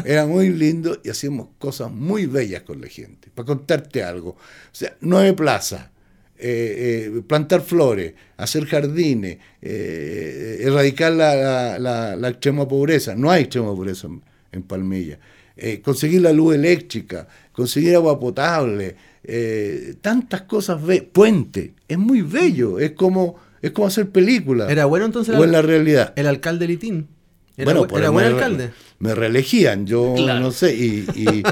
Era 0.05 0.27
muy 0.27 0.49
lindo 0.51 0.99
y 1.05 1.11
hacíamos 1.11 1.49
cosas 1.59 1.93
muy 1.93 2.27
bellas 2.27 2.63
con 2.63 2.81
la 2.81 2.89
gente. 2.89 3.29
Para 3.33 3.47
contarte 3.47 4.03
algo. 4.03 4.31
O 4.31 4.39
sea, 4.73 4.97
nueve 5.01 5.33
plazas, 5.35 5.83
eh, 6.39 7.11
eh, 7.17 7.23
plantar 7.27 7.61
flores, 7.61 8.15
hacer 8.37 8.67
jardines, 8.67 9.39
eh, 9.63 10.59
erradicar 10.63 11.13
la, 11.13 11.35
la- 11.37 11.79
la- 11.79 12.17
la 12.17 12.29
extrema 12.31 12.67
pobreza. 12.67 13.15
No 13.15 13.31
hay 13.31 13.43
extrema 13.43 13.69
pobreza 13.69 14.09
en, 14.09 14.23
en 14.51 14.63
Palmilla. 14.65 15.19
Eh, 15.57 15.81
conseguir 15.83 16.23
la 16.23 16.33
luz 16.33 16.55
eléctrica, 16.57 17.29
conseguir 17.53 17.95
agua 17.95 18.19
potable, 18.19 18.97
eh, 19.25 19.95
tantas 20.01 20.43
cosas. 20.43 20.85
be- 20.85 21.03
Puente, 21.03 21.75
es 21.89 21.99
muy 21.99 22.23
bello. 22.23 22.79
Es 22.79 22.93
como, 22.93 23.37
es 23.63 23.71
como 23.73 23.87
hacer 23.89 24.11
películas. 24.11 24.71
¿Era 24.71 24.85
bueno 24.87 25.07
entonces 25.07 25.35
O 25.37 25.45
en 25.45 25.53
la 25.53 25.63
realidad. 25.63 26.13
el 26.17 26.27
alcalde 26.27 26.67
Litín? 26.67 27.07
¿Era, 27.57 27.65
Bueno, 27.75 27.87
era 27.97 28.07
el- 28.07 28.13
buen 28.13 28.27
me- 28.27 28.33
alcalde? 28.33 28.71
Me 29.01 29.15
reelegían, 29.15 29.87
yo 29.87 30.15
Claro. 30.17 30.41
no 30.41 30.51
sé, 30.51 30.75
y, 30.75 31.07
y, 31.15 31.43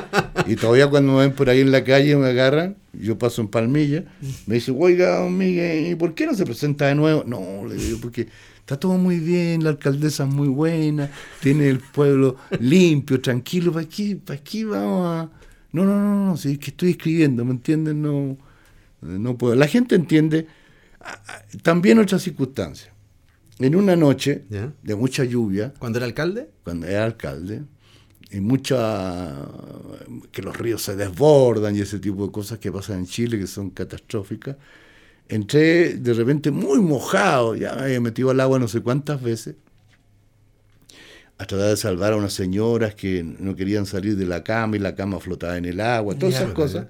y 0.52 0.56
todavía 0.56 0.86
cuando 0.88 1.12
me 1.14 1.20
ven 1.20 1.32
por 1.32 1.48
ahí 1.48 1.60
en 1.60 1.70
la 1.72 1.82
calle 1.82 2.14
me 2.16 2.26
agarran, 2.28 2.76
yo 2.92 3.16
paso 3.18 3.40
en 3.40 3.48
Palmilla, 3.48 4.04
me 4.46 4.56
dicen, 4.56 4.76
oiga, 4.78 5.20
don 5.20 5.36
Miguel, 5.36 5.92
¿y 5.92 5.94
por 5.94 6.14
qué 6.14 6.26
no 6.26 6.34
se 6.34 6.44
presenta 6.44 6.86
de 6.88 6.94
nuevo? 6.94 7.24
No, 7.26 7.66
le 7.66 7.74
digo, 7.76 7.98
porque 8.02 8.28
está 8.58 8.78
todo 8.78 8.98
muy 8.98 9.18
bien, 9.18 9.64
la 9.64 9.70
alcaldesa 9.70 10.24
es 10.24 10.28
muy 10.30 10.48
buena, 10.48 11.10
tiene 11.40 11.70
el 11.70 11.78
pueblo 11.80 12.36
limpio, 12.60 13.18
tranquilo, 13.20 13.72
¿para 13.72 13.86
qué, 13.88 14.16
para 14.16 14.38
qué 14.42 14.64
vamos 14.66 15.06
a...? 15.06 15.30
No, 15.84 15.94
no, 15.94 16.00
no, 16.14 16.26
no, 16.26 16.36
si 16.36 16.52
es 16.52 16.58
que 16.58 16.70
estoy 16.70 16.90
escribiendo, 16.90 17.44
¿me 17.44 17.52
entienden? 17.52 18.02
No, 18.02 18.36
no 19.00 19.36
puedo. 19.38 19.54
La 19.54 19.66
gente 19.68 19.94
entiende 19.94 20.46
ah, 21.00 21.22
ah, 21.28 21.42
también 21.62 21.98
otras 21.98 22.22
circunstancias. 22.22 22.90
En 23.60 23.74
una 23.74 23.96
noche 23.96 24.44
Ya. 24.50 24.72
de 24.82 24.94
mucha 24.94 25.24
lluvia, 25.24 25.74
¿Cuando 25.78 25.98
era 25.98 26.06
alcalde? 26.06 26.48
cuando 26.64 26.86
era 26.86 27.04
alcalde, 27.04 27.62
y 28.30 28.40
mucha 28.40 29.46
que 30.32 30.42
los 30.42 30.56
ríos 30.56 30.82
se 30.82 30.94
desbordan 30.96 31.74
y 31.74 31.80
ese 31.80 31.98
tipo 31.98 32.26
de 32.26 32.32
cosas 32.32 32.58
que 32.58 32.70
pasan 32.70 32.98
en 33.00 33.06
Chile 33.06 33.38
que 33.38 33.46
son 33.46 33.70
catastróficas. 33.70 34.56
Entré 35.28 35.94
de 35.94 36.14
repente 36.14 36.50
muy 36.50 36.78
mojado, 36.80 37.54
ya 37.56 37.74
me 37.74 37.82
había 37.82 38.00
metido 38.00 38.30
al 38.30 38.40
agua 38.40 38.58
no 38.58 38.68
sé 38.68 38.80
cuántas 38.80 39.22
veces, 39.22 39.56
a 41.38 41.46
tratar 41.46 41.68
de 41.70 41.76
salvar 41.76 42.12
a 42.12 42.16
unas 42.16 42.32
señoras 42.32 42.94
que 42.94 43.22
no 43.22 43.54
querían 43.56 43.86
salir 43.86 44.16
de 44.16 44.26
la 44.26 44.42
cama 44.42 44.76
y 44.76 44.80
la 44.80 44.94
cama 44.94 45.20
flotaba 45.20 45.56
en 45.56 45.64
el 45.64 45.80
agua, 45.80 46.14
todas 46.16 46.34
Ya, 46.34 46.40
esas 46.42 46.52
cosas 46.52 46.86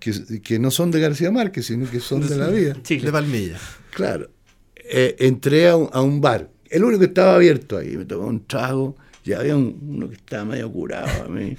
que, 0.00 0.40
que 0.42 0.58
no 0.58 0.70
son 0.70 0.90
de 0.90 1.00
García 1.00 1.30
Márquez, 1.30 1.66
sino 1.66 1.90
que 1.90 2.00
son 2.00 2.26
de 2.26 2.36
la 2.36 2.48
vida. 2.48 2.76
Chile. 2.82 3.04
De 3.06 3.12
Palmilla. 3.12 3.58
Claro. 3.92 4.30
Eh, 4.76 5.16
entré 5.18 5.68
a 5.68 5.76
un, 5.76 5.88
a 5.92 6.00
un 6.00 6.20
bar. 6.20 6.48
El 6.70 6.84
único 6.84 7.00
que 7.00 7.06
estaba 7.06 7.34
abierto 7.34 7.76
ahí. 7.78 7.96
Me 7.96 8.04
tomé 8.04 8.24
un 8.26 8.46
trago 8.46 8.96
y 9.24 9.32
había 9.32 9.56
un- 9.56 9.76
uno 9.86 10.08
que 10.08 10.16
estaba 10.16 10.44
medio 10.46 10.70
curado. 10.72 11.24
a 11.24 11.28
mí. 11.28 11.56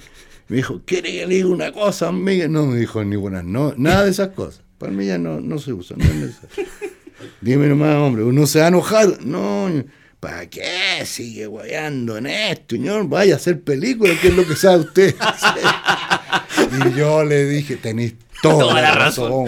Me 0.48 0.56
dijo, 0.56 0.82
¿quiere 0.84 1.12
que 1.12 1.26
le 1.28 1.34
diga 1.36 1.48
una 1.48 1.70
cosa, 1.72 2.08
amiga? 2.08 2.48
No 2.48 2.66
me 2.66 2.78
dijo 2.80 3.04
ni 3.04 3.14
buenas, 3.14 3.44
no, 3.44 3.72
nada 3.76 4.04
de 4.04 4.10
esas 4.10 4.28
cosas. 4.30 4.62
Ya 4.80 5.18
no, 5.18 5.40
no 5.40 5.58
se 5.58 5.72
usa, 5.74 5.94
no 5.96 6.04
es 6.04 6.14
necesario. 6.14 6.64
Dime 7.42 7.68
nomás, 7.68 7.94
hombre, 7.96 8.24
uno 8.24 8.46
se 8.46 8.58
va 8.60 8.64
a 8.64 8.68
enojar. 8.68 9.24
No, 9.24 9.68
¿para 10.20 10.48
qué 10.48 11.04
sigue 11.06 11.46
guayando 11.46 12.16
en 12.18 12.26
esto, 12.26 12.76
señor? 12.76 13.08
Vaya 13.08 13.34
a 13.34 13.36
hacer 13.36 13.60
películas, 13.62 14.18
que 14.20 14.28
es 14.28 14.36
lo 14.36 14.46
que 14.46 14.54
sabe 14.56 14.80
usted 14.84 15.14
hacer. 15.18 15.62
Y 16.92 16.96
yo 16.98 17.24
le 17.24 17.46
dije, 17.46 17.76
tenéis 17.76 18.14
toda, 18.42 18.58
Toda 18.60 18.80
la 18.82 18.94
razón. 18.94 19.46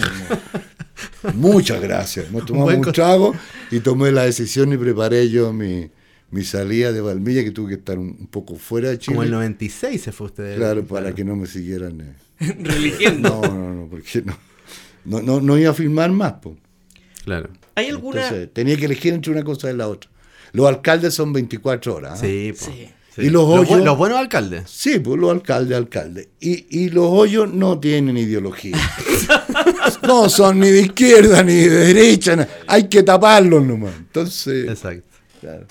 Muchas 1.34 1.80
gracias. 1.80 2.30
Nos 2.30 2.46
tomamos 2.46 2.74
un 2.74 2.82
co- 2.82 2.92
trago 2.92 3.34
y 3.70 3.80
tomé 3.80 4.10
la 4.12 4.24
decisión 4.24 4.72
y 4.72 4.76
preparé 4.76 5.28
yo 5.30 5.52
mi, 5.52 5.88
mi 6.30 6.42
salida 6.44 6.92
de 6.92 7.00
Valmilla, 7.00 7.44
que 7.44 7.50
tuve 7.52 7.68
que 7.70 7.74
estar 7.76 7.98
un, 7.98 8.16
un 8.18 8.26
poco 8.26 8.56
fuera 8.56 8.88
de 8.90 8.98
Chile. 8.98 9.14
Como 9.14 9.22
el 9.22 9.30
96 9.30 10.02
se 10.02 10.12
fue 10.12 10.26
usted. 10.28 10.56
Claro, 10.56 10.84
para 10.84 11.14
que 11.14 11.24
no 11.24 11.36
me 11.36 11.46
siguieran. 11.46 12.00
eh. 12.00 12.14
Religiendo. 12.60 13.28
No, 13.28 13.40
no, 13.54 13.74
no, 13.74 13.88
porque 13.88 14.22
no, 14.22 14.36
no, 15.04 15.22
no, 15.22 15.40
no 15.40 15.58
iba 15.58 15.70
a 15.70 15.74
filmar 15.74 16.10
más. 16.10 16.34
po. 16.34 16.56
Claro. 17.24 17.50
¿Hay 17.76 17.88
alguna...? 17.88 18.22
Entonces, 18.22 18.52
tenía 18.52 18.76
que 18.76 18.86
elegir 18.86 19.12
entre 19.14 19.32
una 19.32 19.44
cosa 19.44 19.70
y 19.70 19.76
la 19.76 19.88
otra. 19.88 20.10
Los 20.52 20.66
alcaldes 20.66 21.14
son 21.14 21.32
24 21.32 21.94
horas. 21.94 22.12
¿ah? 22.14 22.16
Sí. 22.16 22.52
Sí. 22.54 22.90
Y 23.18 23.28
los 23.28 23.44
hoyos. 23.44 23.84
Los, 23.84 23.98
buenos 23.98 24.18
alcaldes. 24.18 24.70
Sí, 24.70 24.98
pues 24.98 25.20
los 25.20 25.30
alcaldes, 25.30 25.76
alcaldes. 25.76 26.28
Y, 26.40 26.84
y 26.84 26.88
los 26.88 27.06
hoyos 27.08 27.52
no 27.52 27.78
tienen 27.78 28.16
ideología. 28.16 28.76
no 30.02 30.28
son 30.30 30.60
ni 30.60 30.70
de 30.70 30.82
izquierda 30.82 31.42
ni 31.42 31.54
de 31.54 31.68
derecha. 31.68 32.48
Hay 32.66 32.88
que 32.88 33.02
taparlos 33.02 33.64
nomás. 33.64 33.94
Entonces. 33.96 34.68
Exacto. 34.68 35.10
Claro. 35.40 35.66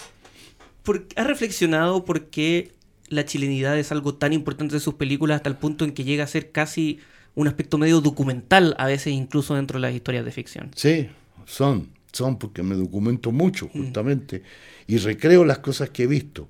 ¿Has 1.15 1.27
reflexionado 1.27 2.05
por 2.05 2.25
qué 2.25 2.73
la 3.07 3.25
chilenidad 3.25 3.77
es 3.77 3.91
algo 3.91 4.15
tan 4.15 4.33
importante 4.33 4.75
de 4.75 4.79
sus 4.79 4.95
películas 4.95 5.37
hasta 5.37 5.49
el 5.49 5.55
punto 5.55 5.85
en 5.85 5.91
que 5.91 6.03
llega 6.03 6.23
a 6.23 6.27
ser 6.27 6.51
casi 6.51 6.99
un 7.35 7.47
aspecto 7.47 7.77
medio 7.77 8.01
documental, 8.01 8.75
a 8.77 8.87
veces 8.87 9.13
incluso 9.13 9.55
dentro 9.55 9.79
de 9.79 9.87
las 9.87 9.95
historias 9.95 10.25
de 10.25 10.31
ficción? 10.31 10.71
Sí, 10.75 11.09
son, 11.45 11.89
son 12.11 12.37
porque 12.37 12.63
me 12.63 12.75
documento 12.75 13.31
mucho, 13.31 13.67
mm. 13.67 13.69
justamente, 13.71 14.43
y 14.87 14.97
recreo 14.97 15.45
las 15.45 15.59
cosas 15.59 15.89
que 15.89 16.03
he 16.03 16.07
visto, 16.07 16.47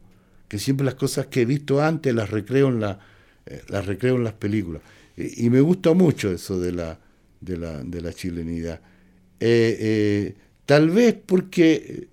que 0.47 0.59
siempre 0.59 0.86
las 0.86 0.95
cosas 0.95 1.28
que 1.28 1.41
he 1.41 1.45
visto 1.45 1.82
antes 1.82 2.14
las 2.14 2.30
recreo 2.30 2.70
en, 2.70 2.80
la, 2.80 2.99
eh, 3.45 3.62
las, 3.70 3.86
recreo 3.86 4.16
en 4.16 4.24
las 4.24 4.34
películas. 4.34 4.82
Y, 5.18 5.49
me 5.49 5.62
gusta 5.62 5.93
mucho 5.93 6.32
eso 6.32 6.59
de 6.59 6.72
la, 6.72 6.99
de 7.39 7.57
la, 7.57 7.84
de 7.84 8.01
la 8.01 8.14
chilenidad. 8.14 8.82
Eh, 9.39 9.78
eh, 9.80 10.36
tal 10.66 10.89
vez 10.89 11.16
porque 11.26 12.07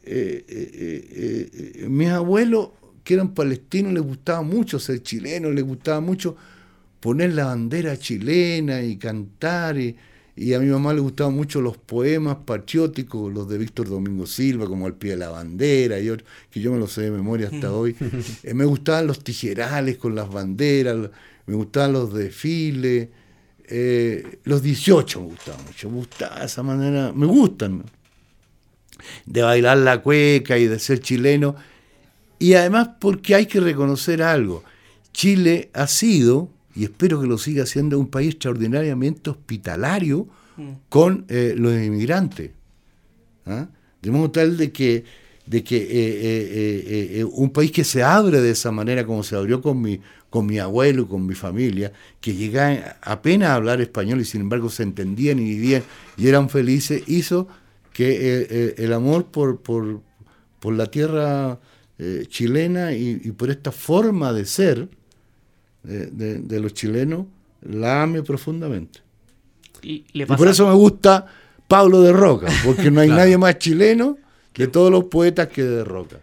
mis 1.88 2.09
abuelos 2.09 2.70
que 3.05 3.14
eran 3.14 3.32
palestinos 3.32 3.92
les 3.92 4.03
gustaba 4.03 4.42
mucho 4.42 4.78
ser 4.78 5.03
chilenos, 5.03 5.55
les 5.55 5.64
gustaba 5.64 6.01
mucho 6.01 6.36
poner 7.01 7.32
la 7.32 7.46
bandera 7.46 7.96
chilena 7.96 8.82
y 8.82 8.96
cantar. 8.96 9.78
Y, 9.78 9.96
a 10.55 10.61
mi 10.61 10.66
mamá 10.66 10.95
le 10.95 11.01
gustaban 11.01 11.34
mucho 11.34 11.61
los 11.61 11.76
poemas 11.76 12.36
patrióticos, 12.45 13.32
los 13.32 13.49
de 13.49 13.59
Víctor 13.59 13.89
Domingo 13.89 14.26
Silva, 14.26 14.66
como 14.66 14.86
Al 14.86 14.95
pie 14.95 15.11
de 15.11 15.16
la 15.16 15.30
bandera, 15.30 15.99
y 15.99 16.16
que 16.51 16.61
yo 16.61 16.72
me 16.72 16.78
los 16.78 16.93
sé 16.93 17.03
de 17.03 17.11
memoria 17.11 17.49
hasta 17.53 17.72
hoy. 17.72 17.97
Eh, 18.43 18.55
me 18.55 18.64
gustaban 18.64 19.07
los 19.07 19.24
tijerales 19.24 19.97
con 19.97 20.14
las 20.14 20.30
banderas, 20.30 21.11
me 21.47 21.55
gustaban 21.55 21.93
los 21.93 22.14
desfiles. 22.14 23.09
Eh, 23.64 24.39
los 24.45 24.62
18 24.62 25.20
me 25.20 25.26
gustaban 25.26 25.64
mucho, 25.64 25.91
me 25.91 25.97
gustaba 25.97 26.45
esa 26.45 26.62
manera, 26.62 27.12
me 27.12 27.26
gustan, 27.26 27.84
de 29.26 29.43
bailar 29.43 29.78
la 29.78 30.01
cueca 30.01 30.57
y 30.57 30.66
de 30.66 30.78
ser 30.78 31.01
chileno. 31.01 31.57
Y 32.39 32.55
además 32.55 32.91
porque 33.01 33.34
hay 33.34 33.47
que 33.47 33.61
reconocer 33.61 34.22
algo. 34.22 34.62
Chile 35.12 35.70
ha 35.72 35.89
sido, 35.89 36.49
y 36.74 36.84
espero 36.84 37.20
que 37.20 37.26
lo 37.26 37.38
siga 37.38 37.66
siendo, 37.66 37.98
un 37.98 38.08
país 38.08 38.30
extraordinariamente 38.30 39.30
hospitalario 39.30 40.28
mm. 40.56 40.70
con 40.88 41.24
eh, 41.28 41.54
los 41.56 41.74
inmigrantes. 41.74 42.50
¿ah? 43.46 43.66
De 44.00 44.10
modo 44.10 44.30
tal 44.30 44.56
de 44.56 44.70
que, 44.70 45.04
de 45.46 45.64
que 45.64 45.76
eh, 45.76 47.18
eh, 47.18 47.24
un 47.24 47.50
país 47.50 47.72
que 47.72 47.84
se 47.84 48.02
abre 48.02 48.40
de 48.40 48.50
esa 48.50 48.70
manera 48.70 49.04
como 49.04 49.22
se 49.22 49.34
abrió 49.34 49.60
con 49.60 49.80
mi, 49.80 50.00
con 50.30 50.46
mi 50.46 50.58
abuelo 50.58 51.08
con 51.08 51.26
mi 51.26 51.34
familia, 51.34 51.92
que 52.20 52.34
llegaban 52.34 52.80
apenas 53.02 53.50
a 53.50 53.54
hablar 53.54 53.80
español 53.80 54.20
y 54.20 54.24
sin 54.24 54.42
embargo 54.42 54.68
se 54.68 54.82
entendían 54.82 55.38
y 55.38 55.44
vivían 55.44 55.82
y 56.16 56.28
eran 56.28 56.48
felices, 56.48 57.02
hizo 57.06 57.48
que 57.92 58.74
el 58.78 58.92
amor 58.92 59.26
por, 59.26 59.60
por, 59.60 60.00
por 60.60 60.74
la 60.74 60.86
tierra 60.86 61.58
chilena 62.28 62.92
y, 62.92 63.16
por 63.32 63.50
esta 63.50 63.72
forma 63.72 64.32
de 64.32 64.44
ser 64.44 64.88
de, 65.83 66.61
los 66.61 66.74
chilenos, 66.74 67.26
la 67.62 68.03
ame 68.03 68.22
profundamente. 68.22 69.01
Y, 69.83 70.05
por 70.24 70.49
eso 70.49 70.66
me 70.66 70.74
gusta 70.74 71.26
Pablo 71.66 72.01
de 72.01 72.12
Roca, 72.12 72.49
porque 72.64 72.91
no 72.91 73.01
hay 73.01 73.09
nadie 73.09 73.39
más 73.39 73.59
chileno 73.59 74.18
que 74.53 74.66
todos 74.66 74.91
los 74.91 75.05
poetas 75.05 75.49
que 75.49 75.62
de 75.62 75.85
Roca. 75.85 76.18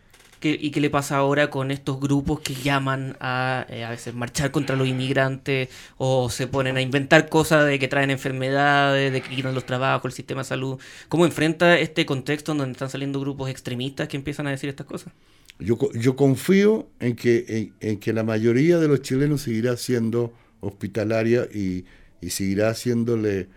¿Y 0.47 0.69
qué 0.69 0.79
le 0.79 0.91
pasa 0.91 1.17
ahora 1.17 1.49
con 1.49 1.71
estos 1.71 1.99
grupos 1.99 2.39
que 2.39 2.53
llaman 2.53 3.17
a 3.19 3.65
eh, 3.67 3.83
a 3.83 3.89
veces 3.89 4.13
marchar 4.13 4.51
contra 4.51 4.75
los 4.75 4.87
inmigrantes 4.87 5.69
o 5.97 6.29
se 6.29 6.45
ponen 6.45 6.77
a 6.77 6.81
inventar 6.81 7.29
cosas 7.29 7.65
de 7.65 7.79
que 7.79 7.87
traen 7.87 8.11
enfermedades, 8.11 9.11
de 9.11 9.21
que 9.21 9.29
quitan 9.35 9.55
los 9.55 9.65
trabajos, 9.65 10.09
el 10.09 10.15
sistema 10.15 10.41
de 10.41 10.45
salud? 10.45 10.79
¿Cómo 11.09 11.25
enfrenta 11.25 11.79
este 11.79 12.05
contexto 12.05 12.53
donde 12.53 12.73
están 12.73 12.91
saliendo 12.91 13.19
grupos 13.19 13.49
extremistas 13.49 14.07
que 14.07 14.17
empiezan 14.17 14.45
a 14.45 14.51
decir 14.51 14.69
estas 14.69 14.85
cosas? 14.85 15.13
Yo, 15.59 15.77
yo 15.93 16.15
confío 16.15 16.87
en 16.99 17.15
que, 17.15 17.71
en, 17.79 17.99
que 17.99 18.13
la 18.13 18.23
mayoría 18.23 18.77
de 18.77 18.87
los 18.87 19.01
chilenos 19.01 19.41
seguirá 19.41 19.77
siendo 19.77 20.33
hospitalaria 20.59 21.47
y, 21.53 21.85
y 22.21 22.29
seguirá 22.31 22.69
haciéndole 22.69 23.47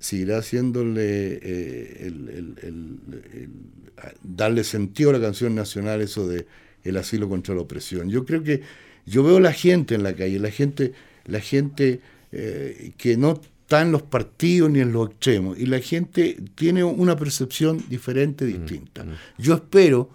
seguirá 0.00 0.38
haciéndole 0.38 1.38
eh, 1.42 2.06
el, 2.06 3.48
darle 4.22 4.64
sentido 4.64 5.10
a 5.10 5.12
la 5.12 5.20
canción 5.20 5.54
nacional 5.54 6.00
eso 6.00 6.26
de 6.26 6.46
el 6.82 6.96
asilo 6.96 7.28
contra 7.28 7.54
la 7.54 7.60
opresión. 7.60 8.08
Yo 8.08 8.24
creo 8.24 8.42
que 8.42 8.62
yo 9.04 9.22
veo 9.22 9.38
la 9.38 9.52
gente 9.52 9.94
en 9.94 10.02
la 10.02 10.14
calle, 10.14 10.38
la 10.38 10.50
gente, 10.50 10.94
la 11.26 11.40
gente 11.40 12.00
eh, 12.32 12.92
que 12.96 13.18
no 13.18 13.40
está 13.62 13.82
en 13.82 13.92
los 13.92 14.02
partidos 14.02 14.70
ni 14.70 14.80
en 14.80 14.92
los 14.92 15.10
extremos, 15.10 15.58
y 15.58 15.66
la 15.66 15.80
gente 15.80 16.38
tiene 16.54 16.82
una 16.82 17.16
percepción 17.16 17.84
diferente, 17.88 18.46
distinta. 18.46 19.04
Yo 19.38 19.54
espero 19.54 20.10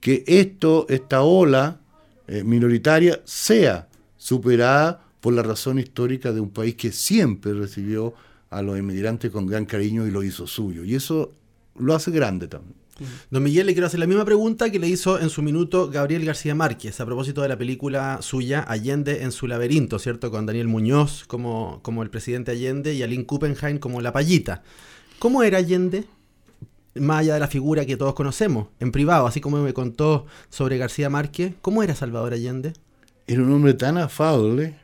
que 0.00 0.24
esto, 0.26 0.86
esta 0.88 1.22
ola 1.22 1.80
eh, 2.26 2.42
minoritaria 2.44 3.20
sea 3.24 3.88
superada 4.16 5.04
por 5.20 5.34
la 5.34 5.42
razón 5.42 5.78
histórica 5.78 6.32
de 6.32 6.40
un 6.40 6.50
país 6.50 6.74
que 6.74 6.92
siempre 6.92 7.52
recibió 7.52 8.14
a 8.48 8.62
los 8.62 8.78
inmigrantes 8.78 9.30
con 9.30 9.46
gran 9.46 9.66
cariño 9.66 10.06
y 10.06 10.10
lo 10.10 10.22
hizo 10.22 10.46
suyo. 10.46 10.84
Y 10.84 10.94
eso 10.94 11.32
lo 11.78 11.94
hace 11.94 12.10
grande 12.10 12.48
también. 12.48 12.80
Don 13.30 13.42
Miguel, 13.42 13.66
le 13.66 13.72
quiero 13.72 13.86
hacer 13.86 14.00
la 14.00 14.06
misma 14.06 14.26
pregunta 14.26 14.70
que 14.70 14.78
le 14.78 14.86
hizo 14.86 15.18
en 15.18 15.30
su 15.30 15.40
minuto 15.40 15.88
Gabriel 15.90 16.24
García 16.24 16.54
Márquez 16.54 17.00
a 17.00 17.06
propósito 17.06 17.40
de 17.40 17.48
la 17.48 17.56
película 17.56 18.18
suya 18.20 18.60
Allende 18.68 19.22
en 19.22 19.32
su 19.32 19.46
laberinto, 19.46 19.98
¿cierto? 19.98 20.30
Con 20.30 20.44
Daniel 20.44 20.68
Muñoz 20.68 21.24
como, 21.26 21.80
como 21.82 22.02
el 22.02 22.10
presidente 22.10 22.50
Allende 22.50 22.92
y 22.92 23.02
Aline 23.02 23.24
Kuppenheim 23.24 23.78
como 23.78 24.02
la 24.02 24.12
payita. 24.12 24.62
¿Cómo 25.18 25.42
era 25.42 25.58
Allende? 25.58 26.04
Más 27.00 27.20
allá 27.20 27.34
de 27.34 27.40
la 27.40 27.48
figura 27.48 27.86
que 27.86 27.96
todos 27.96 28.14
conocemos, 28.14 28.68
en 28.78 28.92
privado, 28.92 29.26
así 29.26 29.40
como 29.40 29.60
me 29.62 29.72
contó 29.72 30.26
sobre 30.50 30.78
García 30.78 31.08
Márquez, 31.10 31.54
¿cómo 31.62 31.82
era 31.82 31.94
Salvador 31.94 32.34
Allende? 32.34 32.74
Era 33.26 33.42
un 33.42 33.52
hombre 33.52 33.74
tan 33.74 33.96
afable, 33.96 34.76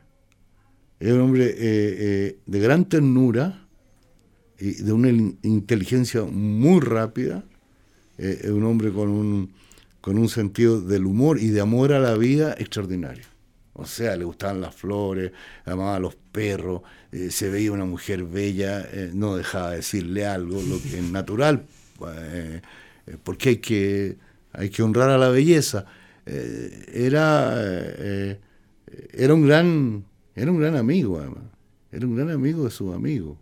era 0.99 1.13
un 1.13 1.21
hombre 1.21 1.45
eh, 1.45 1.55
eh, 1.59 2.39
de 2.45 2.59
gran 2.59 2.85
ternura 2.85 3.67
y 4.59 4.73
de 4.81 4.91
una 4.91 5.09
inteligencia 5.09 6.23
muy 6.23 6.81
rápida, 6.81 7.43
eh, 8.17 8.49
un 8.51 8.63
hombre 8.63 8.91
con 8.91 9.09
un, 9.09 9.53
con 10.01 10.17
un 10.17 10.27
sentido 10.27 10.81
del 10.81 11.05
humor 11.05 11.39
y 11.39 11.49
de 11.49 11.61
amor 11.61 11.93
a 11.93 11.99
la 11.99 12.15
vida 12.15 12.55
extraordinario. 12.57 13.25
O 13.73 13.85
sea, 13.85 14.15
le 14.15 14.25
gustaban 14.25 14.59
las 14.59 14.73
flores, 14.73 15.31
amaba 15.63 15.97
a 15.97 15.99
los 15.99 16.15
perros, 16.15 16.81
se 17.29 17.49
veía 17.51 17.71
una 17.71 17.85
mujer 17.85 18.23
bella, 18.23 18.89
no 19.13 19.35
dejaba 19.35 19.69
de 19.69 19.75
decirle 19.77 20.25
algo, 20.25 20.59
lo 20.63 20.81
que 20.81 20.97
es 20.97 21.03
natural 21.03 21.63
eh, 22.05 22.61
porque 23.23 23.49
hay 23.49 23.57
que, 23.57 24.17
hay 24.53 24.69
que 24.69 24.83
honrar 24.83 25.09
a 25.09 25.17
la 25.17 25.29
belleza. 25.29 25.85
Eh, 26.25 26.91
era, 26.93 27.53
eh, 27.57 28.39
era, 29.13 29.33
un 29.33 29.47
gran, 29.47 30.03
era 30.35 30.51
un 30.51 30.59
gran 30.59 30.75
amigo, 30.75 31.19
además. 31.19 31.43
Era 31.91 32.05
un 32.05 32.15
gran 32.15 32.29
amigo 32.29 32.65
de 32.65 32.71
sus 32.71 32.93
amigos. 32.93 33.37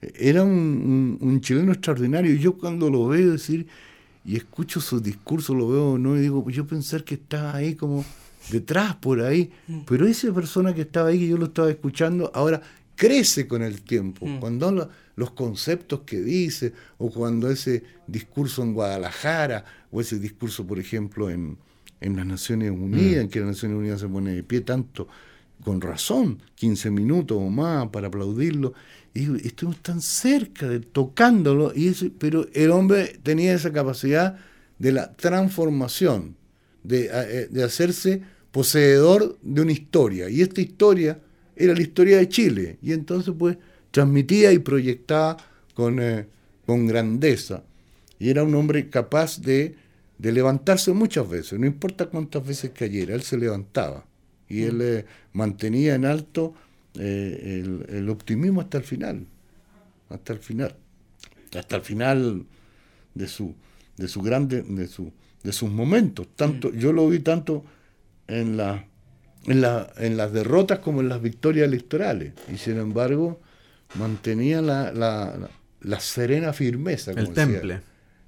Era 0.00 0.42
un, 0.42 1.40
chileno 1.40 1.72
extraordinario. 1.72 2.34
Yo 2.36 2.56
cuando 2.56 2.90
lo 2.90 3.08
veo 3.08 3.32
decir 3.32 3.66
y 4.24 4.36
escucho 4.36 4.80
sus 4.80 5.02
discursos, 5.02 5.56
lo 5.56 5.68
veo, 5.68 5.98
no 5.98 6.16
y 6.16 6.20
digo, 6.20 6.42
pues 6.42 6.56
yo 6.56 6.66
pensar 6.66 7.04
que 7.04 7.14
estaba 7.14 7.54
ahí 7.54 7.74
como 7.74 8.04
detrás 8.50 8.94
por 8.96 9.20
ahí, 9.20 9.50
mm. 9.66 9.80
pero 9.86 10.06
esa 10.06 10.32
persona 10.32 10.74
que 10.74 10.82
estaba 10.82 11.08
ahí, 11.08 11.18
que 11.18 11.28
yo 11.28 11.38
lo 11.38 11.46
estaba 11.46 11.70
escuchando, 11.70 12.30
ahora 12.34 12.60
crece 12.96 13.46
con 13.46 13.62
el 13.62 13.82
tiempo. 13.82 14.26
Mm. 14.26 14.40
Cuando 14.40 14.90
los 15.16 15.30
conceptos 15.32 16.00
que 16.00 16.20
dice, 16.20 16.72
o 16.98 17.10
cuando 17.10 17.50
ese 17.50 17.82
discurso 18.06 18.62
en 18.62 18.74
Guadalajara, 18.74 19.64
o 19.90 20.00
ese 20.00 20.18
discurso, 20.18 20.66
por 20.66 20.78
ejemplo, 20.78 21.30
en, 21.30 21.58
en 22.00 22.16
las 22.16 22.26
Naciones 22.26 22.70
Unidas, 22.70 23.16
mm. 23.16 23.20
en 23.20 23.28
que 23.28 23.40
las 23.40 23.48
Naciones 23.48 23.78
Unidas 23.78 24.00
se 24.00 24.08
pone 24.08 24.34
de 24.34 24.42
pie 24.42 24.60
tanto, 24.60 25.08
con 25.62 25.80
razón, 25.80 26.40
15 26.56 26.90
minutos 26.90 27.38
o 27.40 27.48
más 27.48 27.88
para 27.88 28.08
aplaudirlo, 28.08 28.74
y 29.14 29.46
estuvimos 29.46 29.80
tan 29.80 30.00
cerca 30.00 30.68
de 30.68 30.80
tocándolo, 30.80 31.72
y 31.74 31.88
eso, 31.88 32.06
pero 32.18 32.46
el 32.52 32.70
hombre 32.70 33.18
tenía 33.22 33.54
esa 33.54 33.72
capacidad 33.72 34.36
de 34.78 34.92
la 34.92 35.12
transformación, 35.12 36.36
de, 36.82 37.08
eh, 37.12 37.48
de 37.50 37.62
hacerse 37.62 38.22
poseedor 38.50 39.38
de 39.42 39.62
una 39.62 39.72
historia, 39.72 40.28
y 40.28 40.42
esta 40.42 40.60
historia 40.60 41.20
era 41.56 41.74
la 41.74 41.82
historia 41.82 42.18
de 42.18 42.28
Chile, 42.28 42.78
y 42.82 42.92
entonces 42.92 43.34
pues 43.38 43.56
transmitía 43.90 44.52
y 44.52 44.58
proyectaba 44.58 45.36
con, 45.74 46.00
eh, 46.00 46.26
con 46.66 46.86
grandeza. 46.86 47.62
Y 48.18 48.30
era 48.30 48.42
un 48.42 48.54
hombre 48.54 48.88
capaz 48.88 49.40
de, 49.40 49.76
de, 50.18 50.32
levantarse 50.32 50.92
muchas 50.92 51.28
veces, 51.28 51.58
no 51.58 51.66
importa 51.66 52.06
cuántas 52.06 52.46
veces 52.46 52.70
cayera, 52.70 53.14
él 53.14 53.22
se 53.22 53.36
levantaba. 53.36 54.04
Y 54.48 54.62
él 54.62 54.80
eh, 54.82 55.04
mantenía 55.32 55.94
en 55.94 56.04
alto 56.04 56.54
eh, 56.98 57.64
el, 57.88 58.08
optimismo 58.08 58.60
hasta 58.60 58.78
el 58.78 58.84
final, 58.84 59.26
hasta 60.10 60.32
el 60.32 60.38
final, 60.38 60.76
hasta 61.56 61.76
el 61.76 61.82
final 61.82 62.46
de 63.14 63.26
su, 63.26 63.54
de 63.96 64.06
su 64.06 64.22
grande, 64.22 64.62
de, 64.62 64.86
su, 64.86 65.12
de 65.42 65.52
sus 65.52 65.70
momentos. 65.70 66.28
Tanto, 66.36 66.72
yo 66.72 66.92
lo 66.92 67.08
vi 67.08 67.18
tanto 67.18 67.64
en, 68.28 68.56
la, 68.56 68.86
en, 69.46 69.60
la, 69.60 69.92
en 69.98 70.16
las 70.16 70.32
derrotas 70.32 70.78
como 70.80 71.00
en 71.00 71.08
las 71.08 71.20
victorias 71.22 71.66
electorales. 71.68 72.32
Y 72.52 72.56
sin 72.58 72.78
embargo, 72.78 73.40
mantenía 73.98 74.60
la, 74.62 74.92
la, 74.92 76.00
serena 76.00 76.52
firmeza. 76.52 77.10
El 77.12 77.16
como 77.18 77.28
decía. 77.30 77.44
temple. 77.60 77.80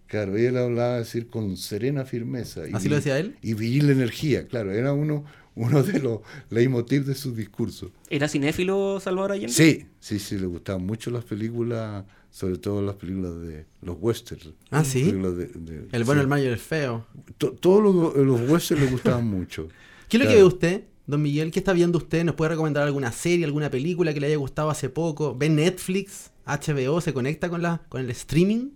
Claro, 0.07 0.39
y 0.39 0.45
él 0.45 0.57
hablaba 0.57 0.99
decir 0.99 1.27
con 1.29 1.57
serena 1.57 2.05
firmeza. 2.05 2.69
Y 2.69 2.73
¿Así 2.75 2.89
lo 2.89 2.97
decía 2.97 3.19
él? 3.19 3.37
Y 3.43 3.55
vigil 3.55 3.91
energía, 3.91 4.47
claro, 4.47 4.71
era 4.73 4.93
uno, 4.93 5.25
uno 5.57 5.83
de 5.83 5.99
los 5.99 6.21
leitmotiv 6.49 7.05
de 7.07 7.15
sus 7.17 7.37
discursos. 7.37 7.91
¿Era 8.09 8.29
cinéfilo 8.29 9.01
Salvador 9.01 9.33
Allende? 9.33 9.53
Sí, 9.53 9.87
sí, 9.99 10.21
sí, 10.21 10.39
le 10.39 10.47
gustaban 10.47 10.87
mucho 10.87 11.11
las 11.11 11.25
películas, 11.25 12.05
sobre 12.31 12.59
todo 12.59 12.83
las 12.83 12.95
películas 12.95 13.41
de 13.41 13.67
los 13.83 13.97
westerns. 13.99 14.51
Ah, 14.71 14.85
¿sí? 14.85 15.01
Películas 15.07 15.37
de- 15.39 15.47
de- 15.49 15.89
El 15.91 16.05
bueno, 16.05 16.21
sí. 16.21 16.23
el 16.23 16.29
malo 16.29 16.43
y 16.45 16.47
el 16.47 16.59
feo. 16.59 17.05
To- 17.39 17.53
Todos 17.55 17.83
los, 17.83 18.17
los 18.17 18.49
westerns 18.49 18.85
le 18.85 18.91
gustaban 18.93 19.27
mucho. 19.27 19.67
¿Qué 20.09 20.19
es 20.19 20.23
lo 20.23 20.29
que 20.29 20.37
ve 20.37 20.45
usted, 20.45 20.85
don 21.07 21.23
Miguel? 21.23 21.51
¿Qué 21.51 21.59
está 21.61 21.73
viendo 21.73 21.99
usted? 21.99 22.25
¿Nos 22.25 22.35
puede 22.35 22.51
recomendar 22.51 22.85
alguna 22.85 23.13
serie, 23.13 23.45
alguna 23.45 23.71
película 23.71 24.13
que 24.13 24.21
le 24.21 24.27
haya 24.29 24.37
gustado 24.37 24.71
hace 24.71 24.89
poco? 24.89 25.37
¿Ve 25.37 25.49
Netflix? 25.49 26.31
¿HBO? 26.47 27.01
¿Se 27.01 27.13
conecta 27.13 27.49
con, 27.49 27.63
la, 27.63 27.83
con 27.89 28.01
el 28.01 28.11
streaming? 28.11 28.71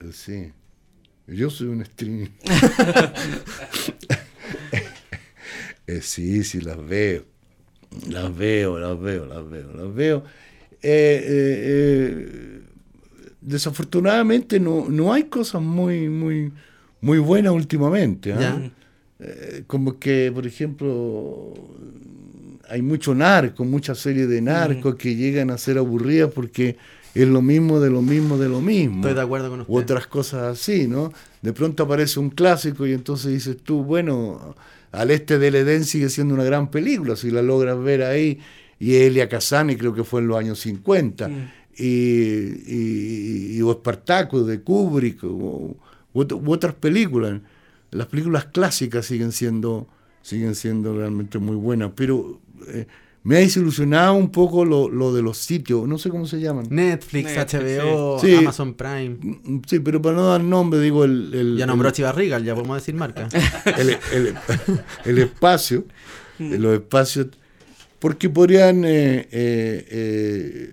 Eh, 0.00 0.12
Sí. 0.12 0.52
Yo 1.26 1.50
soy 1.50 1.68
un 1.68 1.82
streaming. 1.82 2.28
Eh, 5.86 6.02
sí, 6.02 6.44
sí, 6.44 6.60
las 6.60 6.76
veo. 6.86 7.24
Las 8.10 8.36
veo, 8.36 8.78
las 8.78 9.00
veo, 9.00 9.24
las 9.24 9.48
veo, 9.48 9.72
las 9.72 9.94
veo. 9.94 10.18
Eh, 10.82 11.24
eh, 11.24 11.62
eh, 11.64 12.62
desafortunadamente 13.40 14.60
no, 14.60 14.86
no 14.90 15.14
hay 15.14 15.24
cosas 15.24 15.62
muy, 15.62 16.10
muy, 16.10 16.52
muy 17.00 17.18
buenas 17.18 17.54
últimamente. 17.54 18.34
¿ah? 18.34 18.70
Eh, 19.20 19.64
como 19.66 19.98
que, 19.98 20.30
por 20.32 20.46
ejemplo, 20.46 21.54
hay 22.68 22.82
mucho 22.82 23.14
narco, 23.14 23.64
muchas 23.64 23.98
series 23.98 24.28
de 24.28 24.40
narcos 24.40 24.94
que 24.94 25.16
llegan 25.16 25.50
a 25.50 25.58
ser 25.58 25.78
aburridas 25.78 26.30
porque 26.32 26.76
es 27.14 27.26
lo 27.26 27.42
mismo 27.42 27.80
de 27.80 27.90
lo 27.90 28.02
mismo 28.02 28.38
de 28.38 28.48
lo 28.48 28.60
mismo. 28.60 28.96
Estoy 28.98 29.14
de 29.14 29.22
acuerdo 29.22 29.50
con 29.50 29.60
usted. 29.60 29.72
U 29.72 29.78
otras 29.78 30.06
cosas 30.06 30.42
así, 30.58 30.86
¿no? 30.86 31.12
De 31.42 31.52
pronto 31.52 31.82
aparece 31.82 32.20
un 32.20 32.30
clásico 32.30 32.86
y 32.86 32.92
entonces 32.92 33.32
dices 33.32 33.56
tú, 33.62 33.82
bueno, 33.82 34.54
al 34.92 35.10
este 35.10 35.38
del 35.38 35.56
Edén 35.56 35.84
sigue 35.84 36.10
siendo 36.10 36.34
una 36.34 36.44
gran 36.44 36.70
película, 36.70 37.16
si 37.16 37.30
la 37.30 37.42
logras 37.42 37.82
ver 37.82 38.02
ahí, 38.02 38.38
y 38.78 38.94
Elia 38.94 39.28
Kazan, 39.28 39.70
y 39.70 39.76
creo 39.76 39.92
que 39.92 40.04
fue 40.04 40.20
en 40.20 40.28
los 40.28 40.38
años 40.38 40.60
50, 40.60 41.28
y, 41.76 41.84
y, 41.84 43.56
y 43.56 43.62
o 43.62 43.72
Espartaco 43.72 44.44
de 44.44 44.60
Kubrick, 44.60 45.24
u, 45.24 45.76
u 46.12 46.20
u 46.20 46.52
otras 46.52 46.74
películas. 46.74 47.40
Las 47.90 48.06
películas 48.08 48.46
clásicas 48.46 49.06
siguen 49.06 49.32
siendo, 49.32 49.88
siguen 50.22 50.54
siendo 50.54 50.96
realmente 50.96 51.38
muy 51.38 51.56
buenas, 51.56 51.92
pero 51.94 52.40
eh, 52.68 52.86
me 53.24 53.36
ha 53.36 53.38
desilusionado 53.40 54.14
un 54.14 54.30
poco 54.30 54.64
lo, 54.64 54.88
lo 54.88 55.12
de 55.14 55.22
los 55.22 55.38
sitios, 55.38 55.86
no 55.88 55.98
sé 55.98 56.08
cómo 56.10 56.26
se 56.26 56.40
llaman. 56.40 56.66
Netflix, 56.70 57.34
Netflix, 57.34 57.78
HBO, 57.82 58.18
sí. 58.20 58.34
Amazon 58.34 58.74
Prime. 58.74 59.16
Mm, 59.20 59.60
Sí, 59.66 59.80
pero 59.80 60.00
para 60.02 60.16
no 60.16 60.28
dar 60.28 60.42
nombre, 60.42 60.80
digo, 60.80 61.04
el, 61.04 61.32
el, 61.34 61.56
Ya 61.56 61.66
nombró 61.66 61.88
el- 61.88 61.94
Chivarrigal, 61.94 62.44
ya 62.44 62.54
podemos 62.54 62.76
decir 62.76 62.94
marca. 62.94 63.28
el, 63.78 63.90
el- 64.12 64.34
el 65.04 65.18
espacio, 65.18 65.84
los 66.38 66.74
espacios, 66.74 67.26
porque 67.98 68.28
podrían, 68.30 68.84
eh, 68.84 69.28
eh, 69.32 69.86
eh, 69.90 70.70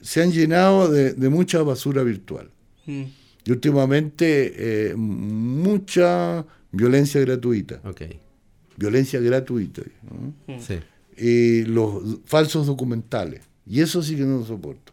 se 0.00 0.22
han 0.22 0.32
llenado 0.32 0.88
de, 0.90 1.12
de 1.12 1.28
mucha 1.28 1.62
basura 1.62 2.02
virtual. 2.02 2.50
Mm. 2.86 3.02
Y 3.50 3.52
últimamente 3.52 4.90
eh, 4.90 4.94
mucha 4.94 6.46
violencia 6.70 7.20
gratuita, 7.20 7.80
ok, 7.82 8.02
violencia 8.76 9.18
gratuita, 9.18 9.82
¿no? 10.08 10.60
sí. 10.60 10.78
y 11.16 11.64
los 11.64 12.20
falsos 12.26 12.68
documentales. 12.68 13.42
Y 13.66 13.80
eso 13.80 14.04
sí 14.04 14.14
que 14.14 14.22
no 14.22 14.38
lo 14.38 14.44
soporto. 14.44 14.92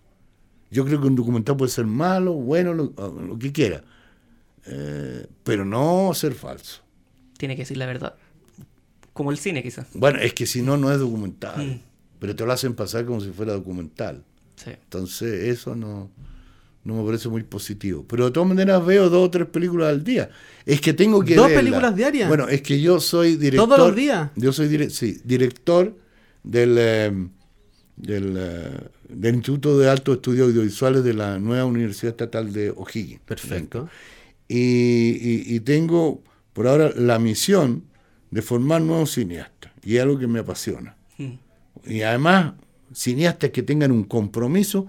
Yo 0.71 0.85
creo 0.85 0.99
que 0.99 1.05
un 1.05 1.15
documental 1.15 1.55
puede 1.55 1.71
ser 1.71 1.85
malo, 1.85 2.33
bueno, 2.33 2.73
lo, 2.73 2.93
lo 2.95 3.37
que 3.37 3.51
quiera, 3.51 3.83
eh, 4.65 5.27
pero 5.43 5.63
no 5.63 6.11
ser 6.15 6.33
falso. 6.33 6.81
Tiene 7.37 7.55
que 7.55 7.61
decir 7.61 7.77
la 7.77 7.85
verdad. 7.85 8.15
Como 9.13 9.29
el 9.29 9.37
cine, 9.37 9.61
quizás. 9.61 9.85
Bueno, 9.93 10.17
es 10.17 10.33
que 10.33 10.47
si 10.47 10.63
no, 10.63 10.77
no 10.77 10.91
es 10.91 10.97
documental. 10.97 11.63
Mm. 11.63 11.81
Pero 12.17 12.35
te 12.35 12.43
lo 12.43 12.51
hacen 12.51 12.73
pasar 12.73 13.05
como 13.05 13.21
si 13.21 13.29
fuera 13.29 13.53
documental. 13.53 14.23
Sí. 14.55 14.71
Entonces, 14.71 15.43
eso 15.43 15.75
no, 15.75 16.09
no 16.87 16.95
me 16.95 17.05
parece 17.05 17.27
muy 17.29 17.43
positivo. 17.43 18.05
Pero 18.07 18.25
de 18.25 18.31
todas 18.31 18.47
maneras 18.49 18.83
veo 18.85 19.09
dos 19.09 19.27
o 19.27 19.29
tres 19.29 19.47
películas 19.47 19.89
al 19.89 20.03
día. 20.03 20.29
Es 20.65 20.79
que 20.81 20.93
tengo 20.93 21.23
que 21.23 21.35
¿Dos 21.35 21.47
verla. 21.47 21.59
películas 21.61 21.95
diarias? 21.95 22.27
Bueno, 22.29 22.47
es 22.47 22.61
que 22.61 22.79
yo 22.81 22.99
soy 22.99 23.35
director. 23.35 23.67
¿Todos 23.67 23.87
los 23.87 23.95
días? 23.95 24.31
Yo 24.35 24.51
soy 24.53 24.67
dire- 24.69 24.89
sí, 24.89 25.19
director 25.25 25.95
del, 26.43 26.75
eh, 26.79 27.27
del, 27.97 28.35
eh, 28.37 28.79
del 29.09 29.35
Instituto 29.35 29.77
de 29.77 29.89
Altos 29.89 30.15
Estudios 30.15 30.47
Audiovisuales 30.47 31.03
de 31.03 31.13
la 31.13 31.39
nueva 31.39 31.65
Universidad 31.65 32.11
Estatal 32.11 32.51
de 32.53 32.71
O'Higgins. 32.71 33.19
Perfecto. 33.25 33.89
Y, 34.47 34.55
y- 34.57 35.55
y 35.55 35.59
tengo 35.59 36.21
por 36.53 36.67
ahora 36.67 36.91
la 36.95 37.19
misión 37.19 37.83
de 38.31 38.41
formar 38.41 38.81
nuevos 38.81 39.11
cineastas. 39.11 39.71
Y 39.83 39.97
es 39.97 40.03
algo 40.03 40.17
que 40.19 40.27
me 40.27 40.39
apasiona. 40.39 40.95
Mm. 41.17 41.33
Y 41.85 42.01
además, 42.01 42.53
cineastas 42.93 43.49
que 43.51 43.63
tengan 43.63 43.91
un 43.91 44.03
compromiso 44.05 44.87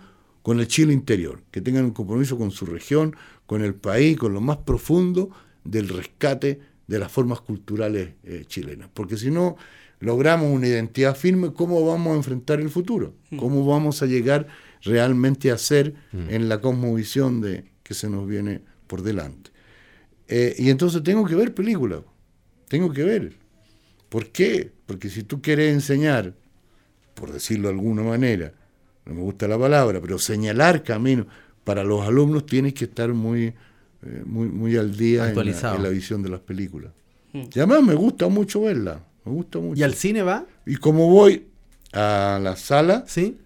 con 0.49 0.61
el 0.61 0.67
Chile 0.67 0.95
interior, 0.95 1.43
que 1.51 1.61
tengan 1.61 1.85
un 1.85 1.91
compromiso 1.91 2.39
con 2.39 2.51
su 2.51 2.65
región, 2.65 3.15
con 3.45 3.63
el 3.63 3.75
país, 3.75 4.17
con 4.17 4.33
lo 4.33 4.41
más 4.41 4.57
profundo 4.57 5.29
del 5.63 5.91
rescate 5.91 6.59
de 6.87 6.99
las 6.99 7.13
formas 7.13 7.43
culturales 7.43 8.15
eh, 8.25 8.45
chilenas. 8.47 8.89
Porque 8.95 9.19
si 9.19 9.31
no 9.31 9.59
logramos 10.01 10.51
una 10.51 10.67
identidad 10.67 11.15
firme, 11.15 11.53
¿cómo 11.53 11.85
vamos 11.85 12.15
a 12.15 12.17
enfrentar 12.17 12.61
el 12.63 12.71
futuro? 12.71 13.13
¿Cómo 13.37 13.67
vamos 13.67 14.01
a 14.01 14.07
llegar 14.07 14.47
realmente 14.81 15.51
a 15.51 15.59
ser 15.59 15.93
en 16.15 16.49
la 16.49 16.63
cosmovisión 16.63 17.43
de, 17.43 17.67
que 17.83 17.93
se 17.93 18.09
nos 18.09 18.27
viene 18.27 18.63
por 18.87 19.03
delante? 19.03 19.51
Eh, 20.29 20.55
y 20.57 20.71
entonces 20.71 21.03
tengo 21.03 21.27
que 21.27 21.35
ver 21.35 21.53
películas, 21.53 22.01
tengo 22.69 22.91
que 22.91 23.05
ver. 23.05 23.35
¿Por 24.09 24.31
qué? 24.31 24.73
Porque 24.87 25.11
si 25.11 25.25
tú 25.25 25.43
quieres 25.43 25.75
enseñar, 25.75 26.33
por 27.13 27.33
decirlo 27.33 27.69
de 27.69 27.75
alguna 27.75 28.03
manera, 28.03 28.55
no 29.09 29.15
me 29.15 29.21
gusta 29.23 29.49
la 29.49 29.59
palabra, 29.59 30.01
pero 30.01 30.19
señalar 30.19 30.83
camino 30.85 31.27
para 31.65 31.83
los 31.83 32.07
alumnos 32.07 32.47
tienes 32.47 32.75
que 32.75 32.85
estar 32.85 33.13
muy, 33.13 33.47
eh, 33.47 33.55
muy, 34.25 34.49
muy 34.49 34.77
al 34.77 34.97
día 34.97 35.21
en 35.21 35.25
la, 35.25 35.29
Actualizado. 35.29 35.77
en 35.77 35.83
la 35.83 35.89
visión 35.89 36.23
de 36.23 36.29
las 36.29 36.41
películas. 36.41 36.93
Mm. 37.33 37.39
Y 37.55 37.59
además 37.59 37.83
me 37.83 37.95
gusta 37.95 38.29
mucho 38.29 38.63
verla, 38.63 39.01
me 39.25 39.33
gusta 39.33 39.59
mucho. 39.59 39.79
¿Y 39.81 39.83
al 39.83 39.95
cine 39.95 40.23
va? 40.23 40.47
Y 40.67 40.77
como 40.77 41.09
voy 41.11 41.47
a 41.93 42.39
la 42.43 42.55
sala, 42.57 43.05
¿Sí? 43.07 43.37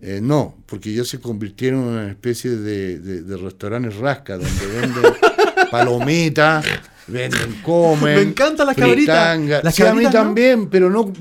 eh, 0.00 0.20
no, 0.22 0.56
porque 0.66 0.90
ellos 0.90 1.08
se 1.08 1.20
convirtieron 1.20 1.80
en 1.82 1.88
una 1.88 2.08
especie 2.10 2.50
de, 2.50 2.98
de- 2.98 3.22
de 3.22 3.36
restaurantes 3.36 3.96
rasca, 3.96 4.36
donde 4.36 4.66
venden 4.66 5.12
palomitas, 5.70 6.64
venden 7.06 7.60
comen. 7.62 8.14
Me 8.16 8.22
encantan 8.22 8.66
las 8.66 8.76
cabritas. 8.76 9.38
Las 9.62 9.74
Sí, 9.74 9.82
a 9.82 9.86
mí 9.86 9.90
cabritas, 10.02 10.14
¿no? 10.14 10.20
también, 10.20 10.68
pero 10.68 10.90
no 10.90 11.12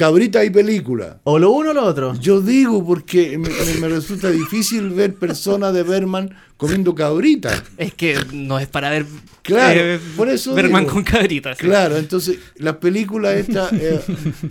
cabrita 0.00 0.42
y 0.44 0.50
película. 0.50 1.20
¿O 1.24 1.38
lo 1.38 1.50
uno 1.50 1.70
o 1.70 1.74
lo 1.74 1.84
otro? 1.84 2.14
Yo 2.14 2.40
digo 2.40 2.84
porque 2.84 3.36
me, 3.38 3.48
me- 3.50 3.74
me 3.80 3.88
resulta 3.88 4.30
difícil 4.30 4.88
ver 4.90 5.14
personas 5.14 5.74
de 5.74 5.82
Berman 5.82 6.34
comiendo 6.56 6.94
cabrita. 6.94 7.62
Es 7.76 7.92
que 7.94 8.16
no 8.32 8.58
es 8.58 8.66
para 8.66 8.88
ver. 8.90 9.04
Claro, 9.42 9.78
eh, 9.80 10.00
por 10.16 10.28
eso 10.28 10.54
Berman 10.54 10.82
digo. 10.84 10.94
con 10.94 11.02
cabritas. 11.04 11.58
sí. 11.58 11.64
Claro, 11.66 11.96
entonces 11.98 12.38
las 12.56 12.76
películas 12.76 13.34
estas 13.36 13.72
eh, 13.74 14.00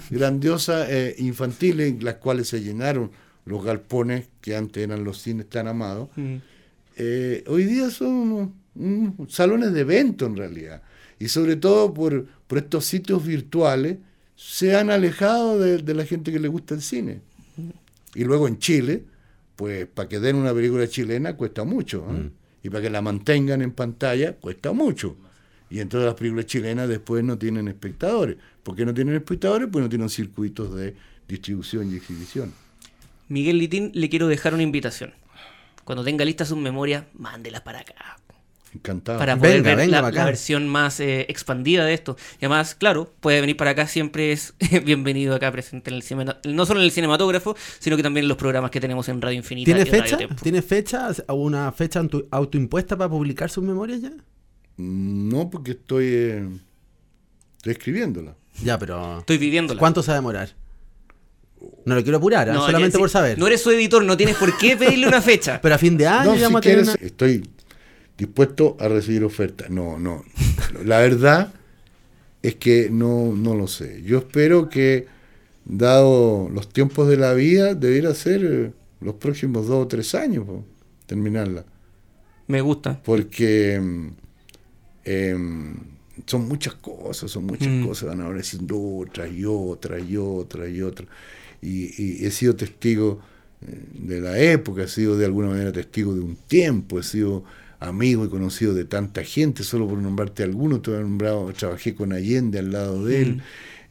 grandiosas 0.10 0.88
eh, 0.90 1.16
infantiles, 1.18 2.02
las 2.04 2.16
cuales 2.16 2.48
se 2.48 2.62
llenaron 2.62 3.12
los 3.46 3.64
galpones 3.64 4.28
que 4.42 4.56
antes 4.56 4.84
eran 4.84 5.04
los 5.04 5.20
cines 5.22 5.50
tan 5.50 5.68
amados, 5.68 6.10
Mm. 6.16 6.36
eh, 6.98 7.44
hoy 7.48 7.64
día 7.66 7.90
son 7.90 8.10
unos- 8.10 8.50
unos 8.76 9.34
salones 9.34 9.74
de 9.74 9.82
evento 9.82 10.26
en 10.26 10.36
realidad. 10.38 10.82
Y 11.20 11.28
sobre 11.28 11.56
todo 11.56 11.94
por, 11.94 12.26
por 12.48 12.58
estos 12.60 12.86
sitios 12.86 13.26
virtuales 13.26 13.98
se 14.42 14.74
han 14.74 14.90
alejado 14.90 15.60
de, 15.60 15.80
de 15.80 15.94
la 15.94 16.06
gente 16.06 16.32
que 16.32 16.40
le 16.40 16.48
gusta 16.48 16.74
el 16.74 16.82
cine. 16.82 17.20
Y 18.16 18.24
luego 18.24 18.48
en 18.48 18.58
Chile, 18.58 19.04
pues 19.58 19.86
para 19.86 20.08
que 20.08 20.22
den 20.22 20.38
una 20.38 20.54
película 20.54 20.88
chilena 20.88 21.36
cuesta 21.36 21.66
mucho. 21.66 22.06
¿eh? 22.10 22.30
Y 22.64 22.70
para 22.70 22.84
que 22.84 22.90
la 22.90 23.02
mantengan 23.02 23.62
en 23.62 23.72
pantalla 23.72 24.38
cuesta 24.38 24.72
mucho. 24.72 25.18
Y 25.70 25.82
entonces 25.82 26.06
las 26.06 26.16
películas 26.16 26.46
chilenas 26.46 26.88
después 26.88 27.22
no 27.22 27.38
tienen 27.38 27.68
espectadores. 27.68 28.38
¿Por 28.64 28.78
qué 28.78 28.86
no 28.86 28.94
tienen 28.94 29.16
espectadores? 29.16 29.68
Pues 29.70 29.84
no 29.84 29.90
tienen 29.90 30.08
circuitos 30.08 30.74
de 30.74 30.96
distribución 31.28 31.92
y 31.92 31.98
exhibición. 31.98 32.54
Miguel 33.28 33.58
Litín, 33.58 33.92
le 33.94 34.08
quiero 34.08 34.28
dejar 34.28 34.54
una 34.54 34.64
invitación. 34.64 35.14
Cuando 35.84 36.06
tenga 36.06 36.24
listas 36.24 36.48
sus 36.48 36.58
memorias, 36.58 37.04
mándelas 37.14 37.60
para 37.62 37.80
acá. 37.80 38.18
Encantado. 38.74 39.18
Para 39.18 39.36
poder 39.36 39.56
Venga, 39.64 39.70
ver 39.76 39.78
venga 39.88 40.02
la, 40.04 40.12
la 40.12 40.26
versión 40.26 40.68
más 40.68 41.00
eh, 41.00 41.26
expandida 41.28 41.86
de 41.86 41.94
esto. 41.96 42.18
Y 42.40 42.46
además, 42.46 42.76
claro, 42.76 43.12
puede 43.20 43.42
venir 43.42 43.58
para 43.58 43.72
acá, 43.72 43.88
siempre 43.88 44.32
es 44.32 44.54
bienvenido 44.86 45.34
acá 45.36 45.52
presente 45.52 45.90
en 45.90 45.96
el 45.96 46.04
cine, 46.04 46.26
no 46.46 46.66
solo 46.68 46.80
en 46.80 46.86
el 46.86 46.92
cinematógrafo, 46.92 47.56
sino 47.80 47.98
que 47.98 48.04
también 48.04 48.26
en 48.26 48.28
los 48.30 48.38
programas 48.38 48.70
que 48.70 48.80
tenemos 48.80 49.10
en 49.10 49.22
Radio 49.22 49.38
Infinita. 49.38 49.66
¿Tiene 49.74 49.86
fecha? 49.90 50.18
Tempo. 50.18 50.36
¿Tiene 50.44 50.62
fecha? 50.62 51.10
¿O 51.28 51.34
¿Una 51.34 51.72
fecha 51.72 52.00
auto- 52.00 52.28
autoimpuesta 52.30 52.96
para 52.96 53.10
publicar 53.10 53.50
sus 53.50 53.64
memorias 53.64 54.02
ya? 54.02 54.12
No, 54.78 55.50
porque 55.50 55.72
estoy, 55.72 56.06
eh, 56.08 56.48
Estoy 57.58 57.74
escribiéndola. 57.74 58.36
Ya, 58.64 58.78
pero. 58.78 59.20
Estoy 59.20 59.38
viviéndola. 59.38 59.80
¿Cuánto 59.80 60.02
se 60.04 60.12
va 60.12 60.14
a 60.14 60.20
demorar? 60.20 60.50
No 61.86 61.96
lo 61.96 62.04
quiero 62.04 62.18
apurar, 62.20 62.50
¿ah? 62.50 62.54
No, 62.54 62.66
solamente 62.66 62.94
ya, 62.98 63.00
por 63.00 63.10
saber. 63.10 63.38
No 63.38 63.48
eres 63.48 63.62
su 63.62 63.72
editor, 63.72 64.04
no 64.06 64.16
tienes 64.16 64.38
por 64.38 64.58
qué 64.58 64.78
pedirle 64.78 65.08
una 65.08 65.22
fecha. 65.22 65.60
Pero 65.62 65.76
a 65.76 65.78
fin 65.78 65.98
de 65.98 66.08
año 66.08 66.32
No, 66.32 66.36
ya 66.38 66.48
si 66.48 66.54
quieres, 66.56 66.88
una- 66.88 66.94
estoy 67.02 67.50
dispuesto 68.20 68.78
a 68.80 68.88
recibir 68.88 69.24
ofertas. 69.24 69.70
No, 69.72 69.98
no. 69.98 70.24
La 70.86 71.00
verdad 71.00 71.52
es 72.44 72.56
que 72.56 72.90
no, 72.92 73.34
no 73.36 73.56
lo 73.56 73.68
sé. 73.68 74.04
Yo 74.04 74.20
espero 74.20 74.70
que, 74.70 75.08
dado 75.66 76.50
los 76.54 76.70
tiempos 76.70 77.08
de 77.08 77.18
la 77.18 77.34
vida, 77.34 77.74
debiera 77.76 78.14
ser 78.14 78.44
eh, 78.44 78.72
los 79.02 79.16
próximos 79.16 79.68
dos 79.68 79.86
o 79.86 79.88
tres 79.88 80.14
años 80.16 80.46
po, 80.46 80.64
terminarla. 81.06 81.66
Me 82.48 82.62
gusta. 82.62 83.02
Porque 83.04 83.80
mm, 83.82 84.08
em, 85.06 85.76
son 86.26 86.48
muchas 86.48 86.74
cosas, 86.76 87.32
son 87.32 87.46
muchas 87.46 87.70
Mm. 87.70 87.86
cosas. 87.88 88.10
Van 88.10 88.22
ahora 88.22 88.40
haciendo 88.42 88.78
otra 88.98 89.28
y 89.28 89.46
otra 89.46 90.00
y 90.00 90.18
otra 90.18 90.68
y 90.70 90.82
otra. 90.82 91.06
Y, 91.62 91.92
y 92.02 92.26
he 92.26 92.32
sido 92.32 92.56
testigo 92.56 93.20
eh, 93.66 93.84
de 93.94 94.22
la 94.22 94.40
época, 94.40 94.84
he 94.84 94.88
sido 94.88 95.18
de 95.18 95.26
alguna 95.26 95.50
manera 95.50 95.72
testigo 95.72 96.14
de 96.14 96.22
un 96.22 96.36
tiempo, 96.36 97.00
he 97.00 97.04
sido 97.04 97.44
amigo 97.80 98.26
y 98.26 98.30
conocido 98.30 98.74
de 98.74 98.86
tanta 98.86 99.24
gente, 99.24 99.64
solo 99.64 99.88
por 99.88 99.98
nombrarte 100.00 100.44
alguno, 100.44 100.82
te 100.82 100.92
he 100.92 101.00
nombrado, 101.00 101.52
trabajé 101.54 101.96
con 101.96 102.12
Allende 102.14 102.60
al 102.60 102.72
lado 102.72 103.06
de 103.06 103.22
él, 103.22 103.36
Mm. 103.38 103.42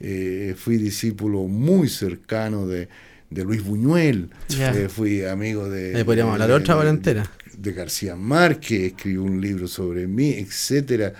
eh, 0.00 0.54
fui 0.56 0.76
discípulo 0.76 1.44
muy 1.46 1.88
cercano 1.88 2.66
de, 2.66 2.88
de 3.30 3.44
Luis 3.44 3.62
Buñuel, 3.64 4.30
eh, 4.58 4.88
fui 4.90 5.22
amigo 5.24 5.68
de... 5.68 5.96
Ahí 5.96 6.04
podríamos 6.04 6.34
hablar 6.34 6.48
de- 6.48 6.54
otra 6.54 6.76
hora 6.76 6.90
de- 6.90 6.96
entera. 6.96 7.30
de 7.56 7.72
García 7.72 8.14
Márquez, 8.14 8.92
escribió 8.92 9.22
un 9.24 9.40
libro 9.40 9.66
sobre 9.66 10.06
mí, 10.06 10.30
etcétera. 10.30 11.12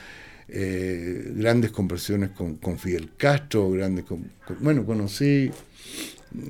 Eh, 0.50 1.32
grandes 1.36 1.70
conversaciones 1.72 2.30
con, 2.30 2.56
con 2.56 2.78
Fidel 2.78 3.10
Castro, 3.18 3.70
grandes 3.70 4.04
con- 4.06 4.30
con- 4.46 4.56
bueno, 4.60 4.84
conocí 4.86 5.50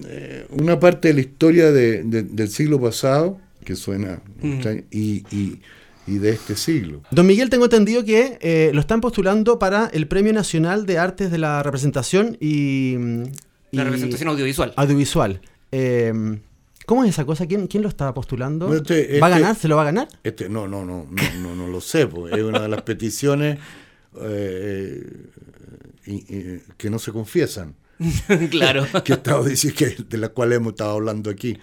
eh, 0.07 0.47
una 0.51 0.79
parte 0.79 1.09
de 1.09 1.15
la 1.15 1.21
historia 1.21 1.71
de- 1.73 2.03
de- 2.05 2.23
del 2.25 2.49
siglo 2.49 2.81
pasado, 2.81 3.41
que 3.65 3.75
suena 3.77 4.21
Mm. 4.43 4.53
extraño, 4.53 4.83
y, 4.91 5.25
y- 5.33 5.61
y 6.09 6.19
de 6.19 6.31
este 6.31 6.57
siglo. 6.57 7.03
Don 7.11 7.27
Miguel, 7.27 7.51
tengo 7.51 7.65
entendido 7.65 8.05
que 8.05 8.39
eh, 8.41 8.71
lo 8.73 8.81
están 8.81 9.01
postulando 9.01 9.59
para 9.59 9.87
el 9.93 10.09
Premio 10.09 10.33
Nacional 10.33 10.87
de 10.87 10.99
Artes 10.99 11.31
de 11.31 11.39
la 11.39 11.63
Representación 11.63 12.37
y. 12.41 12.95
La 13.71 13.83
y 13.83 13.85
representación 13.85 14.31
audiovisual. 14.31 14.73
audiovisual. 14.77 15.41
Eh, 15.73 16.41
¿Cómo 16.87 17.05
es 17.05 17.11
esa 17.11 17.27
cosa? 17.27 17.47
¿Quién, 17.47 17.67
quién 17.67 17.83
lo 17.83 17.89
está 17.91 18.15
postulando? 18.15 18.67
Bueno, 18.67 18.81
este- 18.81 19.21
¿Va 19.21 19.27
a 19.27 19.31
este- 19.31 19.41
ganar? 19.43 19.57
¿Se 19.57 19.69
lo 19.69 19.77
va 19.77 19.83
a 19.83 19.85
ganar? 19.85 20.09
Este, 20.25 20.49
no, 20.49 20.67
no, 20.67 20.87
no, 20.87 21.07
no, 21.11 21.23
no, 21.43 21.55
no 21.55 21.67
lo 21.69 21.83
sé, 21.83 22.07
pues, 22.07 22.33
es 22.35 22.43
una 22.43 22.61
de 22.61 22.69
las 22.69 22.81
peticiones 22.81 23.59
eh, 24.23 25.03
y- 26.07 26.13
y- 26.35 26.63
que 26.79 26.89
no 26.89 26.99
se 26.99 27.13
confiesan. 27.13 27.75
claro. 28.51 28.87
que 29.05 29.13
he 29.13 29.17
estado 29.17 29.45
diciendo, 29.45 29.77
que, 29.79 29.97
de 30.09 30.17
la 30.19 30.31
cual 30.31 30.53
hemos 30.55 30.73
estado 30.73 30.93
hablando 30.93 31.29
aquí. 31.31 31.59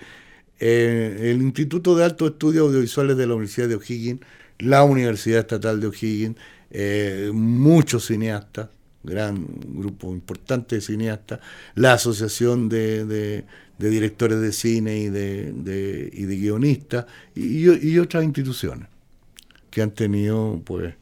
Eh, 0.60 1.32
el 1.32 1.42
Instituto 1.42 1.96
de 1.96 2.06
Altos 2.06 2.32
Estudios 2.32 2.68
Audiovisuales 2.68 3.18
de 3.18 3.28
la 3.28 3.34
Universidad 3.36 3.68
de 3.68 3.76
O'Higgins, 3.76 4.22
la 4.60 4.84
Universidad 4.84 5.40
Estatal 5.40 5.80
de 5.80 5.88
O'Higgins, 5.88 6.38
eh, 6.72 7.32
muchos 7.34 8.06
cineastas, 8.06 8.70
gran 9.04 9.46
grupo 9.66 10.12
importante 10.14 10.76
de 10.76 10.82
cineastas, 10.82 11.40
la 11.76 11.94
Asociación 11.94 12.70
de, 12.70 13.46
Directores 13.78 14.40
de 14.40 14.52
Cine 14.52 15.00
y 15.00 15.10
de, 15.10 16.10
y 16.14 16.24
de 16.24 16.36
Guionistas, 16.38 17.06
y, 17.36 17.98
otras 17.98 18.24
instituciones 18.24 18.88
que 19.70 19.82
han 19.82 19.92
tenido, 19.92 20.62
pues, 20.66 20.96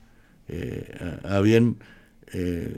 eh, 0.47 1.19
a, 1.23 1.39
bien 1.41 1.77
eh, 2.33 2.75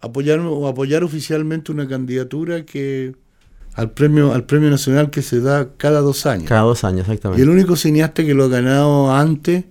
apoyar 0.00 0.40
o 0.40 0.66
apoyar 0.66 1.04
oficialmente 1.04 1.72
una 1.72 1.88
candidatura 1.88 2.66
que 2.66 3.14
al 3.74 3.90
premio 3.90 4.32
al 4.32 4.44
premio 4.44 4.70
nacional 4.70 5.10
que 5.10 5.22
se 5.22 5.40
da 5.40 5.70
cada 5.76 6.00
dos 6.00 6.26
años 6.26 6.48
Cada 6.48 6.62
dos 6.62 6.84
años, 6.84 6.98
y 7.08 7.10
exactamente. 7.12 7.42
el 7.42 7.48
único 7.50 7.76
cineasta 7.76 8.24
que 8.24 8.34
lo 8.34 8.44
ha 8.44 8.48
ganado 8.48 9.12
antes 9.14 9.64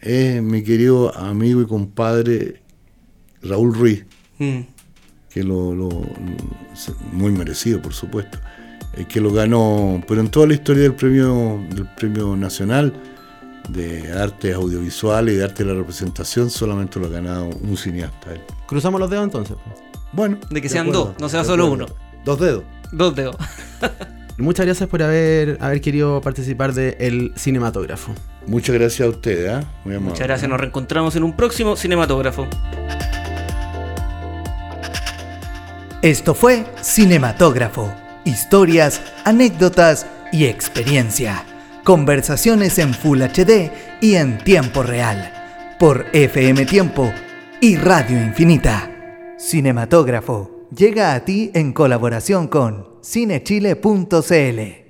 es 0.00 0.42
mi 0.42 0.62
querido 0.62 1.16
amigo 1.16 1.60
y 1.62 1.66
compadre 1.66 2.62
Raúl 3.42 3.74
Ruiz 3.74 4.04
Mm. 4.38 4.60
que 5.30 5.42
lo, 5.42 5.74
lo- 5.74 6.02
muy 7.12 7.32
merecido 7.32 7.80
por 7.80 7.94
supuesto 7.94 8.38
eh, 8.96 9.06
que 9.08 9.20
lo 9.20 9.32
ganó 9.32 10.02
pero 10.06 10.20
en 10.20 10.28
toda 10.28 10.46
la 10.46 10.54
historia 10.54 10.82
del 10.82 10.94
premio 10.94 11.58
del 11.74 11.86
premio 11.96 12.36
nacional 12.36 12.92
de 13.70 14.12
artes 14.12 14.54
audiovisuales 14.54 15.34
y 15.34 15.38
de 15.38 15.44
arte 15.44 15.64
de 15.64 15.72
la 15.72 15.78
representación 15.78 16.50
solamente 16.50 17.00
lo 17.00 17.06
ha 17.06 17.10
ganado 17.10 17.46
un 17.62 17.76
cineasta 17.76 18.32
él. 18.34 18.40
Cruzamos 18.66 19.00
los 19.00 19.10
dedos 19.10 19.24
entonces. 19.24 19.56
Bueno. 20.12 20.38
De 20.50 20.60
que 20.60 20.68
de 20.68 20.72
sean 20.72 20.86
acuerdo, 20.86 21.04
dos, 21.06 21.14
no 21.20 21.28
sea 21.28 21.42
solo 21.42 21.64
acuerdo. 21.66 21.86
uno. 21.86 21.94
Dos 22.24 22.38
dedos. 22.38 22.62
Dos 22.92 23.14
dedos. 23.14 23.36
Muchas 24.38 24.66
gracias 24.66 24.88
por 24.88 25.02
haber, 25.02 25.56
haber 25.60 25.80
querido 25.80 26.20
participar 26.20 26.74
de 26.74 26.96
El 27.00 27.32
Cinematógrafo. 27.36 28.12
Muchas 28.46 28.74
gracias 28.74 29.06
a 29.06 29.10
ustedes. 29.10 29.64
Muy 29.84 29.94
amable. 29.94 30.10
Muchas 30.10 30.26
gracias, 30.26 30.48
nos 30.48 30.60
reencontramos 30.60 31.16
en 31.16 31.22
un 31.22 31.34
próximo 31.34 31.74
cinematógrafo. 31.74 32.46
Esto 36.02 36.34
fue 36.34 36.66
Cinematógrafo. 36.82 37.92
Historias, 38.24 39.00
anécdotas 39.24 40.06
y 40.32 40.44
experiencia. 40.44 41.44
Conversaciones 41.82 42.78
en 42.78 42.92
Full 42.92 43.22
HD 43.22 43.70
y 44.00 44.16
en 44.16 44.38
tiempo 44.38 44.82
real. 44.82 45.32
Por 45.78 46.06
FM 46.12 46.66
Tiempo 46.66 47.10
y 47.60 47.76
Radio 47.76 48.20
Infinita. 48.20 48.90
Cinematógrafo 49.38 50.55
llega 50.76 51.14
a 51.14 51.24
ti 51.24 51.50
en 51.54 51.72
colaboración 51.72 52.48
con 52.48 52.86
cinechile.cl. 53.02 54.85